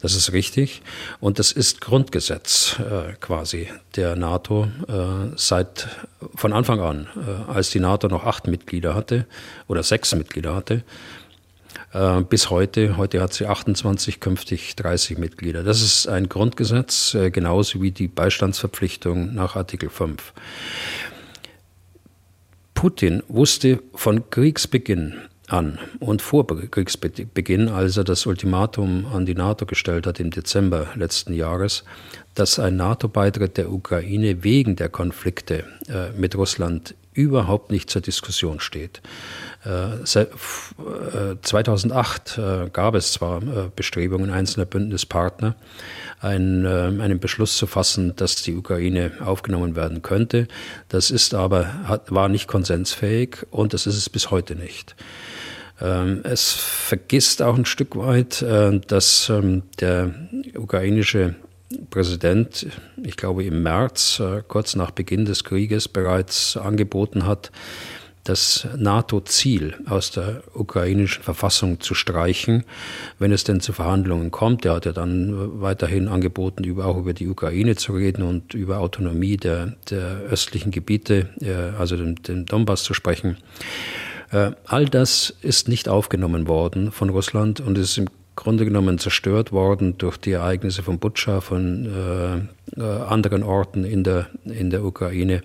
Das 0.00 0.14
ist 0.14 0.32
richtig. 0.32 0.80
Und 1.18 1.40
das 1.40 1.50
ist 1.50 1.80
Grundgesetz 1.80 2.76
äh, 2.78 3.14
quasi 3.14 3.68
der 3.96 4.14
NATO 4.14 4.68
äh, 4.86 5.32
seit 5.34 5.88
von 6.36 6.52
Anfang 6.52 6.78
an, 6.78 7.08
äh, 7.16 7.50
als 7.50 7.70
die 7.70 7.80
NATO 7.80 8.06
noch 8.06 8.24
acht 8.24 8.46
Mitglieder 8.46 8.94
hatte 8.94 9.26
oder 9.66 9.82
sechs 9.82 10.14
Mitglieder 10.14 10.54
hatte 10.54 10.84
äh, 11.94 12.20
bis 12.22 12.50
heute. 12.50 12.96
Heute 12.96 13.22
hat 13.22 13.32
sie 13.32 13.46
28, 13.46 14.20
künftig 14.20 14.76
30 14.76 15.18
Mitglieder. 15.18 15.62
Das 15.62 15.80
ist 15.80 16.06
ein 16.06 16.28
Grundgesetz, 16.28 17.14
äh, 17.14 17.30
genauso 17.30 17.80
wie 17.80 17.92
die 17.92 18.08
Beistandsverpflichtung 18.08 19.34
nach 19.34 19.56
Artikel 19.56 19.88
5. 19.88 20.32
Putin 22.74 23.22
wusste 23.28 23.82
von 23.94 24.28
Kriegsbeginn 24.28 25.14
an 25.48 25.78
und 26.00 26.22
vor 26.22 26.46
Kriegsbeginn, 26.46 27.68
als 27.68 27.96
er 27.96 28.04
das 28.04 28.26
Ultimatum 28.26 29.06
an 29.06 29.26
die 29.26 29.34
NATO 29.34 29.66
gestellt 29.66 30.06
hat 30.06 30.20
im 30.20 30.30
Dezember 30.30 30.88
letzten 30.94 31.34
Jahres, 31.34 31.84
dass 32.34 32.58
ein 32.58 32.76
NATO-Beitritt 32.76 33.56
der 33.56 33.70
Ukraine 33.70 34.42
wegen 34.42 34.76
der 34.76 34.88
Konflikte 34.88 35.64
äh, 35.88 36.10
mit 36.18 36.34
Russland 36.34 36.94
überhaupt 37.14 37.70
nicht 37.70 37.88
zur 37.88 38.02
Diskussion 38.02 38.60
steht. 38.60 39.00
2008 39.64 42.38
äh, 42.38 42.68
gab 42.70 42.94
es 42.94 43.12
zwar 43.12 43.40
Bestrebungen 43.74 44.30
einzelner 44.30 44.66
Bündnispartner, 44.66 45.56
einen, 46.20 46.66
einen 47.00 47.18
Beschluss 47.18 47.56
zu 47.56 47.66
fassen, 47.66 48.14
dass 48.16 48.42
die 48.42 48.54
Ukraine 48.54 49.12
aufgenommen 49.24 49.74
werden 49.74 50.02
könnte. 50.02 50.48
Das 50.90 51.10
ist 51.10 51.32
aber, 51.32 52.02
war 52.08 52.28
nicht 52.28 52.46
konsensfähig 52.46 53.38
und 53.50 53.72
das 53.72 53.86
ist 53.86 53.96
es 53.96 54.10
bis 54.10 54.30
heute 54.30 54.54
nicht. 54.54 54.94
Ähm, 55.80 56.20
es 56.24 56.52
vergisst 56.52 57.42
auch 57.42 57.56
ein 57.56 57.64
Stück 57.64 57.96
weit, 57.96 58.42
äh, 58.42 58.80
dass 58.80 59.28
ähm, 59.28 59.62
der 59.80 60.14
ukrainische 60.56 61.34
Präsident, 61.90 62.66
ich 63.02 63.16
glaube 63.16 63.44
im 63.44 63.62
März, 63.62 64.20
äh, 64.20 64.42
kurz 64.46 64.76
nach 64.76 64.90
Beginn 64.90 65.24
des 65.24 65.44
Krieges, 65.44 65.88
bereits 65.88 66.56
angeboten 66.56 67.26
hat, 67.26 67.50
das 68.24 68.66
NATO-Ziel 68.76 69.74
aus 69.86 70.10
der 70.10 70.42
ukrainischen 70.54 71.22
Verfassung 71.22 71.80
zu 71.80 71.94
streichen, 71.94 72.64
wenn 73.18 73.32
es 73.32 73.44
denn 73.44 73.60
zu 73.60 73.74
Verhandlungen 73.74 74.30
kommt. 74.30 74.64
Er 74.64 74.76
hat 74.76 74.86
ja 74.86 74.92
dann 74.92 75.60
weiterhin 75.60 76.08
angeboten, 76.08 76.80
auch 76.80 76.96
über 76.96 77.12
die 77.12 77.28
Ukraine 77.28 77.76
zu 77.76 77.92
reden 77.92 78.22
und 78.22 78.54
über 78.54 78.78
Autonomie 78.78 79.36
der, 79.36 79.76
der 79.90 80.20
östlichen 80.30 80.70
Gebiete, 80.70 81.28
äh, 81.42 81.78
also 81.78 81.96
den, 81.96 82.16
den 82.16 82.46
Donbass 82.46 82.82
zu 82.82 82.94
sprechen. 82.94 83.36
Äh, 84.30 84.52
all 84.64 84.86
das 84.86 85.34
ist 85.42 85.68
nicht 85.68 85.88
aufgenommen 85.88 86.48
worden 86.48 86.92
von 86.92 87.10
Russland 87.10 87.60
und 87.60 87.76
ist 87.76 87.98
im 87.98 88.08
Grunde 88.36 88.64
genommen 88.64 88.98
zerstört 88.98 89.52
worden 89.52 89.96
durch 89.98 90.16
die 90.16 90.32
Ereignisse 90.32 90.82
von 90.82 90.98
Butscha, 90.98 91.40
von 91.40 91.86
äh, 91.86 92.80
äh, 92.80 92.82
anderen 92.82 93.42
Orten 93.42 93.84
in 93.84 94.02
der, 94.02 94.26
in 94.44 94.70
der 94.70 94.84
Ukraine, 94.84 95.42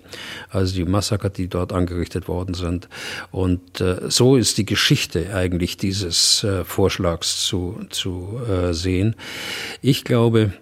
also 0.48 0.74
die 0.74 0.84
Massaker, 0.84 1.30
die 1.30 1.48
dort 1.48 1.72
angerichtet 1.72 2.26
worden 2.26 2.54
sind. 2.54 2.88
Und 3.30 3.80
äh, 3.80 4.00
so 4.08 4.36
ist 4.36 4.58
die 4.58 4.66
Geschichte 4.66 5.34
eigentlich 5.34 5.76
dieses 5.76 6.42
äh, 6.42 6.64
Vorschlags 6.64 7.46
zu, 7.46 7.80
zu 7.90 8.40
äh, 8.48 8.74
sehen. 8.74 9.14
Ich 9.82 10.04
glaube, 10.04 10.52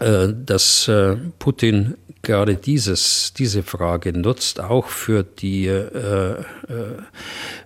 äh, 0.00 0.28
dass 0.34 0.90
Putin 1.38 1.94
gerade 2.24 2.56
dieses, 2.56 3.32
diese 3.32 3.62
Frage 3.62 4.12
nutzt, 4.12 4.60
auch 4.60 4.88
für 4.88 5.22
die 5.22 5.66
äh, 5.66 5.80
äh, 5.80 6.44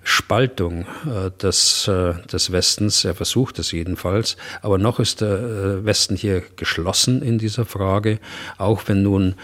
Spaltung 0.03 0.87
äh, 1.07 1.31
des, 1.43 1.89
äh, 1.89 2.15
des 2.31 2.53
Westens. 2.53 3.05
Er 3.05 3.15
versucht 3.15 3.59
es 3.59 3.73
jedenfalls. 3.73 4.37
Aber 4.61 4.77
noch 4.77 5.01
ist 5.01 5.23
der 5.23 5.39
äh, 5.39 5.85
Westen 5.85 6.17
hier 6.17 6.43
geschlossen 6.57 7.23
in 7.23 7.39
dieser 7.39 7.65
Frage, 7.65 8.19
auch 8.59 8.83
wenn 8.87 9.03
nun 9.03 9.35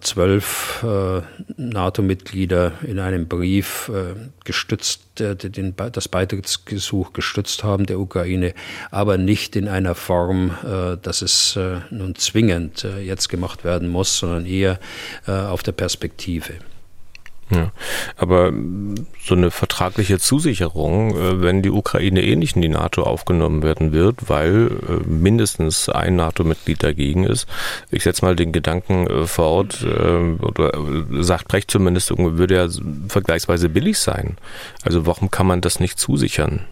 zwölf 0.00 0.84
äh, 0.84 1.22
NATO-Mitglieder 1.56 2.72
in 2.82 2.98
einem 2.98 3.28
Brief 3.28 3.90
äh, 3.94 4.14
gestützt, 4.44 5.02
den, 5.18 5.74
das 5.76 6.08
Beitrittsgesuch 6.08 7.12
gestützt 7.12 7.62
haben 7.62 7.84
der 7.84 7.98
Ukraine, 7.98 8.54
aber 8.90 9.18
nicht 9.18 9.54
in 9.54 9.68
einer 9.68 9.94
Form, 9.94 10.52
dass 11.02 11.20
es 11.20 11.58
nun 11.90 12.14
zwingend 12.14 12.86
jetzt 13.04 13.28
gemacht 13.28 13.62
werden 13.62 13.88
muss, 13.88 14.16
sondern 14.16 14.46
eher 14.46 14.78
auf 15.26 15.62
der 15.62 15.72
Perspektive. 15.72 16.54
Ja, 17.50 17.72
aber 18.16 18.52
so 19.24 19.34
eine 19.34 19.50
vertragliche 19.50 20.20
Zusicherung, 20.20 21.16
äh, 21.16 21.42
wenn 21.42 21.62
die 21.62 21.70
Ukraine 21.70 22.22
eh 22.22 22.36
nicht 22.36 22.54
in 22.54 22.62
die 22.62 22.68
NATO 22.68 23.02
aufgenommen 23.02 23.64
werden 23.64 23.92
wird, 23.92 24.28
weil 24.28 24.70
äh, 24.88 25.08
mindestens 25.08 25.88
ein 25.88 26.14
NATO-Mitglied 26.14 26.82
dagegen 26.82 27.24
ist. 27.24 27.48
Ich 27.90 28.04
setze 28.04 28.24
mal 28.24 28.36
den 28.36 28.52
Gedanken 28.52 29.06
äh, 29.08 29.26
fort, 29.26 29.82
oder 29.82 30.72
sagt 31.22 31.48
Brecht 31.48 31.70
zumindest, 31.70 32.16
würde 32.16 32.54
ja 32.54 32.68
vergleichsweise 33.08 33.68
billig 33.68 33.98
sein. 33.98 34.36
Also 34.82 35.06
warum 35.06 35.30
kann 35.30 35.46
man 35.46 35.60
das 35.60 35.80
nicht 35.80 35.98
zusichern? 35.98 36.66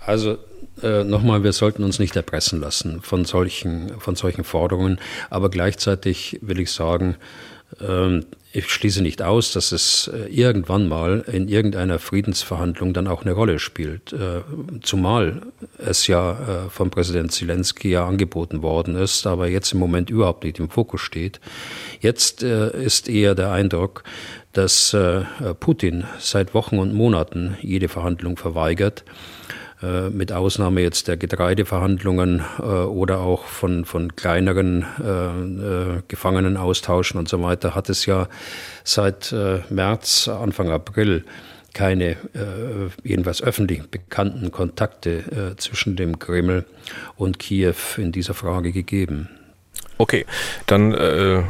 Also 0.00 0.38
äh, 0.82 1.04
nochmal, 1.04 1.44
wir 1.44 1.52
sollten 1.52 1.84
uns 1.84 1.98
nicht 1.98 2.16
erpressen 2.16 2.60
lassen 2.60 3.00
von 3.00 3.24
solchen, 3.24 3.98
von 4.00 4.16
solchen 4.16 4.44
Forderungen, 4.44 4.98
aber 5.30 5.48
gleichzeitig 5.48 6.38
will 6.42 6.60
ich 6.60 6.70
sagen, 6.72 7.16
ich 8.56 8.70
schließe 8.70 9.02
nicht 9.02 9.20
aus, 9.20 9.50
dass 9.50 9.72
es 9.72 10.08
äh, 10.14 10.28
irgendwann 10.28 10.86
mal 10.86 11.24
in 11.26 11.48
irgendeiner 11.48 11.98
Friedensverhandlung 11.98 12.94
dann 12.94 13.08
auch 13.08 13.22
eine 13.22 13.32
Rolle 13.32 13.58
spielt. 13.58 14.12
Äh, 14.12 14.42
zumal 14.80 15.42
es 15.78 16.06
ja 16.06 16.66
äh, 16.66 16.70
von 16.70 16.88
Präsident 16.90 17.32
Zelensky 17.32 17.90
ja 17.90 18.06
angeboten 18.06 18.62
worden 18.62 18.94
ist, 18.94 19.26
aber 19.26 19.48
jetzt 19.48 19.72
im 19.72 19.80
Moment 19.80 20.08
überhaupt 20.08 20.44
nicht 20.44 20.60
im 20.60 20.70
Fokus 20.70 21.00
steht. 21.00 21.40
Jetzt 22.00 22.42
ist 22.42 23.08
eher 23.08 23.34
der 23.34 23.50
Eindruck, 23.50 24.04
dass 24.52 24.94
Putin 25.58 26.04
seit 26.18 26.54
Wochen 26.54 26.78
und 26.78 26.92
Monaten 26.92 27.56
jede 27.60 27.88
Verhandlung 27.88 28.36
verweigert 28.36 29.04
mit 30.10 30.32
Ausnahme 30.32 30.80
jetzt 30.80 31.08
der 31.08 31.16
Getreideverhandlungen 31.16 32.42
äh, 32.58 32.62
oder 32.62 33.20
auch 33.20 33.44
von, 33.44 33.84
von 33.84 34.16
kleineren 34.16 34.82
äh, 34.82 36.02
Gefangenenaustauschen 36.08 37.18
und 37.18 37.28
so 37.28 37.42
weiter, 37.42 37.74
hat 37.74 37.88
es 37.88 38.06
ja 38.06 38.28
seit 38.84 39.34
März, 39.70 40.28
Anfang 40.28 40.70
April 40.70 41.24
keine 41.74 42.12
äh, 42.12 42.88
jedenfalls 43.02 43.42
öffentlich 43.42 43.82
bekannten 43.90 44.50
Kontakte 44.50 45.52
äh, 45.52 45.56
zwischen 45.56 45.96
dem 45.96 46.18
Kreml 46.18 46.64
und 47.16 47.38
Kiew 47.38 47.74
in 47.98 48.12
dieser 48.12 48.32
Frage 48.32 48.72
gegeben. 48.72 49.28
Okay, 49.98 50.24
dann 50.66 50.94
äh, 50.94 51.42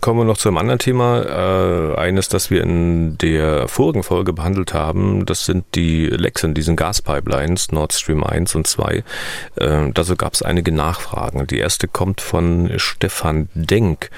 kommen 0.00 0.20
wir 0.20 0.24
noch 0.24 0.38
zu 0.38 0.48
einem 0.48 0.58
anderen 0.58 0.78
Thema. 0.78 1.22
Äh, 1.22 1.96
eines, 1.96 2.28
das 2.28 2.50
wir 2.50 2.62
in 2.62 3.18
der 3.18 3.68
vorigen 3.68 4.02
Folge 4.02 4.32
behandelt 4.32 4.74
haben, 4.74 5.26
das 5.26 5.44
sind 5.44 5.64
die 5.74 6.06
Lecks 6.06 6.42
in 6.44 6.54
diesen 6.54 6.76
Gaspipelines, 6.76 7.72
Nord 7.72 7.92
Stream 7.92 8.24
1 8.24 8.54
und 8.54 8.66
2. 8.66 9.04
Äh, 9.56 9.90
dazu 9.92 10.16
gab 10.16 10.34
es 10.34 10.42
einige 10.42 10.72
Nachfragen. 10.72 11.46
Die 11.46 11.58
erste 11.58 11.88
kommt 11.88 12.20
von 12.20 12.72
Stefan 12.76 13.48
Denk. 13.54 14.10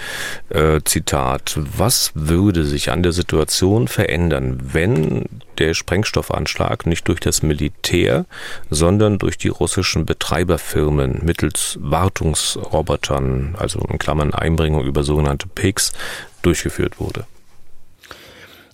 Äh, 0.50 0.80
Zitat, 0.84 1.58
was 1.76 2.12
würde 2.14 2.64
sich 2.64 2.90
an 2.90 3.02
der 3.02 3.12
Situation 3.12 3.88
verändern, 3.88 4.58
wenn 4.72 5.24
der 5.60 5.74
Sprengstoffanschlag 5.74 6.86
nicht 6.86 7.06
durch 7.06 7.20
das 7.20 7.42
Militär, 7.42 8.26
sondern 8.70 9.18
durch 9.18 9.38
die 9.38 9.48
russischen 9.48 10.06
Betreiberfirmen 10.06 11.20
mittels 11.22 11.78
Wartungsrobotern, 11.80 13.54
also 13.58 13.80
in 13.80 13.98
Klammern 13.98 14.34
Einbringung 14.34 14.84
über 14.84 15.04
sogenannte 15.04 15.46
PICs, 15.46 15.92
durchgeführt 16.42 16.98
wurde. 16.98 17.26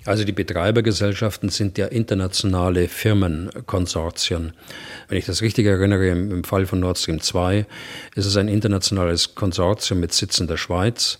Also 0.06 0.22
die 0.22 0.32
Betreibergesellschaften 0.32 1.48
sind 1.48 1.78
ja 1.78 1.86
internationale 1.86 2.86
Firmenkonsortien. 2.86 4.52
Wenn 5.08 5.18
ich 5.18 5.26
das 5.26 5.42
richtig 5.42 5.66
erinnere, 5.66 6.08
im, 6.08 6.44
Fall 6.44 6.66
von 6.66 6.78
Nord 6.78 6.98
Stream 6.98 7.20
2 7.20 7.66
ist 8.14 8.24
es 8.24 8.36
ein 8.36 8.46
internationales 8.46 9.34
Konsortium 9.34 9.98
mit 9.98 10.12
Sitz 10.12 10.38
in 10.38 10.46
der 10.46 10.56
Schweiz, 10.56 11.18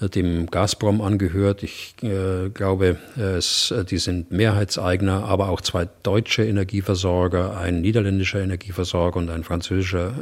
äh, 0.00 0.08
dem 0.08 0.46
Gazprom 0.46 1.00
angehört. 1.00 1.64
Ich 1.64 1.94
äh, 2.02 2.48
glaube, 2.50 2.98
es, 3.16 3.72
äh, 3.72 3.84
die 3.84 3.98
sind 3.98 4.30
Mehrheitseigner, 4.30 5.24
aber 5.24 5.48
auch 5.48 5.60
zwei 5.60 5.88
deutsche 6.04 6.44
Energieversorger, 6.44 7.58
ein 7.58 7.80
niederländischer 7.80 8.40
Energieversorger 8.40 9.18
und 9.18 9.30
ein 9.30 9.42
französischer 9.42 10.12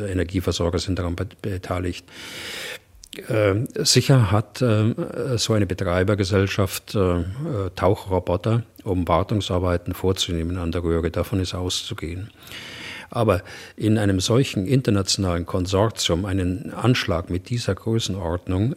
äh, 0.00 0.10
Energieversorger 0.10 0.78
sind 0.78 0.98
daran 0.98 1.14
beteiligt. 1.42 2.06
Äh, 3.18 3.66
sicher 3.84 4.30
hat 4.30 4.62
äh, 4.62 4.94
so 5.36 5.52
eine 5.52 5.66
Betreibergesellschaft 5.66 6.94
äh, 6.94 7.24
Tauchroboter, 7.74 8.62
um 8.84 9.06
Wartungsarbeiten 9.08 9.94
vorzunehmen 9.94 10.58
an 10.58 10.72
der 10.72 10.82
Röhre. 10.82 11.10
Davon 11.10 11.40
ist 11.40 11.54
auszugehen. 11.54 12.30
Aber 13.08 13.42
in 13.76 13.98
einem 13.98 14.18
solchen 14.18 14.66
internationalen 14.66 15.46
Konsortium 15.46 16.24
einen 16.24 16.72
Anschlag 16.72 17.30
mit 17.30 17.50
dieser 17.50 17.72
Größenordnung, 17.76 18.74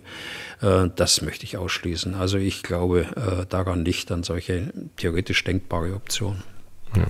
das 0.61 1.23
möchte 1.23 1.45
ich 1.45 1.57
ausschließen. 1.57 2.13
Also 2.13 2.37
ich 2.37 2.61
glaube 2.61 3.07
daran 3.49 3.81
nicht 3.81 4.11
an 4.11 4.21
solche 4.21 4.71
theoretisch 4.97 5.43
denkbare 5.43 5.95
Optionen. 5.95 6.43
Ja. 6.95 7.07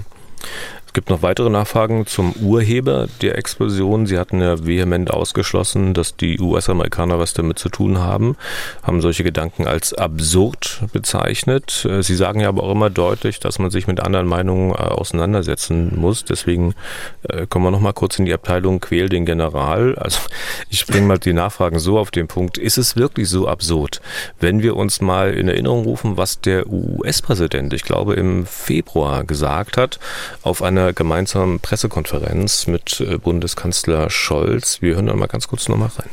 Es 0.90 0.94
gibt 0.94 1.12
noch 1.12 1.22
weitere 1.22 1.52
Nachfragen 1.52 2.08
zum 2.08 2.34
Urheber 2.34 3.08
der 3.22 3.38
Explosion. 3.38 4.08
Sie 4.08 4.18
hatten 4.18 4.42
ja 4.42 4.66
vehement 4.66 5.12
ausgeschlossen, 5.12 5.94
dass 5.94 6.16
die 6.16 6.40
US-Amerikaner 6.40 7.20
was 7.20 7.36
damit 7.36 7.60
zu 7.60 7.70
tun 7.70 8.00
haben, 8.00 8.36
haben 8.82 9.00
solche 9.00 9.24
Gedanken 9.24 9.68
als 9.68 9.94
absurd 9.94 10.82
bezeichnet. 10.92 11.86
Äh, 11.86 12.02
Sie 12.02 12.16
sagen 12.16 12.40
ja 12.40 12.50
aber 12.50 12.64
auch 12.64 12.72
immer 12.72 12.90
deutlich, 12.90 13.40
dass 13.40 13.60
man 13.60 13.70
sich 13.70 13.86
mit 13.86 14.00
anderen 14.00 14.26
Meinungen 14.26 14.72
äh, 14.72 14.78
auseinandersetzen 14.78 15.94
muss. 15.96 16.26
Deswegen 16.26 16.74
äh, 17.22 17.46
kommen 17.46 17.66
wir 17.66 17.72
noch 17.72 17.82
mal 17.82 17.94
kurz 17.94 18.18
in 18.18 18.26
die 18.26 18.34
Abteilung 18.34 18.80
Quäl 18.80 19.10
den 19.10 19.28
General. 19.28 19.94
Also 19.94 20.22
ich 20.72 20.88
bringe 20.88 21.06
mal 21.06 21.20
die 21.20 21.34
Nachfragen 21.34 21.78
so 21.78 22.00
auf 22.00 22.10
den 22.10 22.28
Punkt. 22.28 22.58
Ist 22.58 22.80
es 22.80 22.96
wirklich 22.96 23.30
so 23.30 23.48
absurd, 23.48 24.02
wenn 24.40 24.64
wir 24.64 24.76
uns 24.76 25.02
mal 25.02 25.36
in 25.36 25.50
Erinnerung 25.50 25.84
rufen, 25.84 26.18
was 26.18 26.42
der 26.42 26.66
US-Präsident, 26.68 27.76
ich 27.76 27.84
glaube 27.84 28.16
im 28.16 28.48
Februar 28.48 29.24
gesagt 29.24 29.78
hat, 29.78 30.00
auf 30.42 30.62
einer 30.62 30.94
gemeinsamen 30.94 31.60
Pressekonferenz 31.60 32.68
mit 32.68 33.02
äh, 33.02 33.18
Bundeskanzler 33.18 34.10
Scholz. 34.10 34.82
Wir 34.82 34.96
hören 34.96 35.08
da 35.08 35.16
mal 35.16 35.28
ganz 35.28 35.48
kurz 35.48 35.68
nochmal 35.68 35.92
rein. 35.98 36.10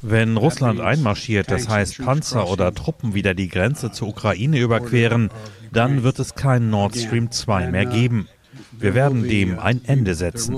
Wenn 0.00 0.38
Russland 0.38 0.80
einmarschiert, 0.80 1.50
das 1.50 1.68
heißt 1.68 1.98
Panzer 1.98 2.48
oder 2.48 2.72
Truppen 2.72 3.12
wieder 3.12 3.34
die 3.34 3.48
Grenze 3.48 3.92
zur 3.92 4.08
Ukraine 4.08 4.58
überqueren, 4.58 5.30
dann 5.70 6.02
wird 6.02 6.18
es 6.18 6.34
keinen 6.34 6.70
Nord 6.70 6.96
Stream 6.96 7.30
2 7.30 7.70
mehr 7.70 7.84
geben. 7.84 8.28
Wir 8.72 8.94
werden 8.94 9.28
dem 9.28 9.58
ein 9.58 9.84
Ende 9.84 10.14
setzen. 10.14 10.54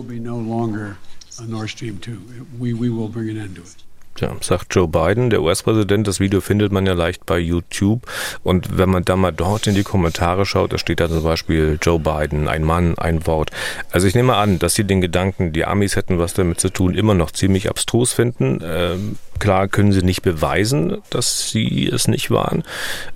Ja, 4.20 4.30
sagt 4.40 4.74
Joe 4.74 4.86
Biden, 4.86 5.30
der 5.30 5.42
US-Präsident. 5.42 6.06
Das 6.06 6.20
Video 6.20 6.40
findet 6.40 6.70
man 6.70 6.86
ja 6.86 6.92
leicht 6.92 7.26
bei 7.26 7.38
YouTube. 7.38 8.06
Und 8.44 8.78
wenn 8.78 8.88
man 8.88 9.04
da 9.04 9.16
mal 9.16 9.32
dort 9.32 9.66
in 9.66 9.74
die 9.74 9.82
Kommentare 9.82 10.46
schaut, 10.46 10.72
da 10.72 10.78
steht 10.78 11.00
da 11.00 11.08
zum 11.08 11.24
Beispiel 11.24 11.78
Joe 11.82 11.98
Biden, 11.98 12.46
ein 12.46 12.62
Mann, 12.62 12.96
ein 12.96 13.26
Wort. 13.26 13.50
Also 13.90 14.06
ich 14.06 14.14
nehme 14.14 14.36
an, 14.36 14.58
dass 14.60 14.74
sie 14.74 14.84
den 14.84 15.00
Gedanken, 15.00 15.52
die 15.52 15.64
Amis 15.64 15.96
hätten 15.96 16.18
was 16.18 16.34
damit 16.34 16.60
zu 16.60 16.70
tun, 16.70 16.94
immer 16.94 17.14
noch 17.14 17.32
ziemlich 17.32 17.68
abstrus 17.68 18.12
finden. 18.12 18.60
Ähm, 18.64 19.16
klar 19.40 19.66
können 19.66 19.92
sie 19.92 20.02
nicht 20.02 20.22
beweisen, 20.22 20.98
dass 21.10 21.50
sie 21.50 21.88
es 21.88 22.06
nicht 22.06 22.30
waren, 22.30 22.62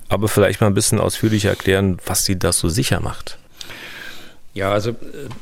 aber 0.09 0.27
vielleicht 0.27 0.61
mal 0.61 0.67
ein 0.67 0.73
bisschen 0.73 0.99
ausführlicher 0.99 1.49
erklären, 1.49 1.97
was 2.05 2.25
sie 2.25 2.37
das 2.37 2.59
so 2.59 2.67
sicher 2.67 2.99
macht. 2.99 3.37
Ja, 4.55 4.71
also 4.71 4.91
äh, 4.91 4.95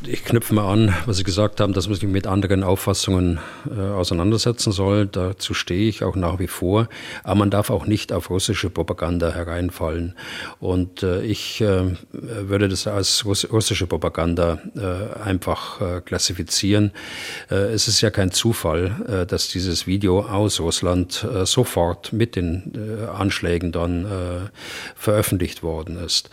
ich 0.05 0.25
knüpfe 0.25 0.53
mal 0.53 0.71
an, 0.71 0.93
was 1.05 1.17
Sie 1.17 1.23
gesagt 1.23 1.61
haben, 1.61 1.71
dass 1.71 1.87
man 1.87 1.95
sich 1.95 2.07
mit 2.07 2.27
anderen 2.27 2.63
Auffassungen 2.63 3.39
äh, 3.69 3.79
auseinandersetzen 3.79 4.73
soll. 4.73 5.07
Dazu 5.07 5.53
stehe 5.53 5.87
ich 5.87 6.03
auch 6.03 6.15
nach 6.17 6.39
wie 6.39 6.47
vor. 6.47 6.89
Aber 7.23 7.35
man 7.35 7.49
darf 7.49 7.69
auch 7.69 7.85
nicht 7.85 8.11
auf 8.11 8.29
russische 8.29 8.69
Propaganda 8.69 9.31
hereinfallen. 9.31 10.15
Und 10.59 11.03
äh, 11.03 11.21
ich 11.21 11.61
äh, 11.61 11.95
würde 12.11 12.67
das 12.67 12.85
als 12.85 13.23
russische 13.25 13.87
Propaganda 13.87 14.59
äh, 14.75 15.19
einfach 15.21 15.79
äh, 15.79 16.01
klassifizieren. 16.01 16.91
es 17.49 17.87
ist 17.87 18.01
ja 18.01 18.09
kein 18.09 18.31
Zufall, 18.31 19.25
dass 19.27 19.49
dieses 19.49 19.87
Video 19.87 20.21
aus 20.21 20.59
Russland 20.59 21.25
sofort 21.43 22.13
mit 22.13 22.35
den 22.35 23.07
Anschlägen 23.13 23.71
dann 23.71 24.49
veröffentlicht 24.95 25.63
worden 25.63 25.97
ist. 25.97 26.29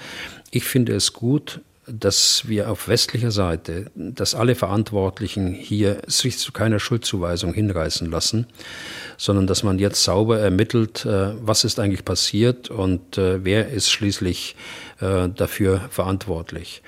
Ich 0.50 0.64
finde 0.64 0.94
es 0.94 1.12
gut, 1.12 1.60
dass 1.86 2.48
wir 2.48 2.70
auf 2.70 2.88
westlicher 2.88 3.30
Seite, 3.30 3.90
dass 3.94 4.34
alle 4.34 4.54
Verantwortlichen 4.54 5.52
hier 5.52 6.02
sich 6.06 6.38
zu 6.38 6.52
keiner 6.52 6.78
Schuldzuweisung 6.78 7.52
hinreißen 7.52 8.10
lassen, 8.10 8.46
sondern 9.16 9.46
dass 9.46 9.62
man 9.62 9.78
jetzt 9.78 10.02
sauber 10.02 10.38
ermittelt, 10.38 11.04
äh, 11.04 11.32
was 11.40 11.64
ist 11.64 11.78
eigentlich 11.78 12.04
passiert 12.04 12.70
und 12.70 13.18
äh, 13.18 13.44
wer 13.44 13.68
ist 13.68 13.90
schließlich 13.90 14.56
äh, 15.00 15.28
dafür 15.28 15.80
verantwortlich. 15.90 16.82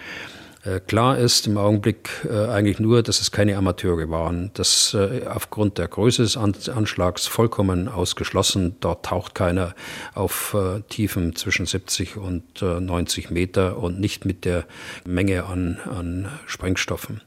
Äh, 0.67 0.81
klar 0.81 1.19
ist 1.19 1.47
im 1.47 1.59
Augenblick 1.59 2.11
äh, 2.29 2.47
eigentlich 2.47 2.81
nur, 2.81 3.03
dass 3.03 3.21
es 3.21 3.31
keine 3.31 3.57
Amateure 3.57 4.11
waren. 4.11 4.51
Das 4.55 4.95
äh, 4.95 5.27
aufgrund 5.27 5.79
der 5.79 5.89
Größe 5.89 6.23
des 6.23 6.37
Anschlags 6.37 7.27
vollkommen 7.27 7.89
ausgeschlossen. 7.89 8.77
Dort 8.81 9.07
taucht 9.07 9.35
keiner 9.35 9.75
auf 10.15 10.57
Tiefen 10.89 11.37
zwischen 11.37 11.67
70 11.67 12.17
und 12.17 12.63
90 12.63 13.31
Meter 13.31 13.79
und 13.79 14.01
nicht 14.01 14.25
mit 14.25 14.45
der 14.45 14.65
Menge 15.05 15.45
an, 15.45 15.79
an 15.85 16.29
Sprengstoffen. 16.47 17.21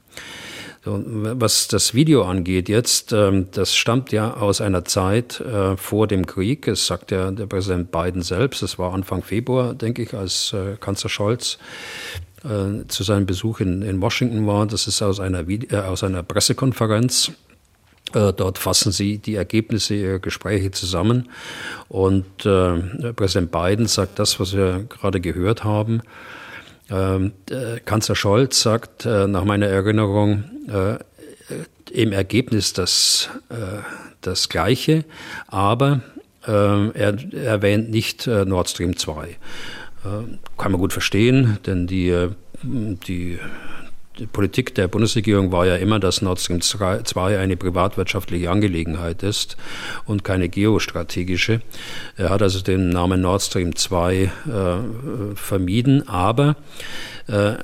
Was 0.84 1.68
das 1.68 1.94
Video 1.94 2.24
angeht 2.24 2.70
jetzt, 2.70 3.12
ähm, 3.12 3.48
das 3.52 3.76
stammt 3.76 4.12
ja 4.12 4.34
aus 4.34 4.62
einer 4.62 4.84
Zeit 4.84 5.42
vor 5.76 6.06
dem 6.06 6.26
Krieg. 6.26 6.66
Es 6.68 6.86
sagt 6.86 7.10
ja 7.10 7.30
der 7.30 7.46
Präsident 7.46 7.92
Biden 7.92 8.22
selbst. 8.22 8.62
Es 8.62 8.78
war 8.78 8.94
Anfang 8.94 9.22
Februar, 9.22 9.74
denke 9.74 10.02
ich, 10.02 10.14
als 10.14 10.54
Kanzler 10.80 11.10
Scholz 11.10 11.58
äh, 12.44 12.86
zu 12.88 13.02
seinem 13.02 13.26
Besuch 13.26 13.60
in, 13.60 13.82
in 13.82 14.00
Washington 14.00 14.46
war. 14.46 14.66
Das 14.66 14.86
ist 14.86 15.02
aus 15.02 15.20
einer, 15.20 15.48
äh, 15.48 15.76
aus 15.76 16.02
einer 16.04 16.22
Pressekonferenz. 16.22 17.32
Äh, 18.14 18.32
dort 18.32 18.58
fassen 18.58 18.92
sie 18.92 19.18
die 19.18 19.36
Ergebnisse 19.36 19.94
ihrer 19.94 20.18
Gespräche 20.18 20.70
zusammen. 20.70 21.28
Und 21.88 22.46
äh, 22.46 23.12
Präsident 23.12 23.52
Biden 23.52 23.86
sagt 23.86 24.18
das, 24.18 24.40
was 24.40 24.54
wir 24.54 24.86
gerade 24.88 25.20
gehört 25.20 25.64
haben. 25.64 26.02
Ähm, 26.90 27.32
Kanzler 27.84 28.16
Scholz 28.16 28.62
sagt 28.62 29.06
äh, 29.06 29.28
nach 29.28 29.44
meiner 29.44 29.66
Erinnerung 29.66 30.44
äh, 30.68 30.98
im 31.92 32.12
Ergebnis 32.12 32.72
das, 32.72 33.30
das 34.20 34.48
Gleiche, 34.48 35.04
aber 35.48 36.02
er 36.42 37.16
erwähnt 37.34 37.90
nicht 37.90 38.28
Nord 38.28 38.70
Stream 38.70 38.96
2. 38.96 39.36
Äh, 40.04 40.36
kann 40.56 40.72
man 40.72 40.80
gut 40.80 40.92
verstehen, 40.92 41.58
denn 41.66 41.86
die, 41.86 42.08
äh, 42.08 42.30
die, 42.62 43.38
die, 44.18 44.26
Politik 44.26 44.74
der 44.74 44.88
Bundesregierung 44.88 45.50
war 45.50 45.66
ja 45.66 45.76
immer, 45.76 45.98
dass 45.98 46.20
Nord 46.20 46.40
Stream 46.40 46.60
2 46.60 47.38
eine 47.38 47.56
privatwirtschaftliche 47.56 48.50
Angelegenheit 48.50 49.22
ist 49.22 49.56
und 50.04 50.24
keine 50.24 50.50
geostrategische. 50.50 51.62
Er 52.16 52.28
hat 52.28 52.42
also 52.42 52.60
den 52.60 52.90
Namen 52.90 53.22
Nord 53.22 53.42
Stream 53.42 53.76
2 53.76 54.14
äh, 54.14 54.30
vermieden, 55.34 56.06
aber 56.08 56.56
äh, 57.28 57.54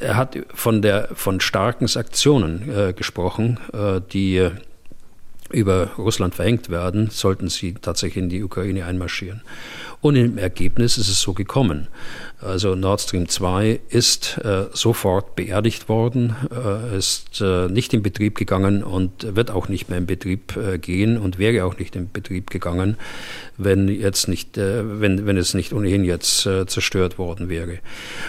er 0.00 0.16
hat 0.16 0.36
von, 0.52 0.82
der, 0.82 1.08
von 1.14 1.40
starken 1.40 1.86
Sanktionen 1.86 2.68
äh, 2.70 2.92
gesprochen, 2.92 3.60
äh, 3.72 4.00
die 4.12 4.50
über 5.54 5.90
Russland 5.98 6.34
verhängt 6.34 6.68
werden, 6.68 7.10
sollten 7.10 7.48
sie 7.48 7.74
tatsächlich 7.74 8.22
in 8.22 8.28
die 8.28 8.42
Ukraine 8.42 8.84
einmarschieren. 8.86 9.42
Und 10.04 10.16
im 10.16 10.36
Ergebnis 10.36 10.98
ist 10.98 11.08
es 11.08 11.22
so 11.22 11.32
gekommen. 11.32 11.88
Also 12.40 12.74
Nord 12.74 13.00
Stream 13.00 13.28
2 13.28 13.80
ist 13.88 14.38
äh, 14.38 14.64
sofort 14.72 15.34
beerdigt 15.34 15.88
worden, 15.88 16.36
äh, 16.50 16.98
ist 16.98 17.40
äh, 17.40 17.68
nicht 17.68 17.94
in 17.94 18.02
Betrieb 18.02 18.36
gegangen 18.36 18.82
und 18.82 19.36
wird 19.36 19.50
auch 19.50 19.68
nicht 19.68 19.88
mehr 19.88 19.98
in 19.98 20.06
Betrieb 20.06 20.56
äh, 20.56 20.78
gehen 20.78 21.16
und 21.16 21.38
wäre 21.38 21.64
auch 21.64 21.78
nicht 21.78 21.96
in 21.96 22.10
Betrieb 22.10 22.50
gegangen, 22.50 22.96
wenn 23.56 23.88
jetzt 23.88 24.28
nicht, 24.28 24.58
äh, 24.58 25.00
wenn, 25.00 25.26
wenn 25.26 25.38
es 25.38 25.54
nicht 25.54 25.72
ohnehin 25.72 26.04
jetzt 26.04 26.44
äh, 26.44 26.66
zerstört 26.66 27.18
worden 27.18 27.48
wäre. 27.48 27.78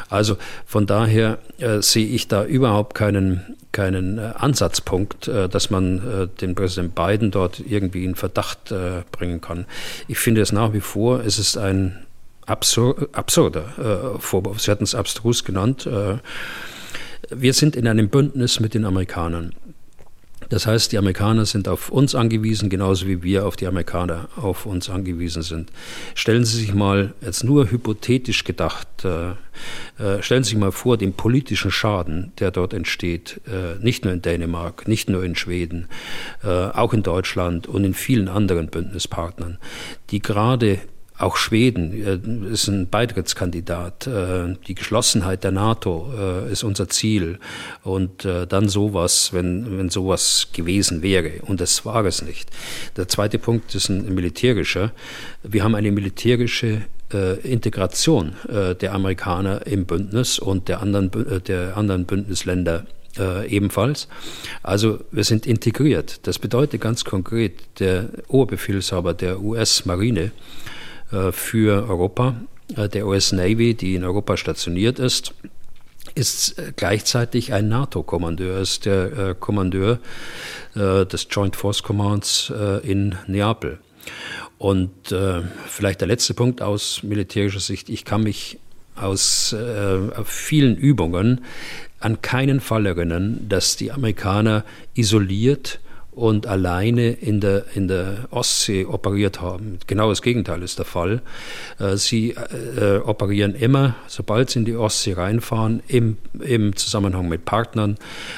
Also 0.10 0.38
von 0.66 0.86
daher 0.86 1.40
sehe 1.80 2.08
ich 2.08 2.28
da 2.28 2.46
überhaupt 2.46 2.96
keinen 2.96 3.56
keinen 3.72 4.20
Ansatzpunkt, 4.20 5.28
dass 5.28 5.70
man 5.70 6.30
den 6.40 6.56
Präsident 6.56 6.96
Biden 6.96 7.32
dort 7.32 7.60
irgendwie 7.60 8.06
in 8.06 8.16
Verdacht 8.16 8.74
bringen 9.12 9.42
kann. 9.42 9.66
Ich 10.08 10.18
finde 10.18 10.42
es 10.42 10.54
nach 10.54 10.74
wie 10.74 10.80
vor, 10.80 11.22
es 11.26 11.40
ist 11.40 11.58
ein 11.58 12.05
absur 12.46 13.10
absurder 13.12 14.16
äh, 14.16 14.20
Vorwurf. 14.20 14.62
Sie 14.62 14.72
hatten 14.72 14.84
es 14.84 14.96
abstrus 14.96 15.44
genannt. 15.44 15.86
Äh, 15.86 16.18
wir 17.30 17.54
sind 17.54 17.76
in 17.76 17.88
einem 17.88 18.10
Bündnis 18.10 18.60
mit 18.60 18.74
den 18.74 18.86
Amerikanern. 18.86 19.54
Das 20.50 20.68
heißt, 20.68 20.92
die 20.92 20.98
Amerikaner 20.98 21.46
sind 21.46 21.68
auf 21.68 21.90
uns 21.90 22.14
angewiesen, 22.14 22.70
genauso 22.70 23.08
wie 23.08 23.24
wir 23.24 23.46
auf 23.48 23.56
die 23.56 23.68
Amerikaner 23.68 24.30
auf 24.36 24.66
uns 24.66 24.90
angewiesen 24.90 25.42
sind. 25.42 25.72
Stellen 26.14 26.46
Sie 26.46 26.58
sich 26.58 26.74
mal, 26.74 27.14
jetzt 27.22 27.44
nur 27.44 27.72
hypothetisch 27.72 28.44
gedacht, 28.44 28.88
äh, 29.04 29.32
äh, 29.98 30.22
stellen 30.22 30.44
Sie 30.44 30.52
sich 30.52 30.60
mal 30.60 30.72
vor, 30.72 30.98
den 30.98 31.14
politischen 31.14 31.72
Schaden, 31.72 32.32
der 32.40 32.52
dort 32.52 32.74
entsteht, 32.74 33.42
äh, 33.48 33.84
nicht 33.84 34.04
nur 34.04 34.14
in 34.14 34.22
Dänemark, 34.22 34.88
nicht 34.88 35.10
nur 35.10 35.24
in 35.24 35.36
Schweden, 35.36 35.88
auch 36.44 36.94
in 36.94 37.02
Deutschland 37.02 37.68
und 37.68 37.84
in 37.84 37.94
vielen 37.94 38.28
anderen 38.28 38.68
Bündnispartnern, 38.68 39.58
die 40.12 40.22
gerade 40.22 40.80
auch 41.18 41.38
Schweden 41.38 42.46
ist 42.52 42.68
ein 42.68 42.90
Beitrittskandidat. 42.90 44.06
Äh, 44.08 44.56
die 44.68 44.76
Geschlossenheit 44.76 45.44
der 45.46 45.52
NATO 45.52 46.12
äh, 46.18 46.52
ist 46.52 46.64
unser 46.64 46.90
Ziel. 46.90 47.40
Und 47.84 48.26
äh, 48.26 48.46
dann 48.46 48.68
sowas, 48.68 49.32
wenn, 49.32 49.78
wenn 49.78 49.90
sowas 49.90 50.50
gewesen 50.52 51.02
wäre. 51.02 51.42
Und 51.44 51.62
das 51.62 51.86
war 51.86 52.04
es 52.06 52.22
nicht. 52.22 52.50
Der 52.98 53.08
zweite 53.08 53.40
Punkt 53.40 53.74
ist 53.76 53.90
ein 53.90 54.14
militärischer. 54.14 54.92
Wir 55.44 55.64
haben 55.64 55.76
eine 55.76 55.92
militärische 55.92 56.82
Integration 57.44 58.34
der 58.82 58.94
Amerikaner 58.94 59.68
im 59.68 59.86
Bündnis 59.86 60.40
und 60.40 60.68
der 60.68 60.82
anderen, 60.82 61.12
der 61.48 61.78
anderen 61.78 62.06
Bündnisländer 62.06 62.88
äh, 63.18 63.48
ebenfalls. 63.48 64.08
Also 64.64 65.00
wir 65.12 65.24
sind 65.24 65.46
integriert. 65.46 66.28
Das 66.28 66.40
bedeutet 66.40 66.82
ganz 66.82 67.06
konkret, 67.06 67.54
der 67.80 68.10
Oberbefehlshaber 68.28 69.14
der 69.14 69.40
US-Marine 69.40 70.24
äh, 70.24 70.32
für 71.32 71.88
Europa. 71.88 72.36
Äh, 72.76 72.90
der 72.90 73.08
US 73.08 73.32
Navy, 73.32 73.74
die 73.74 73.96
in 73.96 74.04
Europa 74.04 74.38
stationiert 74.38 75.00
ist, 75.00 75.34
ist 76.16 76.58
äh, 76.58 76.72
gleichzeitig 76.76 77.54
ein 77.54 77.68
NATO-Kommandeur, 77.68 78.60
ist 78.60 78.86
der 78.86 79.36
Kommandeur 79.36 80.00
des 80.76 81.28
Joint 81.32 81.56
Force 81.56 81.84
Commands 81.84 82.52
in 82.84 83.16
Neapel. 83.28 83.80
Und 84.58 84.92
vielleicht 85.68 86.02
der 86.02 86.08
letzte 86.10 86.34
Punkt 86.34 86.62
aus 86.62 87.02
militärischer 87.02 87.62
Sicht. 87.62 87.88
Ich 87.88 88.04
kann 88.04 88.24
mich 88.24 88.60
aus 88.98 89.56
vielen 90.26 90.76
Übungen 90.76 91.46
an 92.02 92.22
keinen 92.22 92.60
Fall 92.60 92.86
erinnern, 92.86 93.46
dass 93.48 93.78
die 93.78 93.94
Amerikaner 93.94 94.66
isoliert 94.96 95.80
und 96.16 96.48
alleine 96.48 97.12
in 97.12 97.42
der, 97.42 97.66
in 97.76 97.90
der 97.90 98.28
Ostsee 98.32 98.86
operiert 98.86 99.42
haben. 99.42 99.80
Genau 99.86 100.10
das 100.10 100.22
Gegenteil 100.22 100.64
ist 100.64 100.80
der 100.80 100.86
Fall. 100.86 101.22
Äh, 101.78 101.98
sie 101.98 102.32
äh, 102.32 102.98
operieren 103.04 103.54
immer, 103.54 103.96
sobald 104.08 104.50
sie 104.50 104.60
in 104.60 104.66
die 104.66 104.78
Ostsee 104.78 105.14
reinfahren, 105.14 105.84
im, 105.90 106.18
im 106.40 106.76
Zusammenhang 106.76 107.28
mit 107.28 107.44
Partnern, 107.44 107.98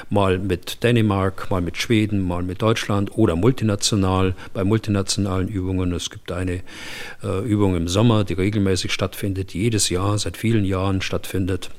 mal 0.10 0.40
mit 0.40 0.84
Dänemark, 0.84 1.52
mal 1.52 1.62
mit 1.62 1.78
Schweden, 1.78 2.28
mal 2.28 2.42
mit 2.42 2.64
Deutschland 2.64 3.16
oder 3.16 3.36
multinational, 3.36 4.34
bei 4.54 4.64
multinationalen 4.64 5.48
Übungen. 5.48 5.94
Es 5.94 6.10
gibt 6.10 6.32
eine 6.32 6.62
äh, 7.24 7.46
Übung 7.46 7.76
im 7.76 7.88
Sommer, 7.88 8.24
die 8.24 8.34
regelmäßig 8.34 8.92
stattfindet, 8.92 9.54
die 9.54 9.62
jedes 9.62 9.90
Jahr, 9.90 10.18
seit 10.18 10.36
vielen 10.36 10.66
Jahren 10.66 11.02
stattfindet. 11.02 11.70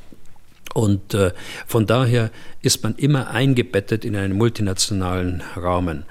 Und 0.74 1.14
äh, 1.14 1.32
von 1.66 1.86
daher 1.86 2.30
ist 2.62 2.82
man 2.82 2.94
immer 2.96 3.30
eingebettet 3.30 4.04
in 4.04 4.16
einen 4.16 4.36
multinationalen 4.36 5.42
Rahmen. 5.56 6.04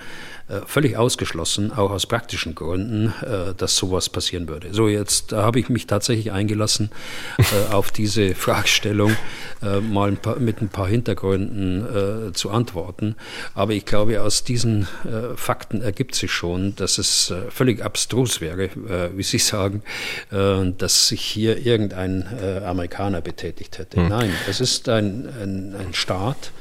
Äh, 0.50 0.62
völlig 0.66 0.95
ausgeschlossen, 0.95 1.74
auch 1.74 1.91
aus 1.91 2.06
praktischen 2.06 2.56
Gründen, 2.56 3.14
äh, 3.22 3.54
dass 3.58 3.76
sowas 3.76 4.08
passieren 4.08 4.48
würde. 4.48 4.74
So, 4.74 4.88
jetzt 4.88 5.34
habe 5.34 5.60
ich 5.60 5.68
mich 5.68 5.88
tatsächlich 5.88 6.32
eingelassen 6.32 6.89
äh, 7.38 7.43
auf 7.74 7.91
diese 7.91 8.34
Fragestellung, 8.34 9.16
mal 9.60 10.10
ein 10.10 10.18
paar, 10.18 10.38
mit 10.38 10.62
ein 10.62 10.70
paar 10.70 10.88
Hintergründen 10.88 12.34
zu 12.36 12.52
antworten. 12.52 13.16
Aber 13.56 13.74
ich 13.74 13.86
glaube, 13.86 14.22
aus 14.22 14.43
diesen 14.43 14.88
Fakten 15.36 15.82
ergibt 15.82 16.14
sich 16.14 16.32
schon, 16.32 16.76
dass 16.76 17.00
es 17.00 17.34
völlig 17.50 17.84
abstrus 17.84 18.39
wäre, 18.39 18.70
wie 19.16 19.24
Sie 19.24 19.39
sagen, 19.39 19.82
dass 20.30 21.08
sich 21.08 21.22
hier 21.22 21.66
irgendein 21.66 22.28
Amerikaner 22.64 23.22
betätigt 23.22 23.80
hätte. 23.80 23.98
Hm. 23.98 24.10
Nein, 24.10 24.32
es 24.48 24.62
ist 24.62 24.89
ein, 24.89 25.28
ein, 25.41 25.76
ein 25.76 25.93
Staat, 25.93 26.52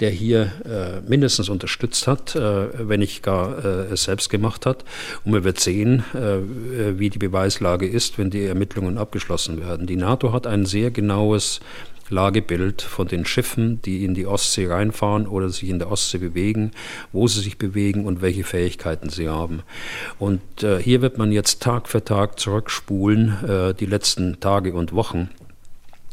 der 0.00 0.10
hier 0.10 0.52
äh, 0.64 1.08
mindestens 1.08 1.48
unterstützt 1.48 2.06
hat, 2.06 2.36
äh, 2.36 2.88
wenn 2.88 3.00
nicht 3.00 3.22
gar 3.22 3.64
äh, 3.64 3.92
es 3.92 4.04
selbst 4.04 4.30
gemacht 4.30 4.66
hat. 4.66 4.84
Und 5.24 5.32
man 5.32 5.44
wird 5.44 5.60
sehen, 5.60 6.04
äh, 6.14 6.98
wie 6.98 7.10
die 7.10 7.18
Beweislage 7.18 7.86
ist, 7.86 8.18
wenn 8.18 8.30
die 8.30 8.44
Ermittlungen 8.44 8.98
abgeschlossen 8.98 9.60
werden. 9.60 9.86
Die 9.86 9.96
NATO 9.96 10.32
hat 10.32 10.46
ein 10.46 10.66
sehr 10.66 10.90
genaues 10.90 11.60
Lagebild 12.08 12.82
von 12.82 13.08
den 13.08 13.24
Schiffen, 13.24 13.80
die 13.82 14.04
in 14.04 14.14
die 14.14 14.26
Ostsee 14.26 14.68
reinfahren 14.68 15.26
oder 15.26 15.48
sich 15.48 15.68
in 15.68 15.78
der 15.78 15.90
Ostsee 15.90 16.18
bewegen, 16.18 16.70
wo 17.12 17.26
sie 17.26 17.40
sich 17.40 17.58
bewegen 17.58 18.04
und 18.04 18.22
welche 18.22 18.44
Fähigkeiten 18.44 19.08
sie 19.08 19.28
haben. 19.28 19.62
Und 20.18 20.62
äh, 20.62 20.80
hier 20.80 21.02
wird 21.02 21.18
man 21.18 21.32
jetzt 21.32 21.62
Tag 21.62 21.88
für 21.88 22.04
Tag 22.04 22.38
zurückspulen, 22.38 23.44
äh, 23.44 23.74
die 23.74 23.86
letzten 23.86 24.40
Tage 24.40 24.72
und 24.74 24.92
Wochen 24.92 25.30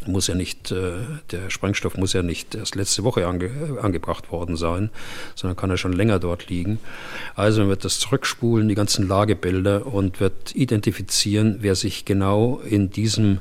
muss 0.08 0.28
ja 0.28 0.36
nicht, 0.36 0.72
äh, 0.72 0.94
der 1.32 1.50
Sprengstoff 1.50 1.98
muss 1.98 2.14
ja 2.14 2.24
nicht 2.24 2.56
erst 2.56 2.76
letzte 2.76 3.04
Woche 3.04 3.28
ange, 3.28 3.80
angebracht 3.82 4.32
worden 4.32 4.56
sein, 4.56 4.90
sondern 5.36 5.56
kann 5.58 5.70
ja 5.70 5.78
schon 5.78 5.94
länger 5.94 6.20
dort 6.20 6.50
liegen. 6.50 6.80
Also 7.36 7.62
man 7.62 7.70
wird 7.70 7.86
das 7.86 8.00
zurückspulen, 8.00 8.68
die 8.68 8.76
ganzen 8.76 9.08
Lagebilder 9.08 9.86
und 9.88 10.20
wird 10.20 10.56
identifizieren, 10.56 11.58
wer 11.62 11.76
sich 11.76 12.06
genau 12.06 12.60
in 12.60 12.90
diesem 12.90 13.40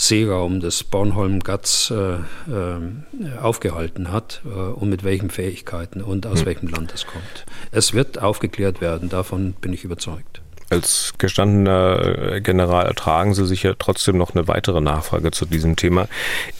Seeraum 0.00 0.60
des 0.60 0.82
Bornholm-Gatz 0.82 1.90
äh, 1.90 2.14
äh, 2.14 3.38
aufgehalten 3.38 4.10
hat 4.10 4.40
äh, 4.46 4.48
und 4.48 4.88
mit 4.88 5.04
welchen 5.04 5.28
Fähigkeiten 5.28 6.00
und 6.00 6.26
aus 6.26 6.40
hm. 6.40 6.46
welchem 6.46 6.68
Land 6.68 6.94
es 6.94 7.06
kommt. 7.06 7.44
Es 7.70 7.92
wird 7.92 8.18
aufgeklärt 8.18 8.80
werden, 8.80 9.10
davon 9.10 9.52
bin 9.60 9.74
ich 9.74 9.84
überzeugt. 9.84 10.40
Als 10.70 11.14
gestandener 11.18 12.40
General 12.40 12.86
ertragen 12.86 13.34
Sie 13.34 13.44
sicher 13.44 13.74
trotzdem 13.76 14.16
noch 14.16 14.34
eine 14.34 14.46
weitere 14.46 14.80
Nachfrage 14.80 15.32
zu 15.32 15.44
diesem 15.44 15.74
Thema. 15.74 16.06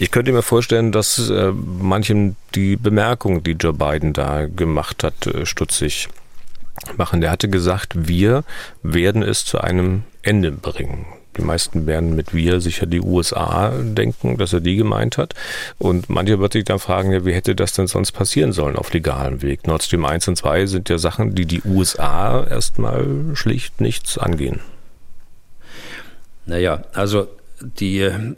Ich 0.01 0.11
könnte 0.11 0.33
mir 0.33 0.43
vorstellen, 0.43 0.91
dass 0.91 1.31
äh, 1.31 1.53
manchem 1.53 2.35
die 2.57 2.77
Bemerkung, 2.77 3.45
die 3.45 3.53
Joe 3.53 3.73
Biden 3.73 4.13
da 4.13 4.47
gemacht 4.47 5.05
hat, 5.05 5.29
äh, 5.29 5.47
stutzig 5.47 6.09
machen. 6.97 7.21
Der 7.21 7.31
hatte 7.31 7.49
gesagt, 7.49 7.93
wir 7.95 8.43
werden 8.83 9.23
es 9.23 9.45
zu 9.45 9.61
einem 9.61 10.03
Ende 10.23 10.51
bringen. 10.51 11.07
Die 11.37 11.43
meisten 11.43 11.87
werden 11.87 12.17
mit 12.17 12.35
wir 12.35 12.61
sicher 12.61 12.87
die 12.87 13.01
USA 13.01 13.71
denken, 13.71 14.37
dass 14.37 14.53
er 14.53 14.61
die 14.61 14.77
gemeint 14.77 15.17
hat. 15.17 15.35
Und 15.79 16.11
manche 16.11 16.41
wird 16.41 16.55
sich 16.55 16.65
dann 16.65 16.79
fragen, 16.79 17.13
ja, 17.13 17.25
wie 17.25 17.33
hätte 17.33 17.55
das 17.55 17.73
denn 17.73 17.87
sonst 17.87 18.13
passieren 18.13 18.53
sollen 18.53 18.77
auf 18.77 18.93
legalem 18.93 19.43
Weg? 19.43 19.67
Nord 19.67 19.83
Stream 19.83 20.05
1 20.05 20.29
und 20.29 20.37
2 20.37 20.67
sind 20.67 20.89
ja 20.89 20.99
Sachen, 20.99 21.35
die 21.35 21.47
die 21.47 21.63
USA 21.65 22.45
erstmal 22.45 23.07
schlicht 23.35 23.81
nichts 23.81 24.19
angehen. 24.19 24.61
Naja, 26.47 26.83
also 26.95 27.29
die 27.61 28.01
äh, 28.01 28.35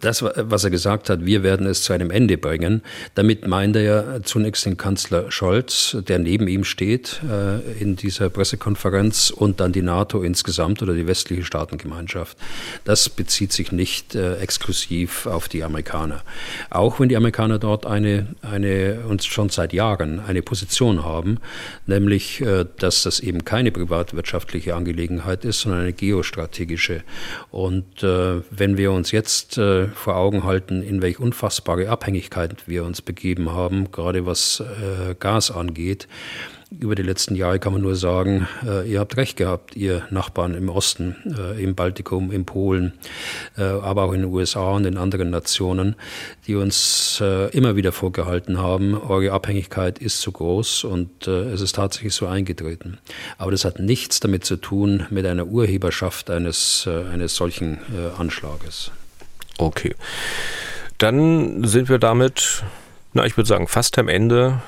das, 0.00 0.22
was 0.22 0.64
er 0.64 0.70
gesagt 0.70 1.10
hat, 1.10 1.26
wir 1.26 1.42
werden 1.42 1.66
es 1.66 1.82
zu 1.82 1.92
einem 1.92 2.10
Ende 2.10 2.38
bringen. 2.38 2.82
Damit 3.14 3.46
meint 3.46 3.76
er 3.76 3.82
ja 3.82 4.22
zunächst 4.22 4.64
den 4.64 4.78
Kanzler 4.78 5.30
Scholz, 5.30 5.96
der 6.08 6.18
neben 6.18 6.48
ihm 6.48 6.64
steht 6.64 7.20
äh, 7.28 7.60
in 7.80 7.96
dieser 7.96 8.30
Pressekonferenz 8.30 9.30
und 9.30 9.60
dann 9.60 9.72
die 9.72 9.82
NATO 9.82 10.22
insgesamt 10.22 10.82
oder 10.82 10.94
die 10.94 11.06
westliche 11.06 11.44
Staatengemeinschaft. 11.44 12.38
Das 12.84 13.10
bezieht 13.10 13.52
sich 13.52 13.72
nicht 13.72 14.14
äh, 14.14 14.36
exklusiv 14.36 15.26
auf 15.26 15.48
die 15.48 15.64
Amerikaner. 15.64 16.22
Auch 16.70 16.98
wenn 16.98 17.10
die 17.10 17.16
Amerikaner 17.16 17.58
dort 17.58 17.84
eine, 17.84 18.28
eine 18.40 19.00
uns 19.06 19.26
schon 19.26 19.50
seit 19.50 19.72
Jahren 19.72 20.20
eine 20.20 20.42
Position 20.42 21.04
haben, 21.04 21.38
nämlich, 21.86 22.42
dass 22.78 23.02
das 23.02 23.20
eben 23.20 23.44
keine 23.44 23.70
privatwirtschaftliche 23.70 24.74
Angelegenheit 24.74 25.44
ist, 25.44 25.60
sondern 25.60 25.82
eine 25.82 25.92
geostrategische. 25.92 27.02
Und 27.50 28.02
wenn 28.02 28.76
wir 28.76 28.92
uns 28.92 29.09
jetzt 29.12 29.58
äh, 29.58 29.88
vor 29.88 30.16
Augen 30.16 30.44
halten, 30.44 30.82
in 30.82 31.02
welche 31.02 31.20
unfassbare 31.20 31.88
Abhängigkeit 31.88 32.66
wir 32.66 32.84
uns 32.84 33.02
begeben 33.02 33.50
haben, 33.52 33.90
gerade 33.90 34.26
was 34.26 34.60
äh, 34.60 35.14
Gas 35.14 35.50
angeht, 35.50 36.08
über 36.78 36.94
die 36.94 37.02
letzten 37.02 37.34
Jahre 37.34 37.58
kann 37.58 37.72
man 37.72 37.82
nur 37.82 37.96
sagen, 37.96 38.46
äh, 38.64 38.88
ihr 38.88 39.00
habt 39.00 39.16
recht 39.16 39.36
gehabt, 39.36 39.74
ihr 39.74 40.06
Nachbarn 40.10 40.54
im 40.54 40.68
Osten, 40.68 41.16
äh, 41.36 41.62
im 41.62 41.74
Baltikum, 41.74 42.30
in 42.30 42.44
Polen, 42.44 42.92
äh, 43.58 43.62
aber 43.62 44.04
auch 44.04 44.12
in 44.12 44.22
den 44.22 44.32
USA 44.32 44.70
und 44.70 44.84
in 44.84 44.96
anderen 44.96 45.30
Nationen, 45.30 45.96
die 46.46 46.54
uns 46.54 47.20
äh, 47.20 47.50
immer 47.50 47.74
wieder 47.74 47.90
vorgehalten 47.90 48.58
haben, 48.58 48.96
eure 48.96 49.32
Abhängigkeit 49.32 49.98
ist 49.98 50.20
zu 50.20 50.30
groß 50.30 50.84
und 50.84 51.26
es 51.26 51.60
ist 51.60 51.74
tatsächlich 51.74 52.14
so 52.14 52.26
eingetreten. 52.26 52.98
Aber 53.38 53.50
das 53.50 53.64
hat 53.64 53.78
nichts 53.78 54.20
damit 54.20 54.44
zu 54.44 54.56
tun 54.56 55.06
mit 55.10 55.26
einer 55.26 55.46
Urheberschaft 55.46 56.30
eines, 56.30 56.88
eines 56.88 57.34
solchen 57.34 57.78
Anschlages. 58.16 58.92
Okay. 59.60 59.94
Dann 60.98 61.64
sind 61.64 61.88
wir 61.88 61.98
damit, 61.98 62.62
na, 63.12 63.24
ich 63.24 63.36
würde 63.36 63.48
sagen, 63.48 63.68
fast 63.68 63.98
am 63.98 64.08
Ende. 64.08 64.60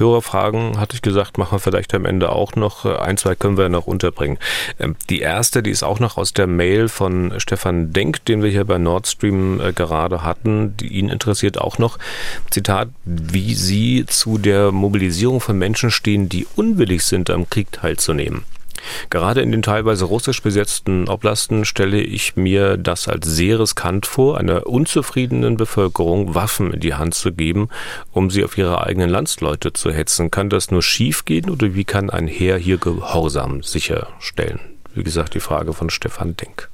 Hörerfragen, 0.00 0.80
hatte 0.80 0.96
ich 0.96 1.02
gesagt, 1.02 1.38
machen 1.38 1.52
wir 1.52 1.58
vielleicht 1.60 1.94
am 1.94 2.04
Ende 2.04 2.30
auch 2.30 2.56
noch. 2.56 2.84
Ein, 2.84 3.16
zwei 3.16 3.34
können 3.34 3.56
wir 3.56 3.68
noch 3.68 3.86
unterbringen. 3.86 4.38
Ähm, 4.78 4.96
die 5.08 5.20
erste, 5.20 5.62
die 5.62 5.70
ist 5.70 5.82
auch 5.82 6.00
noch 6.00 6.16
aus 6.16 6.32
der 6.32 6.46
Mail 6.46 6.88
von 6.88 7.34
Stefan 7.38 7.92
Denk, 7.92 8.24
den 8.24 8.42
wir 8.42 8.50
hier 8.50 8.64
bei 8.64 8.78
Nord 8.78 9.06
Stream 9.06 9.60
äh, 9.60 9.72
gerade 9.72 10.24
hatten. 10.24 10.76
Die 10.78 10.88
ihn 10.88 11.08
interessiert 11.08 11.60
auch 11.60 11.78
noch. 11.78 11.98
Zitat, 12.50 12.88
wie 13.04 13.54
Sie 13.54 14.06
zu 14.06 14.38
der 14.38 14.72
Mobilisierung 14.72 15.40
von 15.40 15.58
Menschen 15.58 15.90
stehen, 15.90 16.28
die 16.28 16.46
unwillig 16.56 17.04
sind, 17.04 17.30
am 17.30 17.48
Krieg 17.48 17.70
teilzunehmen. 17.72 18.44
Gerade 19.08 19.40
in 19.40 19.52
den 19.52 19.62
teilweise 19.62 20.04
russisch 20.04 20.42
besetzten 20.42 21.08
Oblasten 21.08 21.64
stelle 21.64 22.00
ich 22.00 22.36
mir 22.36 22.76
das 22.76 23.08
als 23.08 23.26
sehr 23.26 23.60
riskant 23.60 24.06
vor, 24.06 24.38
einer 24.38 24.66
unzufriedenen 24.66 25.56
Bevölkerung 25.56 26.34
Waffen 26.34 26.72
in 26.72 26.80
die 26.80 26.94
Hand 26.94 27.14
zu 27.14 27.32
geben, 27.32 27.68
um 28.12 28.30
sie 28.30 28.44
auf 28.44 28.56
ihre 28.56 28.86
eigenen 28.86 29.10
Landsleute 29.10 29.72
zu 29.72 29.90
hetzen. 29.92 30.30
Kann 30.30 30.50
das 30.50 30.70
nur 30.70 30.82
schiefgehen 30.82 31.50
oder 31.50 31.74
wie 31.74 31.84
kann 31.84 32.10
ein 32.10 32.26
Heer 32.26 32.56
hier 32.56 32.78
Gehorsam 32.78 33.62
sicherstellen? 33.62 34.60
Wie 34.94 35.04
gesagt, 35.04 35.34
die 35.34 35.40
Frage 35.40 35.72
von 35.72 35.90
Stefan 35.90 36.36
Denk. 36.36 36.68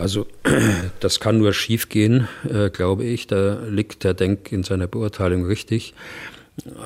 Also 0.00 0.26
das 1.00 1.20
kann 1.20 1.38
nur 1.38 1.52
schiefgehen, 1.52 2.28
äh, 2.48 2.70
glaube 2.70 3.04
ich. 3.04 3.26
Da 3.26 3.58
liegt 3.68 4.04
der 4.04 4.14
Denk 4.14 4.50
in 4.52 4.62
seiner 4.62 4.86
Beurteilung 4.86 5.44
richtig. 5.44 5.94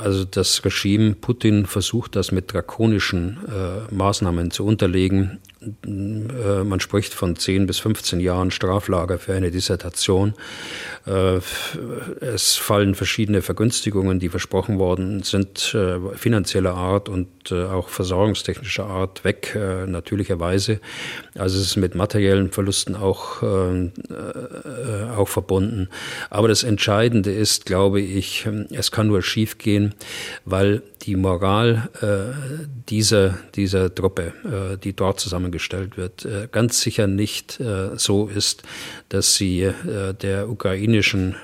Also 0.02 0.24
das 0.24 0.64
Regime 0.64 1.14
Putin 1.14 1.66
versucht 1.66 2.16
das 2.16 2.32
mit 2.32 2.52
drakonischen 2.52 3.38
äh, 3.48 3.94
Maßnahmen 3.94 4.50
zu 4.50 4.64
unterlegen. 4.64 5.40
Äh, 5.86 6.64
man 6.64 6.80
spricht 6.80 7.14
von 7.14 7.36
10 7.36 7.66
bis 7.66 7.78
15 7.78 8.20
Jahren 8.20 8.50
Straflager 8.50 9.18
für 9.18 9.34
eine 9.34 9.50
Dissertation. 9.50 10.34
Äh, 11.06 11.40
es 12.20 12.56
fallen 12.56 12.94
verschiedene 12.94 13.42
Vergünstigungen, 13.42 14.18
die 14.18 14.28
versprochen 14.28 14.78
worden 14.78 15.22
sind, 15.22 15.74
äh, 15.74 15.98
finanzieller 16.16 16.74
Art 16.74 17.08
und 17.08 17.28
auch 17.52 17.90
versorgungstechnischer 17.90 18.86
Art 18.86 19.22
weg, 19.22 19.54
natürlicherweise. 19.86 20.80
Also 21.36 21.58
es 21.58 21.66
ist 21.66 21.76
mit 21.76 21.94
materiellen 21.94 22.50
Verlusten 22.50 22.96
auch, 22.96 23.42
auch 23.42 25.28
verbunden. 25.28 25.90
Aber 26.30 26.48
das 26.48 26.64
Entscheidende 26.64 27.32
ist, 27.32 27.66
glaube 27.66 28.00
ich, 28.00 28.48
es 28.70 28.90
kann 28.90 29.08
nur 29.08 29.20
schiefgehen, 29.20 29.94
weil 30.46 30.82
die 31.02 31.16
Moral 31.16 31.90
dieser, 32.88 33.38
dieser 33.54 33.94
Truppe, 33.94 34.32
die 34.82 34.96
dort 34.96 35.20
zusammen 35.20 35.52
gestellt 35.54 35.96
wird, 35.96 36.24
äh, 36.24 36.48
ganz 36.50 36.80
sicher 36.80 37.06
nicht 37.06 37.60
äh, 37.60 37.96
so 37.96 38.26
ist, 38.26 38.64
dass 39.08 39.36
sie 39.36 39.62
äh, 39.62 40.12
der 40.12 40.50
ukrainischen 40.50 41.36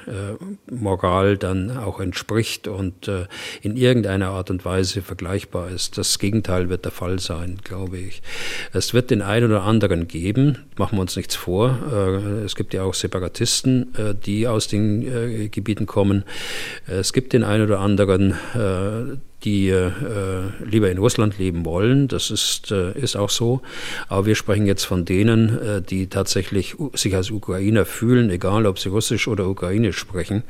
Moral 0.70 1.38
dann 1.38 1.76
auch 1.76 2.00
entspricht 2.00 2.66
und 2.66 3.10
in 3.62 3.76
irgendeiner 3.76 4.30
Art 4.30 4.50
und 4.50 4.64
Weise 4.64 5.02
vergleichbar 5.02 5.70
ist. 5.70 5.96
Das 5.98 6.18
Gegenteil 6.18 6.68
wird 6.68 6.84
der 6.84 6.92
Fall 6.92 7.18
sein, 7.20 7.58
glaube 7.62 7.98
ich. 7.98 8.22
Es 8.72 8.92
wird 8.92 9.10
den 9.10 9.22
einen 9.22 9.46
oder 9.46 9.62
anderen 9.62 10.08
geben, 10.08 10.58
machen 10.76 10.98
wir 10.98 11.02
uns 11.02 11.16
nichts 11.16 11.36
vor. 11.36 11.78
Es 12.44 12.56
gibt 12.56 12.74
ja 12.74 12.82
auch 12.82 12.94
Separatisten, 12.94 13.92
die 14.24 14.48
aus 14.48 14.68
den 14.68 15.50
Gebieten 15.50 15.86
kommen. 15.86 16.24
Es 16.86 17.12
gibt 17.12 17.32
den 17.32 17.44
einen 17.44 17.64
oder 17.64 17.80
anderen, 17.80 18.34
die 19.44 19.68
äh, 19.68 19.90
lieber 20.64 20.90
in 20.90 20.98
Russland 20.98 21.38
leben 21.38 21.64
wollen. 21.64 22.08
Das 22.08 22.30
ist, 22.30 22.70
äh, 22.70 22.92
ist 22.92 23.16
auch 23.16 23.30
so. 23.30 23.62
Aber 24.08 24.26
wir 24.26 24.34
sprechen 24.34 24.66
jetzt 24.66 24.84
von 24.84 25.04
denen, 25.04 25.58
äh, 25.58 25.82
die 25.82 26.08
tatsächlich 26.08 26.76
sich 26.94 27.14
als 27.14 27.30
Ukrainer 27.30 27.84
fühlen, 27.84 28.30
egal 28.30 28.66
ob 28.66 28.78
sie 28.78 28.88
Russisch 28.88 29.28
oder 29.28 29.48
Ukrainisch 29.48 29.98
sprechen, 29.98 30.42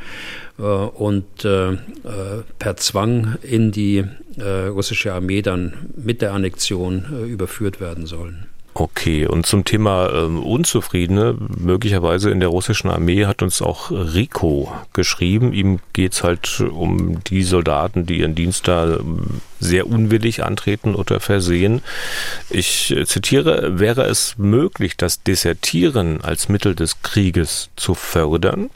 äh, 0.60 0.62
und 0.62 1.44
äh, 1.44 1.72
äh, 1.72 1.76
per 2.58 2.76
Zwang 2.76 3.36
in 3.42 3.72
die 3.72 4.04
russische 4.40 5.12
Armee 5.12 5.42
dann 5.42 5.74
mit 5.96 6.22
der 6.22 6.32
Annexion 6.32 7.26
überführt 7.28 7.80
werden 7.80 8.06
sollen. 8.06 8.46
Okay, 8.80 9.26
und 9.26 9.44
zum 9.44 9.66
Thema 9.66 10.08
ähm, 10.08 10.42
Unzufriedene, 10.42 11.36
möglicherweise 11.58 12.30
in 12.30 12.40
der 12.40 12.48
russischen 12.48 12.88
Armee 12.88 13.26
hat 13.26 13.42
uns 13.42 13.60
auch 13.60 13.90
Rico 13.90 14.72
geschrieben. 14.94 15.52
Ihm 15.52 15.80
geht's 15.92 16.24
halt 16.24 16.62
um 16.62 17.22
die 17.24 17.42
Soldaten, 17.42 18.06
die 18.06 18.20
ihren 18.20 18.34
Dienst 18.34 18.68
da 18.68 18.94
ähm, 18.94 19.42
sehr 19.60 19.86
unwillig 19.86 20.42
antreten 20.42 20.94
oder 20.94 21.20
versehen. 21.20 21.82
Ich 22.48 22.90
äh, 22.96 23.06
zitiere, 23.06 23.78
wäre 23.78 24.04
es 24.04 24.36
möglich, 24.38 24.96
das 24.96 25.22
Desertieren 25.22 26.20
als 26.22 26.48
Mittel 26.48 26.74
des 26.74 27.02
Krieges 27.02 27.70
zu 27.76 27.94
fördern? 27.94 28.70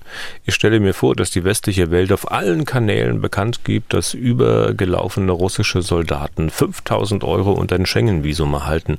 Ich 0.44 0.54
stelle 0.54 0.78
mir 0.78 0.94
vor, 0.94 1.16
dass 1.16 1.30
die 1.30 1.44
westliche 1.44 1.90
Welt 1.90 2.12
auf 2.12 2.30
allen 2.30 2.64
Kanälen 2.64 3.20
bekannt 3.20 3.64
gibt, 3.64 3.94
dass 3.94 4.14
übergelaufene 4.14 5.32
russische 5.32 5.82
Soldaten 5.82 6.50
5000 6.50 7.24
Euro 7.24 7.52
und 7.52 7.72
ein 7.72 7.86
Schengen-Visum 7.86 8.52
erhalten. 8.52 8.98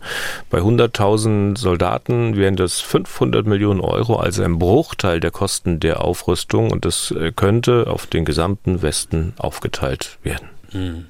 Bei 0.50 0.60
100.000 0.60 1.58
Soldaten 1.58 2.36
wären 2.36 2.56
das 2.56 2.82
500 2.82 3.46
Millionen 3.46 3.80
Euro, 3.80 4.16
also 4.16 4.44
ein 4.44 4.60
Bruchteil 4.60 5.20
der 5.20 5.32
Kosten 5.32 5.80
der 5.80 6.04
Aufrüstung 6.04 6.72
und 6.72 6.86
das 6.86 7.12
äh, 7.12 7.32
könnte 7.32 7.88
auf 7.88 8.08
den 8.08 8.26
gesamten 8.26 8.82
Westen 8.82 9.34
aufgeteilt 9.38 10.18
werden. 10.24 10.50
Hm. 10.72 11.06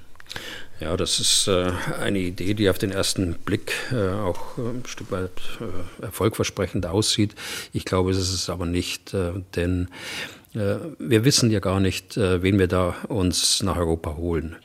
Ja, 0.79 0.97
das 0.97 1.21
ist 1.21 1.47
äh, 1.47 1.71
eine 2.01 2.19
Idee, 2.19 2.53
die 2.53 2.69
auf 2.69 2.77
den 2.77 2.91
ersten 2.91 3.35
Blick 3.35 3.73
äh, 3.93 4.09
auch 4.09 4.57
äh, 4.57 4.61
ein 4.61 4.83
Stück 4.85 5.09
weit 5.09 5.31
äh, 5.61 6.03
erfolgversprechend 6.03 6.85
aussieht. 6.85 7.33
Ich 7.71 7.85
glaube, 7.85 8.11
es 8.11 8.17
ist 8.17 8.33
es 8.33 8.49
aber 8.49 8.65
nicht, 8.65 9.13
äh, 9.13 9.31
denn 9.55 9.87
wir 10.55 11.25
wissen 11.25 11.51
ja 11.51 11.59
gar 11.59 11.79
nicht, 11.79 12.17
wen 12.17 12.57
wir 12.57 12.67
da 12.67 12.95
uns 13.09 13.61
nach 13.61 13.77
Europa 13.77 14.15
holen. 14.15 14.55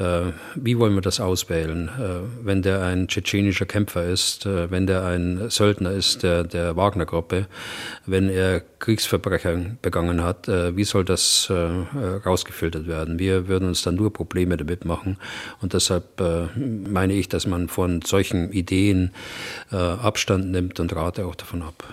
Äh, 0.00 0.32
wie 0.54 0.78
wollen 0.78 0.94
wir 0.94 1.02
das 1.02 1.20
auswählen? 1.20 1.88
Äh, 1.88 2.46
wenn 2.46 2.62
der 2.62 2.82
ein 2.82 3.06
tschetschenischer 3.06 3.66
Kämpfer 3.66 4.04
ist, 4.04 4.46
äh, 4.46 4.70
wenn 4.70 4.86
der 4.86 5.04
ein 5.04 5.50
Söldner 5.50 5.90
ist 5.90 6.22
der, 6.22 6.44
der 6.44 6.74
Wagner-Gruppe, 6.74 7.46
wenn 8.06 8.30
er 8.30 8.62
Kriegsverbrechen 8.78 9.78
begangen 9.82 10.24
hat, 10.24 10.48
wie 10.48 10.84
soll 10.84 11.04
das 11.04 11.52
rausgefiltert 11.52 12.86
werden? 12.86 13.18
Wir 13.18 13.46
würden 13.46 13.68
uns 13.68 13.82
dann 13.82 13.96
nur 13.96 14.10
Probleme 14.10 14.56
damit 14.56 14.86
machen. 14.86 15.18
Und 15.60 15.74
deshalb 15.74 16.18
meine 16.56 17.12
ich, 17.12 17.28
dass 17.28 17.46
man 17.46 17.68
von 17.68 18.00
solchen 18.00 18.50
Ideen 18.52 19.10
Abstand 19.70 20.50
nimmt 20.50 20.80
und 20.80 20.96
rate 20.96 21.26
auch 21.26 21.34
davon 21.34 21.60
ab. 21.60 21.92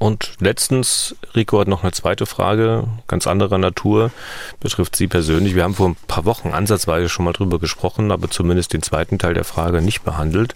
Und 0.00 0.32
letztens, 0.40 1.14
Rico 1.34 1.60
hat 1.60 1.68
noch 1.68 1.82
eine 1.82 1.92
zweite 1.92 2.24
Frage, 2.24 2.84
ganz 3.06 3.26
anderer 3.26 3.58
Natur, 3.58 4.10
betrifft 4.58 4.96
Sie 4.96 5.08
persönlich. 5.08 5.54
Wir 5.54 5.62
haben 5.62 5.74
vor 5.74 5.90
ein 5.90 5.96
paar 6.08 6.24
Wochen 6.24 6.52
ansatzweise 6.52 7.10
schon 7.10 7.26
mal 7.26 7.34
drüber 7.34 7.58
gesprochen, 7.58 8.10
aber 8.10 8.30
zumindest 8.30 8.72
den 8.72 8.82
zweiten 8.82 9.18
Teil 9.18 9.34
der 9.34 9.44
Frage 9.44 9.82
nicht 9.82 10.02
behandelt. 10.02 10.54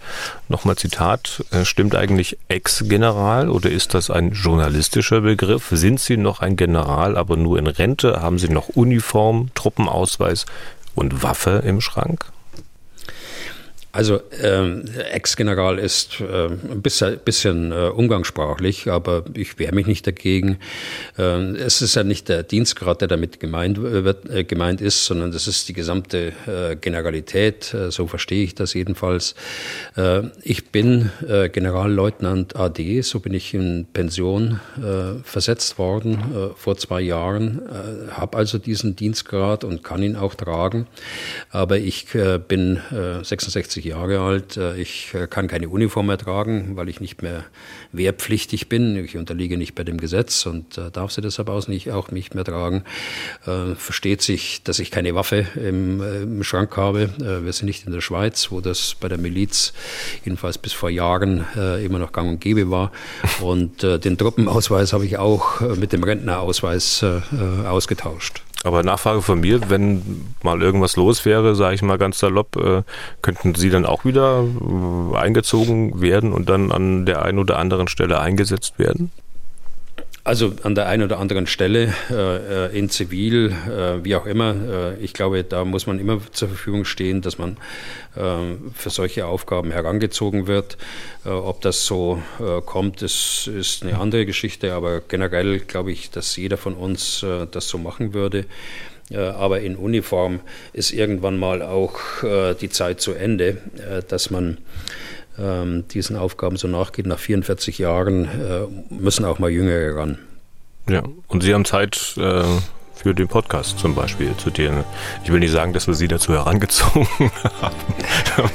Nochmal 0.48 0.76
Zitat, 0.76 1.44
äh, 1.50 1.66
stimmt 1.66 1.94
eigentlich 1.94 2.38
Ex-General 2.48 3.50
oder 3.50 3.70
ist 3.70 3.92
das 3.92 4.08
ein 4.08 4.32
journalistischer 4.32 5.20
Begriff? 5.20 5.68
Sind 5.72 6.00
Sie 6.00 6.16
noch 6.16 6.40
ein 6.40 6.56
General, 6.56 7.14
aber 7.14 7.36
nur 7.36 7.58
in 7.58 7.66
Rente? 7.66 8.22
Haben 8.22 8.38
Sie 8.38 8.48
noch 8.48 8.70
Uniform, 8.70 9.50
Truppenausweis 9.54 10.46
und 10.94 11.22
Waffe 11.22 11.62
im 11.66 11.82
Schrank? 11.82 12.32
Also 13.94 14.20
ähm, 14.42 14.86
Ex-General 15.12 15.78
ist 15.78 16.20
äh, 16.20 16.46
ein 16.46 16.82
bisschen, 16.82 17.16
bisschen 17.24 17.70
äh, 17.70 17.90
umgangssprachlich, 17.94 18.90
aber 18.90 19.24
ich 19.34 19.56
wehre 19.60 19.72
mich 19.72 19.86
nicht 19.86 20.04
dagegen. 20.04 20.58
Äh, 21.16 21.52
es 21.58 21.80
ist 21.80 21.94
ja 21.94 22.02
nicht 22.02 22.28
der 22.28 22.42
Dienstgrad, 22.42 23.02
der 23.02 23.06
damit 23.06 23.38
gemeint, 23.38 23.80
wird, 23.80 24.28
äh, 24.28 24.42
gemeint 24.42 24.80
ist, 24.80 25.06
sondern 25.06 25.30
das 25.30 25.46
ist 25.46 25.68
die 25.68 25.74
gesamte 25.74 26.32
äh, 26.48 26.74
Generalität. 26.74 27.72
Äh, 27.72 27.92
so 27.92 28.08
verstehe 28.08 28.42
ich 28.42 28.56
das 28.56 28.74
jedenfalls. 28.74 29.36
Äh, 29.96 30.22
ich 30.42 30.72
bin 30.72 31.12
äh, 31.28 31.48
Generalleutnant 31.48 32.56
AD, 32.56 33.00
so 33.02 33.20
bin 33.20 33.32
ich 33.32 33.54
in 33.54 33.86
Pension 33.92 34.58
äh, 34.76 35.22
versetzt 35.22 35.78
worden 35.78 36.14
äh, 36.34 36.54
vor 36.56 36.76
zwei 36.78 37.00
Jahren, 37.00 37.62
äh, 37.68 38.10
habe 38.10 38.38
also 38.38 38.58
diesen 38.58 38.96
Dienstgrad 38.96 39.62
und 39.62 39.84
kann 39.84 40.02
ihn 40.02 40.16
auch 40.16 40.34
tragen. 40.34 40.88
Aber 41.50 41.78
ich 41.78 42.12
äh, 42.16 42.38
bin 42.38 42.80
äh, 42.90 43.22
66 43.22 43.83
50 43.84 43.90
Jahre 43.90 44.20
alt. 44.20 44.56
Äh, 44.56 44.76
ich 44.76 45.14
äh, 45.14 45.26
kann 45.26 45.48
keine 45.48 45.68
Uniform 45.68 46.06
mehr 46.06 46.18
tragen, 46.18 46.76
weil 46.76 46.88
ich 46.88 47.00
nicht 47.00 47.22
mehr 47.22 47.44
wehrpflichtig 47.92 48.68
bin. 48.68 48.96
Ich 48.96 49.16
unterliege 49.16 49.56
nicht 49.56 49.74
bei 49.74 49.84
dem 49.84 49.98
Gesetz 49.98 50.46
und 50.46 50.78
äh, 50.78 50.90
darf 50.90 51.12
sie 51.12 51.20
deshalb 51.20 51.48
auch 51.48 51.68
nicht, 51.68 51.90
auch 51.90 52.10
nicht 52.10 52.34
mehr 52.34 52.44
tragen. 52.44 52.84
Versteht 53.76 54.22
sich, 54.22 54.62
dass 54.64 54.78
ich 54.78 54.90
keine 54.90 55.14
Waffe 55.14 55.46
im, 55.56 56.00
im 56.02 56.44
Schrank 56.44 56.76
habe. 56.76 57.10
Wir 57.18 57.52
sind 57.52 57.66
nicht 57.66 57.86
in 57.86 57.92
der 57.92 58.00
Schweiz, 58.00 58.50
wo 58.50 58.60
das 58.60 58.94
bei 58.94 59.08
der 59.08 59.18
Miliz 59.18 59.72
jedenfalls 60.24 60.58
bis 60.58 60.72
vor 60.72 60.90
Jahren 60.90 61.44
immer 61.82 61.98
noch 61.98 62.12
gang 62.12 62.28
und 62.28 62.40
gäbe 62.40 62.70
war. 62.70 62.90
Und 63.40 63.82
den 63.82 64.18
Truppenausweis 64.18 64.92
habe 64.92 65.06
ich 65.06 65.18
auch 65.18 65.60
mit 65.76 65.92
dem 65.92 66.02
Rentnerausweis 66.02 67.04
ausgetauscht. 67.66 68.43
Aber 68.64 68.82
Nachfrage 68.82 69.20
von 69.20 69.40
mir, 69.40 69.68
wenn 69.68 70.34
mal 70.42 70.62
irgendwas 70.62 70.96
los 70.96 71.26
wäre, 71.26 71.54
sage 71.54 71.74
ich 71.74 71.82
mal 71.82 71.98
ganz 71.98 72.18
salopp, 72.18 72.56
äh, 72.56 72.82
könnten 73.20 73.54
Sie 73.54 73.68
dann 73.68 73.84
auch 73.84 74.06
wieder 74.06 74.42
äh, 74.42 75.16
eingezogen 75.16 76.00
werden 76.00 76.32
und 76.32 76.48
dann 76.48 76.72
an 76.72 77.04
der 77.04 77.22
einen 77.22 77.38
oder 77.38 77.58
anderen 77.58 77.88
Stelle 77.88 78.20
eingesetzt 78.20 78.78
werden? 78.78 79.12
Also 80.26 80.54
an 80.62 80.74
der 80.74 80.86
einen 80.86 81.02
oder 81.02 81.18
anderen 81.18 81.46
Stelle, 81.46 81.92
äh, 82.10 82.68
äh, 82.68 82.78
in 82.78 82.88
Zivil, 82.88 83.52
äh, 83.68 84.02
wie 84.02 84.16
auch 84.16 84.24
immer. 84.24 84.54
Äh, 84.54 85.04
ich 85.04 85.12
glaube, 85.12 85.44
da 85.44 85.66
muss 85.66 85.86
man 85.86 85.98
immer 85.98 86.18
zur 86.32 86.48
Verfügung 86.48 86.86
stehen, 86.86 87.20
dass 87.20 87.36
man 87.36 87.58
äh, 88.16 88.56
für 88.74 88.88
solche 88.88 89.26
Aufgaben 89.26 89.70
herangezogen 89.70 90.46
wird. 90.46 90.78
Äh, 91.26 91.28
ob 91.28 91.60
das 91.60 91.84
so 91.84 92.22
kommt, 92.64 93.02
ist, 93.02 93.48
ist 93.48 93.82
eine 93.82 93.98
andere 93.98 94.24
Geschichte, 94.24 94.72
aber 94.72 95.02
generell 95.02 95.58
glaube 95.58 95.92
ich, 95.92 96.10
dass 96.10 96.36
jeder 96.36 96.56
von 96.56 96.74
uns 96.74 97.24
das 97.50 97.68
so 97.68 97.78
machen 97.78 98.14
würde. 98.14 98.46
Aber 99.14 99.60
in 99.60 99.76
Uniform 99.76 100.40
ist 100.72 100.92
irgendwann 100.92 101.38
mal 101.38 101.62
auch 101.62 101.98
die 102.60 102.68
Zeit 102.70 103.00
zu 103.00 103.12
Ende, 103.12 103.58
dass 104.08 104.30
man 104.30 104.44
ähm, 104.48 104.58
diesen 105.36 106.16
Aufgaben 106.16 106.56
so 106.56 106.68
nachgeht. 106.68 107.06
Nach 107.06 107.18
44 107.18 107.78
Jahren 107.78 108.24
äh, 108.26 108.66
müssen 108.88 109.24
auch 109.24 109.40
mal 109.40 109.50
Jüngere 109.50 109.96
ran. 109.96 110.18
Ja, 110.88 111.02
und 111.28 111.42
Sie 111.42 111.54
haben 111.54 111.64
Zeit 111.64 112.14
äh, 112.18 112.44
für 112.94 113.14
den 113.14 113.28
Podcast 113.28 113.78
zum 113.78 113.94
Beispiel, 113.94 114.36
zu 114.36 114.50
denen 114.50 114.84
ich 115.24 115.32
will 115.32 115.40
nicht 115.40 115.50
sagen, 115.50 115.72
dass 115.72 115.86
wir 115.86 115.94
Sie 115.94 116.08
dazu 116.08 116.32
herangezogen 116.32 117.06
haben, 117.60 118.50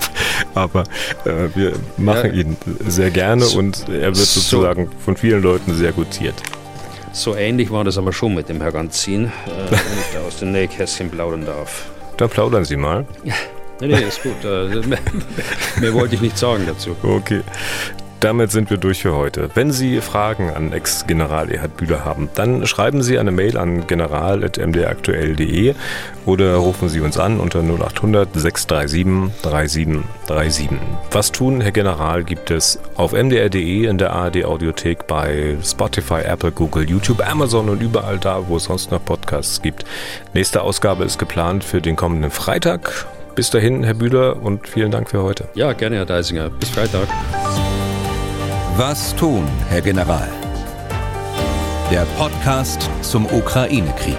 aber 0.55 0.83
äh, 1.25 1.49
wir 1.55 1.73
machen 1.97 2.33
ja, 2.33 2.41
ihn 2.41 2.57
sehr 2.87 3.11
gerne 3.11 3.47
und 3.47 3.89
er 3.89 4.07
wird 4.07 4.15
sozusagen 4.15 4.85
so, 4.85 4.99
von 4.99 5.17
vielen 5.17 5.41
Leuten 5.41 5.73
sehr 5.75 5.91
gutiert. 5.91 6.35
So 7.11 7.35
ähnlich 7.35 7.71
war 7.71 7.83
das 7.83 7.97
aber 7.97 8.13
schon 8.13 8.35
mit 8.35 8.49
dem 8.49 8.61
Heranziehen, 8.61 9.25
äh, 9.25 9.71
wenn 9.71 9.77
ich 9.77 10.13
da 10.13 10.21
aus 10.21 10.37
dem 10.37 10.51
Nähkästchen 10.51 11.09
plaudern 11.09 11.45
darf. 11.45 11.89
Dann 12.17 12.29
plaudern 12.29 12.65
Sie 12.65 12.77
mal. 12.77 13.05
Nee, 13.79 13.87
nee, 13.87 14.07
ist 14.07 14.21
gut. 14.23 14.43
Äh, 14.43 14.67
mehr 15.79 15.93
wollte 15.93 16.15
ich 16.15 16.21
nicht 16.21 16.37
sagen 16.37 16.63
dazu. 16.67 16.95
Okay. 17.01 17.41
Damit 18.19 18.51
sind 18.51 18.69
wir 18.69 18.75
durch 18.75 19.01
für 19.01 19.15
heute. 19.15 19.49
Wenn 19.53 19.71
Sie 19.71 20.01
Fragen 20.01 20.49
an 20.49 20.73
Ex-General 20.73 21.49
Erhard 21.49 21.77
Bühler 21.77 22.03
haben, 22.03 22.29
dann 22.35 22.67
schreiben 22.67 23.01
Sie 23.01 23.17
eine 23.17 23.31
Mail 23.31 23.57
an 23.57 23.87
general.mdraktuell.de 23.87 25.73
oder 26.25 26.55
rufen 26.55 26.89
Sie 26.89 26.99
uns 26.99 27.17
an 27.17 27.39
unter 27.39 27.61
0800 27.61 28.27
637 28.33 29.31
3737. 29.41 30.69
Was 31.11 31.31
tun, 31.31 31.61
Herr 31.61 31.71
General, 31.71 32.25
gibt 32.25 32.51
es 32.51 32.79
auf 32.95 33.13
mdr.de, 33.13 33.85
in 33.85 33.97
der 33.97 34.11
ARD 34.11 34.43
Audiothek, 34.43 35.07
bei 35.07 35.55
Spotify, 35.63 36.21
Apple, 36.25 36.51
Google, 36.51 36.89
YouTube, 36.89 37.25
Amazon 37.25 37.69
und 37.69 37.81
überall 37.81 38.17
da, 38.17 38.49
wo 38.49 38.57
es 38.57 38.65
sonst 38.65 38.91
noch 38.91 39.03
Podcasts 39.03 39.61
gibt. 39.61 39.85
Nächste 40.33 40.63
Ausgabe 40.63 41.05
ist 41.05 41.19
geplant 41.19 41.63
für 41.63 41.79
den 41.79 41.95
kommenden 41.95 42.31
Freitag. 42.31 43.07
Bis 43.39 43.51
dahin, 43.51 43.85
Herr 43.85 43.93
Bühler, 43.93 44.43
und 44.43 44.67
vielen 44.67 44.91
Dank 44.91 45.09
für 45.09 45.23
heute. 45.23 45.47
Ja, 45.55 45.71
gerne, 45.71 45.95
Herr 45.95 46.05
Deisinger. 46.05 46.49
Bis 46.49 46.71
Freitag. 46.71 47.07
Was 48.75 49.15
tun, 49.15 49.47
Herr 49.69 49.79
General? 49.79 50.27
Der 51.89 52.05
Podcast 52.17 52.89
zum 53.01 53.25
Ukraine-Krieg. 53.27 54.17